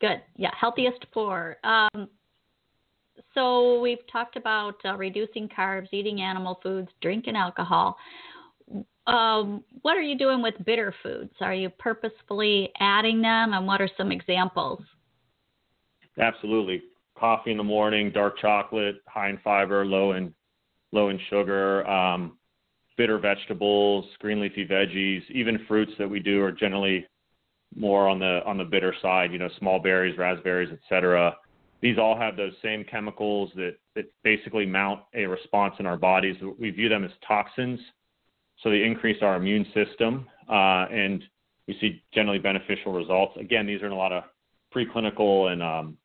good. 0.00 0.22
Yeah, 0.36 0.50
healthiest 0.58 1.06
pour. 1.12 1.56
Um, 1.64 2.08
so 3.34 3.80
we've 3.80 4.06
talked 4.10 4.36
about 4.36 4.76
uh, 4.84 4.96
reducing 4.96 5.48
carbs, 5.48 5.88
eating 5.92 6.20
animal 6.20 6.60
foods, 6.62 6.88
drinking 7.00 7.36
alcohol 7.36 7.96
um, 9.08 9.64
what 9.82 9.96
are 9.96 10.02
you 10.02 10.18
doing 10.18 10.42
with 10.42 10.54
bitter 10.66 10.94
foods? 11.02 11.32
Are 11.40 11.54
you 11.54 11.70
purposefully 11.70 12.70
adding 12.78 13.22
them, 13.22 13.54
and 13.54 13.66
what 13.66 13.80
are 13.80 13.88
some 13.96 14.12
examples? 14.12 14.80
Absolutely. 16.18 16.82
Coffee 17.18 17.50
in 17.50 17.56
the 17.56 17.64
morning, 17.64 18.10
dark 18.10 18.38
chocolate, 18.38 18.96
high 19.06 19.30
in 19.30 19.38
fiber, 19.38 19.84
low 19.84 20.12
in 20.12 20.34
low 20.92 21.10
in 21.10 21.18
sugar, 21.30 21.86
um, 21.88 22.38
bitter 22.96 23.18
vegetables, 23.18 24.06
green 24.20 24.40
leafy 24.40 24.66
veggies, 24.66 25.22
even 25.30 25.64
fruits 25.66 25.92
that 25.98 26.08
we 26.08 26.20
do 26.20 26.42
are 26.42 26.52
generally 26.52 27.06
more 27.74 28.08
on 28.08 28.18
the 28.18 28.40
on 28.46 28.56
the 28.56 28.64
bitter 28.64 28.94
side. 29.02 29.32
You 29.32 29.38
know, 29.38 29.48
small 29.58 29.78
berries, 29.78 30.16
raspberries, 30.18 30.70
etc. 30.72 31.36
These 31.80 31.98
all 31.98 32.18
have 32.18 32.36
those 32.36 32.54
same 32.62 32.84
chemicals 32.84 33.50
that 33.56 33.76
that 33.94 34.06
basically 34.22 34.66
mount 34.66 35.00
a 35.14 35.26
response 35.26 35.74
in 35.78 35.86
our 35.86 35.96
bodies. 35.96 36.36
We 36.58 36.70
view 36.70 36.88
them 36.88 37.04
as 37.04 37.10
toxins 37.26 37.80
so 38.62 38.70
they 38.70 38.82
increase 38.82 39.22
our 39.22 39.36
immune 39.36 39.66
system, 39.72 40.26
uh, 40.48 40.86
and 40.90 41.22
we 41.66 41.76
see 41.80 42.02
generally 42.12 42.38
beneficial 42.38 42.92
results. 42.92 43.36
Again, 43.38 43.66
these 43.66 43.82
are 43.82 43.86
in 43.86 43.92
a 43.92 43.96
lot 43.96 44.12
of 44.12 44.24
preclinical 44.74 45.52
and 45.52 45.62
um, 45.62 45.96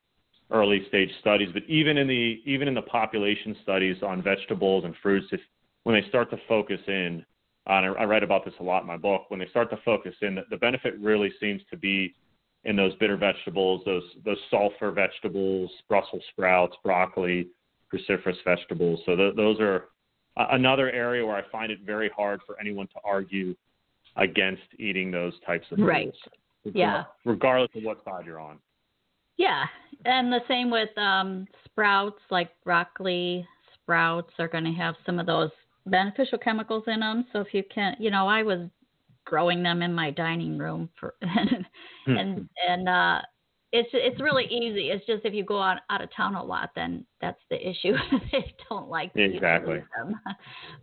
early 0.54 0.86
stage 0.88 1.10
studies, 1.20 1.48
but 1.52 1.64
even 1.68 1.98
in 1.98 2.06
the 2.06 2.40
even 2.46 2.68
in 2.68 2.74
the 2.74 2.82
population 2.82 3.56
studies 3.62 3.96
on 4.02 4.22
vegetables 4.22 4.84
and 4.84 4.94
fruits, 5.02 5.26
if 5.32 5.40
when 5.82 6.00
they 6.00 6.08
start 6.08 6.30
to 6.30 6.38
focus 6.48 6.80
in, 6.86 7.24
uh, 7.68 7.72
and 7.74 7.96
I, 7.98 8.04
write 8.04 8.22
about 8.22 8.44
this 8.44 8.54
a 8.60 8.62
lot 8.62 8.82
in 8.82 8.86
my 8.86 8.96
book, 8.96 9.24
when 9.28 9.40
they 9.40 9.48
start 9.48 9.68
to 9.70 9.78
focus 9.84 10.14
in, 10.22 10.36
the, 10.36 10.42
the 10.50 10.56
benefit 10.56 10.94
really 11.00 11.30
seems 11.40 11.60
to 11.70 11.76
be 11.76 12.14
in 12.64 12.76
those 12.76 12.94
bitter 12.96 13.16
vegetables, 13.16 13.82
those 13.84 14.04
those 14.24 14.38
sulfur 14.50 14.92
vegetables, 14.92 15.70
Brussels 15.88 16.22
sprouts, 16.30 16.76
broccoli, 16.82 17.48
cruciferous 17.92 18.36
vegetables. 18.44 19.00
So 19.04 19.16
th- 19.16 19.34
those 19.36 19.60
are 19.60 19.88
another 20.36 20.90
area 20.90 21.26
where 21.26 21.36
I 21.36 21.42
find 21.50 21.70
it 21.70 21.80
very 21.84 22.10
hard 22.16 22.40
for 22.46 22.58
anyone 22.60 22.86
to 22.88 23.00
argue 23.04 23.54
against 24.16 24.62
eating 24.78 25.10
those 25.10 25.32
types 25.46 25.66
of 25.72 25.78
foods. 25.78 25.88
Right. 25.88 26.14
Yeah. 26.72 27.04
Regardless 27.24 27.70
of 27.74 27.82
what 27.82 28.02
side 28.04 28.24
you're 28.24 28.40
on. 28.40 28.58
Yeah, 29.36 29.64
and 30.04 30.32
the 30.32 30.40
same 30.48 30.70
with 30.70 30.96
um, 30.98 31.46
sprouts, 31.64 32.20
like 32.30 32.50
broccoli 32.64 33.46
sprouts 33.74 34.32
are 34.38 34.48
going 34.48 34.64
to 34.64 34.72
have 34.72 34.94
some 35.04 35.18
of 35.18 35.26
those 35.26 35.50
beneficial 35.86 36.38
chemicals 36.38 36.84
in 36.86 37.00
them. 37.00 37.26
So 37.32 37.40
if 37.40 37.52
you 37.52 37.62
can, 37.72 37.96
you 37.98 38.10
know, 38.10 38.26
I 38.26 38.42
was 38.42 38.68
growing 39.24 39.62
them 39.62 39.82
in 39.82 39.92
my 39.92 40.10
dining 40.10 40.58
room 40.58 40.88
for, 40.98 41.14
and 41.20 41.66
hmm. 42.06 42.16
and 42.16 42.48
and 42.68 42.88
uh, 42.88 43.20
it's 43.72 43.88
it's 43.92 44.20
really 44.20 44.44
easy. 44.44 44.90
It's 44.90 45.04
just 45.06 45.24
if 45.24 45.34
you 45.34 45.44
go 45.44 45.60
out, 45.60 45.78
out 45.90 46.02
of 46.02 46.08
town 46.14 46.36
a 46.36 46.42
lot, 46.42 46.70
then 46.76 47.04
that's 47.20 47.40
the 47.50 47.56
issue. 47.56 47.94
they 48.32 48.54
don't 48.68 48.88
like 48.88 49.12
to 49.14 49.22
exactly. 49.22 49.82
them. 49.96 50.14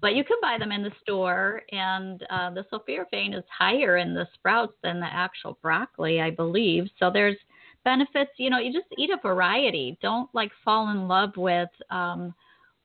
But 0.01 0.15
you 0.15 0.23
can 0.23 0.37
buy 0.41 0.57
them 0.59 0.71
in 0.71 0.83
the 0.83 0.91
store, 1.01 1.61
and 1.71 2.23
uh, 2.29 2.49
the 2.51 2.65
sulforaphane 2.71 3.37
is 3.37 3.45
higher 3.57 3.97
in 3.97 4.13
the 4.13 4.27
sprouts 4.33 4.73
than 4.83 4.99
the 4.99 5.05
actual 5.05 5.57
broccoli, 5.61 6.21
I 6.21 6.31
believe. 6.31 6.89
So 6.99 7.09
there's 7.11 7.37
benefits. 7.83 8.31
You 8.37 8.49
know, 8.49 8.59
you 8.59 8.71
just 8.71 8.87
eat 8.97 9.09
a 9.09 9.19
variety. 9.21 9.97
Don't 10.01 10.29
like 10.33 10.51
fall 10.63 10.89
in 10.89 11.07
love 11.07 11.31
with 11.37 11.69
um, 11.89 12.33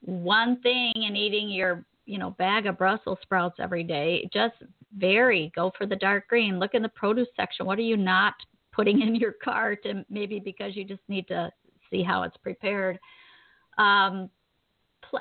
one 0.01 0.59
thing 0.61 0.93
and 0.95 1.17
eating 1.17 1.49
your 1.49 1.85
you 2.05 2.17
know 2.17 2.31
bag 2.31 2.65
of 2.65 2.77
Brussels 2.77 3.19
sprouts 3.21 3.57
every 3.59 3.83
day. 3.83 4.29
Just 4.33 4.55
vary. 4.97 5.51
Go 5.55 5.71
for 5.77 5.85
the 5.85 5.95
dark 5.95 6.27
green. 6.27 6.59
Look 6.59 6.73
in 6.73 6.81
the 6.81 6.89
produce 6.89 7.27
section. 7.35 7.65
What 7.65 7.79
are 7.79 7.83
you 7.83 7.97
not 7.97 8.33
putting 8.73 9.01
in 9.03 9.15
your 9.15 9.33
cart, 9.43 9.79
and 9.85 10.05
maybe 10.09 10.39
because 10.39 10.75
you 10.75 10.83
just 10.83 11.01
need 11.07 11.27
to 11.27 11.51
see 11.89 12.03
how 12.03 12.23
it's 12.23 12.37
prepared. 12.37 12.99
Um, 13.77 14.29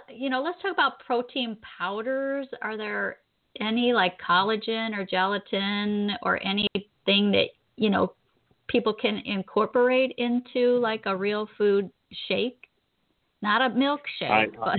you 0.09 0.31
know, 0.31 0.43
let's 0.43 0.61
talk 0.63 0.73
about 0.73 0.99
protein 1.01 1.57
powders. 1.79 2.49
Are 2.63 2.77
there 2.77 3.19
any 3.61 3.93
like 3.93 4.21
collagen 4.21 4.97
or 4.97 5.05
gelatin 5.05 6.11
or 6.23 6.43
anything 6.45 7.31
that 7.33 7.47
you 7.77 7.91
know 7.91 8.13
people 8.69 8.95
can 8.95 9.23
incorporate 9.25 10.15
into 10.19 10.79
like 10.79 11.03
a 11.07 11.17
real 11.17 11.49
food 11.57 11.91
shake? 12.29 12.59
Not 13.43 13.63
a 13.63 13.75
milkshake, 13.75 14.57
I, 14.57 14.79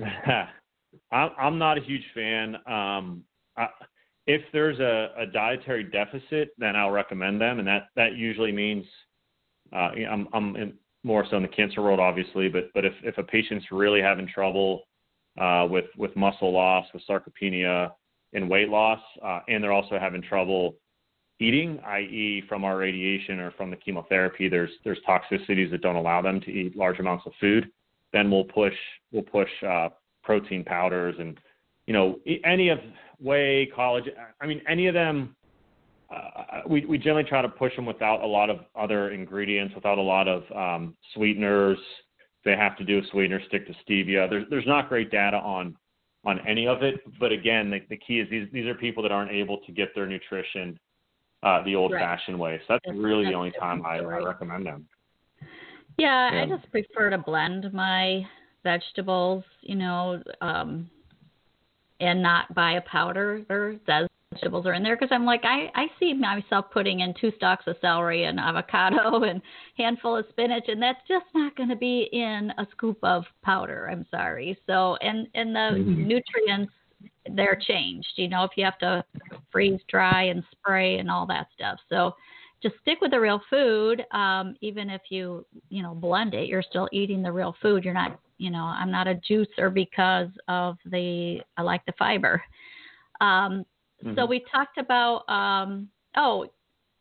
but 0.00 0.08
I'm 1.12 1.58
not 1.58 1.78
a 1.78 1.80
huge 1.82 2.04
fan. 2.14 2.56
Um, 2.66 3.22
I, 3.56 3.66
if 4.26 4.42
there's 4.52 4.78
a, 4.78 5.10
a 5.18 5.26
dietary 5.26 5.84
deficit, 5.84 6.50
then 6.58 6.76
I'll 6.76 6.90
recommend 6.90 7.40
them, 7.40 7.58
and 7.58 7.68
that 7.68 7.88
that 7.96 8.14
usually 8.14 8.52
means 8.52 8.84
uh, 9.72 9.90
I'm 10.10 10.28
I'm 10.32 10.56
in, 10.56 10.74
more 11.02 11.24
so 11.28 11.36
in 11.36 11.42
the 11.42 11.48
cancer 11.48 11.82
world, 11.82 12.00
obviously, 12.00 12.48
but 12.48 12.70
but 12.74 12.84
if 12.84 12.92
if 13.02 13.18
a 13.18 13.22
patient's 13.22 13.66
really 13.70 14.00
having 14.00 14.28
trouble 14.28 14.82
uh, 15.40 15.66
with 15.68 15.86
with 15.96 16.14
muscle 16.16 16.52
loss, 16.52 16.86
with 16.92 17.02
sarcopenia, 17.08 17.90
and 18.32 18.48
weight 18.48 18.68
loss, 18.68 19.00
uh, 19.24 19.40
and 19.48 19.62
they're 19.62 19.72
also 19.72 19.98
having 19.98 20.22
trouble 20.22 20.76
eating, 21.40 21.80
i.e., 21.86 22.42
from 22.48 22.64
our 22.64 22.76
radiation 22.76 23.38
or 23.40 23.50
from 23.52 23.70
the 23.70 23.76
chemotherapy, 23.76 24.48
there's 24.48 24.70
there's 24.84 24.98
toxicities 25.08 25.70
that 25.70 25.82
don't 25.82 25.96
allow 25.96 26.20
them 26.22 26.40
to 26.40 26.50
eat 26.50 26.76
large 26.76 26.98
amounts 26.98 27.26
of 27.26 27.32
food. 27.40 27.70
Then 28.12 28.30
we'll 28.30 28.44
push 28.44 28.74
we'll 29.12 29.22
push 29.22 29.50
uh, 29.66 29.88
protein 30.22 30.64
powders 30.64 31.14
and 31.18 31.38
you 31.86 31.92
know 31.92 32.18
any 32.44 32.68
of 32.68 32.78
whey, 33.18 33.70
collagen. 33.76 34.12
I 34.40 34.46
mean, 34.46 34.60
any 34.68 34.86
of 34.86 34.94
them. 34.94 35.34
Uh, 36.10 36.62
we 36.66 36.86
we 36.86 36.96
generally 36.96 37.22
try 37.22 37.42
to 37.42 37.50
push 37.50 37.76
them 37.76 37.84
without 37.84 38.22
a 38.22 38.26
lot 38.26 38.48
of 38.48 38.60
other 38.74 39.10
ingredients, 39.10 39.74
without 39.74 39.98
a 39.98 40.02
lot 40.02 40.26
of 40.26 40.42
um, 40.56 40.96
sweeteners, 41.12 41.76
they 42.44 42.56
have 42.56 42.78
to 42.78 42.84
do 42.84 42.98
a 42.98 43.02
sweetener, 43.10 43.42
stick 43.46 43.66
to 43.66 43.74
stevia. 43.84 44.28
There's 44.28 44.46
there's 44.48 44.66
not 44.66 44.88
great 44.88 45.10
data 45.10 45.36
on 45.36 45.76
on 46.24 46.40
any 46.46 46.66
of 46.66 46.82
it. 46.82 47.00
But 47.20 47.30
again, 47.30 47.70
the, 47.70 47.80
the 47.90 47.96
key 47.98 48.20
is 48.20 48.30
these 48.30 48.48
these 48.52 48.66
are 48.66 48.74
people 48.74 49.02
that 49.02 49.12
aren't 49.12 49.30
able 49.30 49.58
to 49.66 49.72
get 49.72 49.94
their 49.94 50.06
nutrition 50.06 50.78
uh, 51.42 51.62
the 51.64 51.74
old-fashioned 51.74 52.38
way. 52.38 52.58
So 52.66 52.74
that's, 52.74 52.84
that's 52.86 52.98
really 52.98 53.26
the 53.26 53.34
only 53.34 53.52
time 53.52 53.84
I, 53.84 53.98
I, 53.98 54.22
recommend 54.22 54.66
them. 54.66 54.86
Yeah, 55.96 56.32
yeah, 56.32 56.42
I 56.42 56.46
just 56.46 56.70
prefer 56.70 57.10
to 57.10 57.18
blend 57.18 57.72
my 57.72 58.22
vegetables, 58.62 59.44
you 59.62 59.76
know, 59.76 60.22
um, 60.40 60.90
and 62.00 62.22
not 62.22 62.54
buy 62.54 62.72
a 62.72 62.80
powder 62.82 63.42
that 63.48 63.78
says 63.86 64.08
vegetables 64.32 64.66
are 64.66 64.74
in 64.74 64.82
there 64.82 64.96
because 64.96 65.08
I'm 65.10 65.24
like 65.24 65.40
I 65.44 65.70
I 65.74 65.86
see 65.98 66.12
myself 66.12 66.66
putting 66.72 67.00
in 67.00 67.14
two 67.20 67.32
stalks 67.36 67.64
of 67.66 67.76
celery 67.80 68.24
and 68.24 68.38
avocado 68.38 69.22
and 69.28 69.40
handful 69.76 70.16
of 70.16 70.26
spinach 70.30 70.64
and 70.68 70.82
that's 70.82 71.00
just 71.08 71.26
not 71.34 71.56
going 71.56 71.70
to 71.70 71.76
be 71.76 72.08
in 72.12 72.52
a 72.58 72.66
scoop 72.72 72.98
of 73.02 73.24
powder. 73.42 73.88
I'm 73.90 74.06
sorry. 74.10 74.58
So 74.66 74.96
and 75.00 75.26
and 75.34 75.54
the 75.54 75.78
mm-hmm. 75.78 76.06
nutrients 76.06 76.72
they're 77.34 77.60
changed. 77.66 78.12
You 78.16 78.28
know 78.28 78.44
if 78.44 78.52
you 78.56 78.64
have 78.64 78.78
to 78.78 79.04
freeze 79.50 79.80
dry 79.88 80.24
and 80.24 80.42
spray 80.52 80.98
and 80.98 81.10
all 81.10 81.26
that 81.26 81.48
stuff. 81.54 81.78
So 81.88 82.14
just 82.62 82.74
stick 82.82 82.98
with 83.00 83.12
the 83.12 83.20
real 83.20 83.40
food. 83.48 84.04
Um, 84.12 84.56
even 84.60 84.90
if 84.90 85.02
you 85.10 85.46
you 85.68 85.82
know 85.82 85.94
blend 85.94 86.34
it, 86.34 86.48
you're 86.48 86.62
still 86.62 86.88
eating 86.92 87.22
the 87.22 87.32
real 87.32 87.54
food. 87.62 87.84
You're 87.84 87.94
not 87.94 88.20
you 88.38 88.50
know 88.50 88.64
I'm 88.64 88.90
not 88.90 89.06
a 89.06 89.20
juicer 89.30 89.72
because 89.72 90.28
of 90.48 90.76
the 90.86 91.40
I 91.56 91.62
like 91.62 91.84
the 91.86 91.94
fiber. 91.98 92.42
Um, 93.20 93.64
Mm-hmm. 94.04 94.16
So 94.16 94.26
we 94.26 94.44
talked 94.52 94.78
about 94.78 95.28
um, 95.28 95.88
oh, 96.16 96.46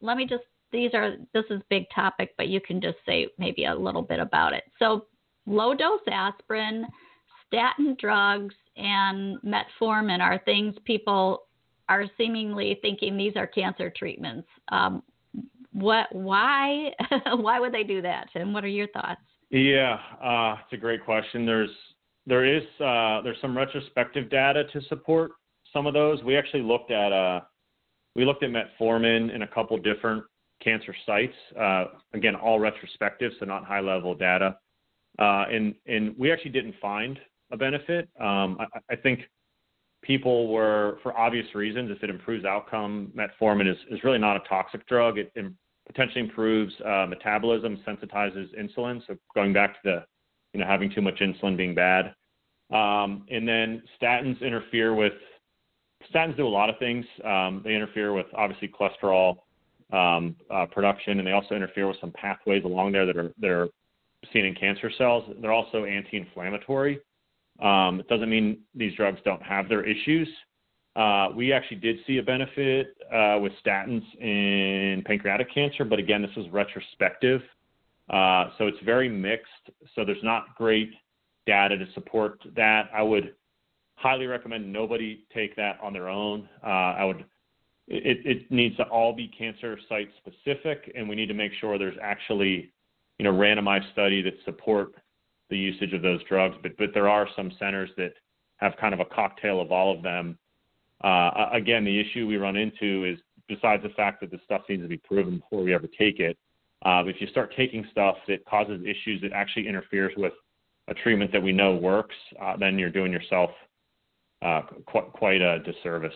let 0.01 0.17
me 0.17 0.25
just 0.25 0.43
these 0.71 0.91
are 0.93 1.15
this 1.33 1.45
is 1.49 1.61
big 1.69 1.85
topic, 1.93 2.33
but 2.37 2.47
you 2.47 2.59
can 2.59 2.81
just 2.81 2.97
say 3.05 3.27
maybe 3.37 3.65
a 3.65 3.75
little 3.75 4.01
bit 4.01 4.19
about 4.19 4.53
it. 4.53 4.63
So 4.79 5.05
low 5.45 5.73
dose 5.73 6.01
aspirin, 6.11 6.85
statin 7.47 7.95
drugs, 7.99 8.55
and 8.77 9.37
metformin 9.41 10.21
are 10.21 10.39
things 10.45 10.75
people 10.85 11.43
are 11.89 12.05
seemingly 12.17 12.79
thinking 12.81 13.17
these 13.17 13.33
are 13.35 13.47
cancer 13.47 13.91
treatments. 13.95 14.47
Um, 14.69 15.03
what? 15.71 16.07
Why? 16.11 16.91
why 17.35 17.59
would 17.59 17.73
they 17.73 17.83
do 17.83 18.01
that? 18.01 18.27
And 18.35 18.53
what 18.53 18.63
are 18.63 18.69
your 18.69 18.87
thoughts? 18.89 19.21
Yeah, 19.49 19.97
uh, 20.21 20.57
it's 20.63 20.73
a 20.73 20.77
great 20.77 21.05
question. 21.05 21.45
There's 21.45 21.69
there 22.25 22.45
is 22.45 22.63
uh, 22.81 23.21
there's 23.21 23.37
some 23.41 23.55
retrospective 23.55 24.29
data 24.29 24.65
to 24.73 24.81
support 24.89 25.31
some 25.71 25.87
of 25.87 25.93
those. 25.93 26.21
We 26.23 26.37
actually 26.37 26.63
looked 26.63 26.91
at 26.91 27.11
uh, 27.11 27.41
we 28.15 28.25
looked 28.25 28.43
at 28.43 28.49
metformin 28.49 29.33
in 29.33 29.43
a 29.43 29.47
couple 29.47 29.77
different 29.77 30.23
cancer 30.61 30.95
sites. 31.05 31.35
Uh, 31.59 31.85
again, 32.13 32.35
all 32.35 32.59
retrospective, 32.59 33.31
so 33.39 33.45
not 33.45 33.63
high 33.63 33.79
level 33.79 34.15
data. 34.15 34.57
Uh, 35.19 35.45
and 35.51 35.75
and 35.85 36.15
we 36.17 36.31
actually 36.31 36.51
didn't 36.51 36.75
find 36.81 37.19
a 37.51 37.57
benefit. 37.57 38.09
Um, 38.19 38.57
I, 38.59 38.65
I, 38.91 38.95
think 38.95 39.21
people 40.01 40.47
were, 40.47 40.99
for 41.03 41.17
obvious 41.17 41.45
reasons, 41.55 41.91
if 41.91 42.03
it 42.03 42.09
improves 42.09 42.45
outcome, 42.45 43.11
metformin 43.15 43.69
is, 43.69 43.77
is 43.89 44.03
really 44.03 44.17
not 44.17 44.37
a 44.37 44.47
toxic 44.47 44.85
drug. 44.87 45.17
It, 45.17 45.31
it 45.35 45.45
potentially 45.85 46.21
improves 46.21 46.73
uh, 46.85 47.05
metabolism, 47.07 47.79
sensitizes 47.87 48.47
insulin. 48.57 49.01
So 49.07 49.15
going 49.33 49.53
back 49.53 49.73
to 49.73 49.79
the, 49.83 50.05
you 50.53 50.59
know, 50.59 50.67
having 50.67 50.91
too 50.91 51.01
much 51.01 51.19
insulin 51.19 51.55
being 51.57 51.75
bad. 51.75 52.13
Um, 52.69 53.25
and 53.29 53.47
then 53.47 53.83
statins 54.01 54.41
interfere 54.41 54.93
with 54.93 55.13
statins 56.13 56.35
do 56.35 56.45
a 56.45 56.49
lot 56.49 56.69
of 56.69 56.77
things. 56.79 57.05
Um, 57.23 57.61
they 57.63 57.73
interfere 57.73 58.13
with 58.13 58.27
obviously 58.35 58.67
cholesterol 58.69 59.37
um, 59.93 60.35
uh, 60.51 60.65
production, 60.65 61.19
and 61.19 61.27
they 61.27 61.31
also 61.31 61.55
interfere 61.55 61.87
with 61.87 61.97
some 62.01 62.11
pathways 62.11 62.63
along 62.65 62.91
there 62.91 63.05
that 63.05 63.17
are 63.17 63.31
that 63.39 63.49
are 63.49 63.69
seen 64.33 64.45
in 64.45 64.55
cancer 64.55 64.91
cells. 64.97 65.23
They're 65.41 65.53
also 65.53 65.85
anti-inflammatory. 65.85 66.99
Um, 67.59 67.99
it 67.99 68.07
doesn't 68.07 68.29
mean 68.29 68.59
these 68.75 68.95
drugs 68.95 69.19
don't 69.25 69.41
have 69.41 69.67
their 69.69 69.83
issues. 69.83 70.27
Uh, 70.95 71.29
we 71.35 71.53
actually 71.53 71.77
did 71.77 71.97
see 72.07 72.17
a 72.17 72.23
benefit 72.23 72.97
uh, 73.13 73.37
with 73.39 73.51
statins 73.63 74.01
in 74.19 75.03
pancreatic 75.05 75.53
cancer, 75.53 75.85
but 75.85 75.99
again, 75.99 76.23
this 76.23 76.35
was 76.35 76.47
retrospective. 76.51 77.41
Uh, 78.09 78.45
so 78.57 78.67
it's 78.67 78.79
very 78.83 79.09
mixed. 79.09 79.51
So 79.95 80.03
there's 80.03 80.23
not 80.23 80.55
great 80.55 80.91
data 81.45 81.77
to 81.77 81.85
support 81.93 82.39
that. 82.55 82.89
I 82.93 83.03
would 83.03 83.35
highly 83.95 84.25
recommend 84.25 84.71
nobody 84.71 85.25
take 85.33 85.55
that 85.55 85.77
on 85.83 85.93
their 85.93 86.09
own. 86.09 86.47
Uh, 86.63 86.67
I 86.67 87.05
would. 87.05 87.25
It, 87.89 88.25
it 88.25 88.51
needs 88.51 88.75
to 88.77 88.83
all 88.83 89.13
be 89.13 89.29
cancer 89.29 89.77
site 89.87 90.09
specific, 90.17 90.91
and 90.95 91.07
we 91.07 91.15
need 91.15 91.27
to 91.27 91.33
make 91.33 91.53
sure 91.61 91.77
there's 91.77 91.97
actually, 92.01 92.73
you 93.17 93.23
know, 93.23 93.31
randomized 93.31 93.89
study 93.93 94.21
that 94.23 94.33
support 94.43 94.93
the 95.49 95.57
usage 95.57 95.93
of 95.93 96.01
those 96.01 96.23
drugs. 96.23 96.55
But 96.61 96.77
but 96.77 96.89
there 96.93 97.09
are 97.09 97.27
some 97.35 97.51
centers 97.59 97.89
that 97.97 98.13
have 98.57 98.73
kind 98.79 98.93
of 98.93 98.99
a 98.99 99.05
cocktail 99.05 99.61
of 99.61 99.71
all 99.71 99.95
of 99.95 100.03
them. 100.03 100.37
Uh, 101.03 101.49
again, 101.53 101.85
the 101.85 101.99
issue 101.99 102.27
we 102.27 102.37
run 102.37 102.55
into 102.55 103.05
is 103.05 103.19
besides 103.47 103.83
the 103.83 103.89
fact 103.89 104.19
that 104.21 104.31
the 104.31 104.39
stuff 104.43 104.61
needs 104.67 104.81
to 104.81 104.87
be 104.87 104.97
proven 104.97 105.37
before 105.37 105.63
we 105.63 105.73
ever 105.73 105.87
take 105.87 106.19
it. 106.19 106.37
Uh, 106.85 107.03
if 107.05 107.19
you 107.21 107.27
start 107.27 107.53
taking 107.55 107.85
stuff 107.91 108.15
that 108.27 108.43
causes 108.45 108.81
issues 108.83 109.21
that 109.21 109.31
actually 109.31 109.67
interferes 109.67 110.13
with 110.17 110.33
a 110.87 110.93
treatment 110.93 111.31
that 111.31 111.41
we 111.41 111.51
know 111.51 111.75
works, 111.75 112.15
uh, 112.41 112.55
then 112.57 112.77
you're 112.77 112.89
doing 112.89 113.11
yourself 113.11 113.51
uh, 114.41 114.61
quite 114.85 115.41
a 115.41 115.59
disservice. 115.59 116.13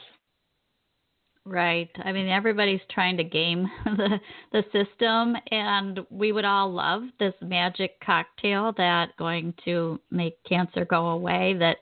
Right. 1.43 1.89
I 2.03 2.11
mean, 2.11 2.27
everybody's 2.27 2.81
trying 2.91 3.17
to 3.17 3.23
game 3.23 3.67
the 3.85 4.19
the 4.51 4.63
system, 4.71 5.35
and 5.49 5.99
we 6.11 6.31
would 6.31 6.45
all 6.45 6.71
love 6.71 7.03
this 7.19 7.33
magic 7.41 7.99
cocktail 8.05 8.73
that 8.77 9.17
going 9.17 9.55
to 9.65 9.99
make 10.11 10.35
cancer 10.47 10.85
go 10.85 11.07
away. 11.09 11.55
That 11.57 11.77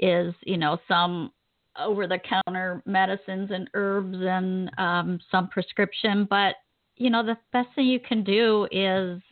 is, 0.00 0.34
you 0.42 0.56
know, 0.56 0.78
some 0.88 1.30
over 1.78 2.08
the 2.08 2.18
counter 2.18 2.82
medicines 2.84 3.50
and 3.52 3.70
herbs 3.74 4.18
and 4.20 4.70
um, 4.78 5.20
some 5.30 5.48
prescription. 5.48 6.26
But 6.28 6.56
you 6.96 7.08
know, 7.08 7.24
the 7.24 7.38
best 7.52 7.68
thing 7.76 7.86
you 7.86 8.00
can 8.00 8.24
do 8.24 8.66
is 8.72 9.22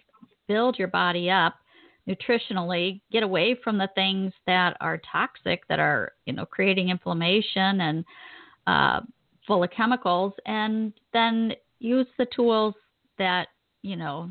build 0.46 0.78
your 0.78 0.88
body 0.88 1.28
up 1.28 1.57
nutritionally, 2.09 3.01
get 3.11 3.24
away 3.24 3.57
from 3.64 3.78
the 3.78 3.88
things 3.96 4.32
that 4.46 4.76
are 4.80 5.01
toxic, 5.11 5.66
that 5.68 5.80
are 5.80 6.12
you 6.24 6.32
know 6.32 6.46
creating 6.46 6.88
inflammation 6.88 7.80
and 7.80 8.05
uh, 8.68 9.01
full 9.51 9.64
of 9.64 9.70
chemicals, 9.72 10.32
and 10.46 10.92
then 11.12 11.53
use 11.80 12.07
the 12.18 12.26
tools 12.26 12.72
that 13.18 13.48
you 13.82 13.96
know 13.96 14.30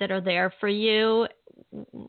that 0.00 0.10
are 0.10 0.22
there 0.22 0.54
for 0.58 0.68
you 0.68 1.26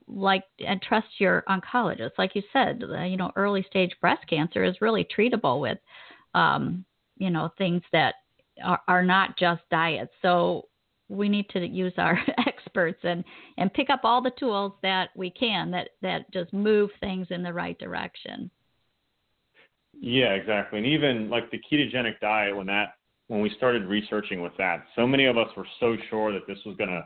like 0.08 0.46
and 0.66 0.82
trust 0.82 1.08
your 1.18 1.44
oncologist. 1.50 2.12
Like 2.18 2.34
you 2.34 2.44
said 2.54 2.82
you 3.10 3.18
know 3.18 3.30
early 3.36 3.66
stage 3.70 3.92
breast 4.00 4.26
cancer 4.30 4.64
is 4.64 4.80
really 4.80 5.06
treatable 5.06 5.60
with 5.60 5.78
um, 6.34 6.86
you 7.18 7.30
know 7.30 7.52
things 7.58 7.82
that 7.92 8.16
are, 8.64 8.80
are 8.88 9.04
not 9.04 9.38
just 9.38 9.62
diets. 9.70 10.14
So 10.22 10.70
we 11.10 11.28
need 11.28 11.50
to 11.50 11.68
use 11.68 11.94
our 11.98 12.18
experts 12.48 13.02
and 13.04 13.26
and 13.58 13.74
pick 13.74 13.90
up 13.90 14.06
all 14.06 14.22
the 14.22 14.32
tools 14.40 14.72
that 14.82 15.10
we 15.14 15.30
can 15.30 15.72
that 15.72 15.90
that 16.02 16.32
just 16.32 16.54
move 16.54 16.90
things 17.02 17.28
in 17.32 17.44
the 17.44 17.52
right 17.52 17.78
direction 17.80 18.50
yeah 20.00 20.34
exactly 20.34 20.80
and 20.80 20.88
even 20.88 21.30
like 21.30 21.50
the 21.52 21.60
ketogenic 21.72 22.20
diet 22.20 22.56
when 22.56 22.68
that 22.68 22.96
when 23.28 23.42
we 23.42 23.50
started 23.58 23.86
researching 23.86 24.42
with 24.42 24.54
that 24.58 24.86
so 24.96 25.08
many 25.08 25.26
of 25.26 25.38
us 25.38 25.48
were 25.56 25.68
so 25.80 25.96
sure 26.10 26.32
that 26.32 26.46
this 26.48 26.58
was 26.66 26.76
going 26.78 26.90
to 26.90 27.04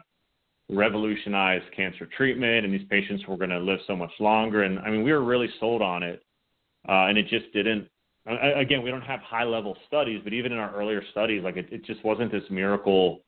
revolutionize 0.71 1.61
cancer 1.75 2.07
treatment 2.17 2.65
and 2.65 2.73
these 2.73 2.87
patients 2.89 3.25
were 3.27 3.37
going 3.37 3.49
to 3.49 3.59
live 3.59 3.79
so 3.87 3.95
much 3.95 4.11
longer 4.19 4.63
and 4.63 4.79
i 4.79 4.89
mean 4.89 5.03
we 5.03 5.11
were 5.11 5.23
really 5.23 5.49
sold 5.59 5.81
on 5.81 6.03
it 6.03 6.23
uh, 6.87 7.05
and 7.05 7.17
it 7.17 7.27
just 7.27 7.51
didn't 7.53 7.87
again 8.55 8.83
we 8.83 8.91
don't 8.91 9.01
have 9.01 9.19
high 9.21 9.43
level 9.43 9.75
studies 9.87 10.21
but 10.23 10.33
even 10.33 10.51
in 10.51 10.57
our 10.57 10.73
earlier 10.75 11.01
studies 11.11 11.43
like 11.43 11.57
it, 11.57 11.67
it 11.71 11.83
just 11.85 12.03
wasn't 12.05 12.31
this 12.31 12.43
miracle 12.51 13.21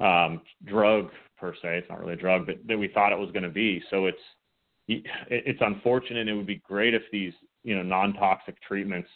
um, 0.00 0.42
drug 0.64 1.10
per 1.38 1.54
se. 1.54 1.78
It's 1.78 1.88
not 1.88 2.00
really 2.00 2.14
a 2.14 2.16
drug, 2.16 2.46
but 2.46 2.56
that 2.66 2.78
we 2.78 2.88
thought 2.88 3.12
it 3.12 3.18
was 3.18 3.30
going 3.30 3.42
to 3.42 3.48
be. 3.48 3.82
So 3.90 4.06
it's 4.06 4.18
it's 4.88 5.60
unfortunate. 5.60 6.28
It 6.28 6.34
would 6.34 6.46
be 6.46 6.62
great 6.66 6.94
if 6.94 7.02
these 7.10 7.32
you 7.66 7.74
know 7.74 7.82
non-toxic 7.82 8.62
treatments 8.62 9.08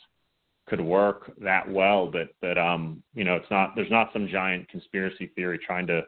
could 0.66 0.80
work 0.80 1.32
that 1.40 1.70
well, 1.70 2.10
but 2.10 2.28
but 2.40 2.58
um 2.58 3.02
you 3.14 3.24
know 3.24 3.36
it's 3.36 3.50
not. 3.50 3.74
There's 3.74 3.90
not 3.90 4.12
some 4.12 4.28
giant 4.28 4.68
conspiracy 4.68 5.30
theory 5.34 5.58
trying 5.64 5.86
to 5.86 6.02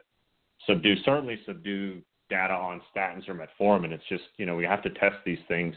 subdue. 0.67 0.95
Certainly 1.03 1.39
subdue 1.45 2.01
data 2.29 2.53
on 2.53 2.81
statins 2.95 3.27
or 3.29 3.33
metformin. 3.33 3.91
It's 3.91 4.03
just 4.09 4.25
you 4.37 4.45
know 4.45 4.55
we 4.55 4.65
have 4.65 4.83
to 4.83 4.89
test 4.91 5.15
these 5.25 5.39
things. 5.47 5.73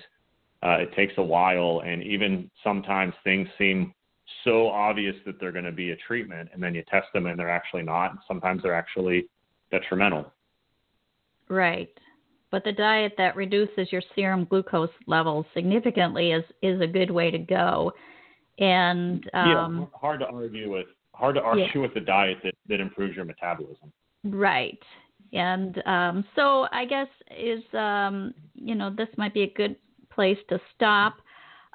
Uh, 0.62 0.78
it 0.80 0.92
takes 0.94 1.14
a 1.18 1.22
while, 1.22 1.82
and 1.86 2.02
even 2.02 2.50
sometimes 2.64 3.14
things 3.22 3.48
seem 3.56 3.94
so 4.42 4.68
obvious 4.68 5.14
that 5.24 5.38
they're 5.38 5.52
going 5.52 5.64
to 5.64 5.72
be 5.72 5.92
a 5.92 5.96
treatment, 5.96 6.48
and 6.52 6.60
then 6.60 6.74
you 6.74 6.82
test 6.90 7.06
them 7.14 7.26
and 7.26 7.38
they're 7.38 7.50
actually 7.50 7.82
not. 7.82 8.16
Sometimes 8.26 8.62
they're 8.62 8.74
actually 8.74 9.28
detrimental. 9.70 10.32
Right. 11.48 11.90
But 12.50 12.64
the 12.64 12.72
diet 12.72 13.14
that 13.18 13.36
reduces 13.36 13.90
your 13.90 14.02
serum 14.14 14.44
glucose 14.44 14.90
levels 15.06 15.46
significantly 15.54 16.32
is 16.32 16.44
is 16.62 16.80
a 16.80 16.86
good 16.86 17.10
way 17.10 17.30
to 17.30 17.38
go. 17.38 17.92
And 18.58 19.28
um, 19.34 19.78
yeah, 19.92 19.98
hard 20.00 20.20
to 20.20 20.26
argue 20.26 20.70
with 20.70 20.86
hard 21.12 21.34
to 21.34 21.42
argue 21.42 21.66
yeah. 21.74 21.80
with 21.80 21.94
the 21.94 22.00
diet 22.00 22.38
that, 22.44 22.54
that 22.68 22.80
improves 22.80 23.16
your 23.16 23.24
metabolism. 23.24 23.92
Right. 24.24 24.78
And 25.32 25.82
um, 25.86 26.24
so 26.36 26.66
I 26.72 26.84
guess 26.84 27.08
is 27.36 27.62
um, 27.74 28.32
you 28.54 28.74
know 28.74 28.90
this 28.90 29.08
might 29.16 29.34
be 29.34 29.42
a 29.42 29.52
good 29.52 29.76
place 30.10 30.38
to 30.48 30.60
stop. 30.74 31.16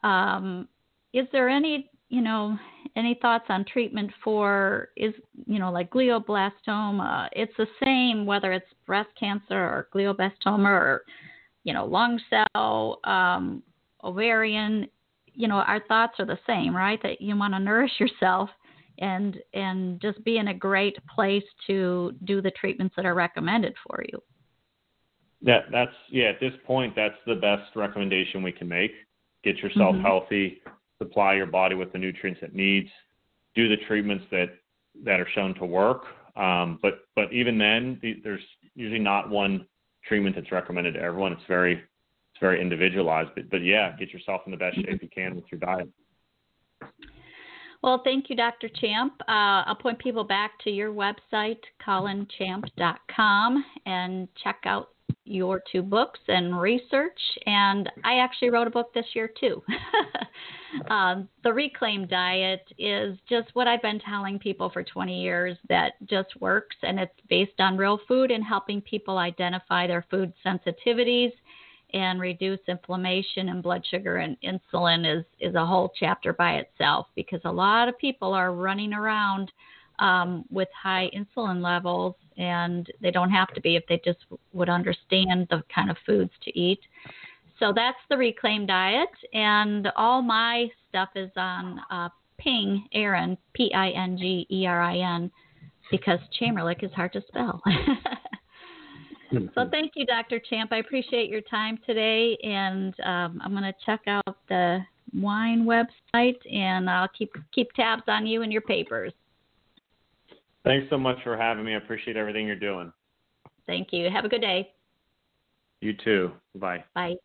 Um, 0.04 0.68
is 1.14 1.28
there 1.32 1.50
any 1.50 1.90
you 2.10 2.22
know 2.22 2.58
any 2.96 3.18
thoughts 3.22 3.46
on 3.50 3.66
treatment 3.66 4.12
for 4.24 4.90
is 4.98 5.14
you 5.46 5.60
know 5.60 5.72
like 5.72 5.90
glioblastoma? 5.90 7.30
It's 7.34 7.54
the 7.58 7.68
same 7.84 8.26
whether 8.26 8.52
it's 8.52 8.68
breast 8.86 9.10
cancer 9.20 9.58
or 9.58 9.88
glioblastoma 9.94 10.68
or 10.68 11.04
you 11.64 11.74
know 11.74 11.86
lung 11.86 12.20
cell, 12.30 13.00
um, 13.04 13.64
ovarian. 14.04 14.88
You 15.34 15.48
know 15.48 15.56
our 15.56 15.82
thoughts 15.88 16.14
are 16.20 16.26
the 16.26 16.40
same, 16.46 16.76
right? 16.76 17.02
That 17.04 17.22
you 17.22 17.38
want 17.38 17.54
to 17.54 17.60
nourish 17.60 18.00
yourself 18.00 18.50
and 19.00 19.38
and 19.54 20.00
just 20.02 20.24
be 20.24 20.38
in 20.38 20.50
a 20.50 20.54
great 20.54 20.98
place 21.14 21.44
to 21.68 22.14
do 22.24 22.42
the 22.42 22.52
treatments 22.52 22.96
that 22.96 23.06
are 23.06 23.16
recommended 23.16 23.74
for 23.88 24.04
you. 24.08 24.22
That 25.42 25.66
that's 25.72 25.92
yeah. 26.10 26.26
At 26.26 26.40
this 26.40 26.54
point, 26.66 26.94
that's 26.96 27.16
the 27.26 27.36
best 27.36 27.76
recommendation 27.76 28.44
we 28.44 28.52
can 28.52 28.68
make. 28.68 28.92
Get 29.44 29.58
yourself 29.58 29.96
mm-hmm. 29.96 30.06
healthy, 30.06 30.62
supply 31.02 31.34
your 31.34 31.48
body 31.48 31.76
with 31.76 31.92
the 31.92 31.98
nutrients 31.98 32.42
it 32.44 32.54
needs, 32.54 32.90
do 33.56 33.68
the 33.68 33.78
treatments 33.88 34.26
that 34.32 34.50
that 35.04 35.20
are 35.20 35.28
shown 35.34 35.56
to 35.56 35.66
work. 35.66 36.04
Um, 36.36 36.80
but 36.82 37.06
but 37.16 37.32
even 37.34 37.58
then, 37.58 38.00
the, 38.02 38.22
there's 38.24 38.44
usually 38.76 39.00
not 39.00 39.30
one 39.30 39.66
treatment 40.08 40.36
that's 40.36 40.52
recommended 40.52 40.94
to 40.94 41.00
everyone. 41.02 41.34
It's 41.34 41.42
very 41.48 41.74
it's 41.74 42.40
very 42.40 42.62
individualized. 42.62 43.32
But 43.36 43.50
but 43.50 43.64
yeah, 43.64 43.96
get 43.98 44.12
yourself 44.12 44.42
in 44.46 44.52
the 44.52 44.58
best 44.58 44.76
shape 44.76 45.02
you 45.02 45.10
can 45.10 45.36
with 45.36 45.46
your 45.52 45.60
diet. 45.60 45.90
Well, 47.84 48.02
thank 48.04 48.30
you, 48.30 48.36
Dr. 48.36 48.70
Champ. 48.70 49.14
Uh, 49.22 49.66
I'll 49.66 49.76
point 49.76 49.98
people 49.98 50.24
back 50.24 50.52
to 50.66 50.70
your 50.70 50.94
website, 50.94 51.62
colinchamp.com, 51.86 53.66
and 53.88 54.28
check 54.44 54.60
out 54.66 54.90
your 55.24 55.62
two 55.72 55.82
books 55.82 56.20
and 56.28 56.60
research. 56.60 57.20
And 57.46 57.90
I 58.04 58.20
actually 58.20 58.50
wrote 58.50 58.68
a 58.68 58.72
book 58.72 58.94
this 58.94 59.06
year, 59.14 59.30
too. 59.40 59.64
um, 60.90 61.28
the 61.44 61.54
Reclaim 61.54 62.08
Diet 62.08 62.66
is 62.78 63.18
just 63.30 63.50
what 63.54 63.68
I've 63.68 63.82
been 63.82 64.00
telling 64.00 64.40
people 64.40 64.70
for 64.70 64.84
20 64.84 65.22
years 65.22 65.58
that 65.70 65.94
just 66.10 66.30
works, 66.40 66.76
and 66.84 67.00
it's 67.00 67.14
based 67.30 67.60
on 67.60 67.78
real 67.78 68.00
food 68.08 68.32
and 68.32 68.44
helping 68.44 68.82
people 68.82 69.18
identify 69.18 69.88
their 69.88 70.06
food 70.10 70.34
sensitivities 70.46 71.32
and 71.94 72.22
reduce 72.22 72.60
inflammation 72.68 73.50
and 73.50 73.62
blood 73.64 73.84
sugar 73.90 74.18
and 74.18 74.38
insulin 74.42 75.20
is 75.20 75.26
is 75.40 75.56
a 75.56 75.66
whole 75.66 75.92
chapter 76.00 76.34
by 76.34 76.54
itself 76.54 77.08
because 77.16 77.42
a 77.46 77.52
lot 77.52 77.90
of 77.90 77.98
people 77.98 78.34
are 78.34 78.54
running 78.54 78.94
around 78.94 79.52
um, 80.00 80.46
with 80.50 80.70
high 80.82 81.10
insulin 81.16 81.62
levels 81.62 82.16
and 82.38 82.92
they 83.02 83.12
don't 83.12 83.30
have 83.30 83.54
to 83.54 83.62
be 83.62 83.76
if 83.76 83.84
they 83.88 84.02
just 84.04 84.20
would 84.54 84.70
understand 84.70 85.48
the 85.50 85.64
kind 85.74 85.90
of 85.90 85.98
foods 86.06 86.32
to 86.44 86.58
eat. 86.58 86.80
So 87.60 87.72
that's 87.76 87.98
the 88.10 88.18
reclaim 88.18 88.66
diet, 88.66 89.10
and 89.34 89.88
all 89.96 90.22
my 90.22 90.68
stuff 90.90 91.10
is 91.16 91.30
on 91.36 91.80
uh, 91.92 92.10
Ping 92.40 92.88
Erin 92.94 93.38
P 93.54 93.72
I 93.74 93.90
N 93.92 94.18
G 94.18 94.48
E 94.50 94.66
R 94.66 94.82
I 94.82 94.98
N 94.98 95.32
because 95.92 96.20
Chamerlik 96.40 96.84
is 96.84 96.92
hard 96.94 97.14
to 97.14 97.22
spell. 97.28 97.62
so 99.54 99.68
thank 99.70 99.92
you, 99.96 100.06
Dr. 100.06 100.40
Champ. 100.40 100.72
I 100.72 100.78
appreciate 100.78 101.30
your 101.30 101.42
time 101.42 101.78
today, 101.86 102.38
and 102.44 103.00
um, 103.02 103.42
I'm 103.44 103.52
going 103.52 103.64
to 103.64 103.76
check 103.86 104.02
out 104.08 104.38
the 104.50 104.80
wine 105.14 105.66
website, 105.66 106.40
and 106.52 106.90
I'll 106.90 107.10
keep 107.10 107.32
keep 107.54 107.72
tabs 107.74 108.04
on 108.08 108.26
you 108.26 108.42
and 108.42 108.52
your 108.52 108.62
papers. 108.62 109.14
Thanks 110.64 110.88
so 110.90 110.98
much 110.98 111.18
for 111.24 111.36
having 111.36 111.66
me. 111.66 111.74
I 111.74 111.78
appreciate 111.78 112.18
everything 112.18 112.46
you're 112.46 112.56
doing. 112.56 112.92
Thank 113.66 113.90
you. 113.92 114.10
Have 114.10 114.26
a 114.26 114.30
good 114.30 114.42
day. 114.42 114.74
You 115.82 115.94
too. 115.94 116.32
Bye. 116.56 116.84
Bye. 116.94 117.16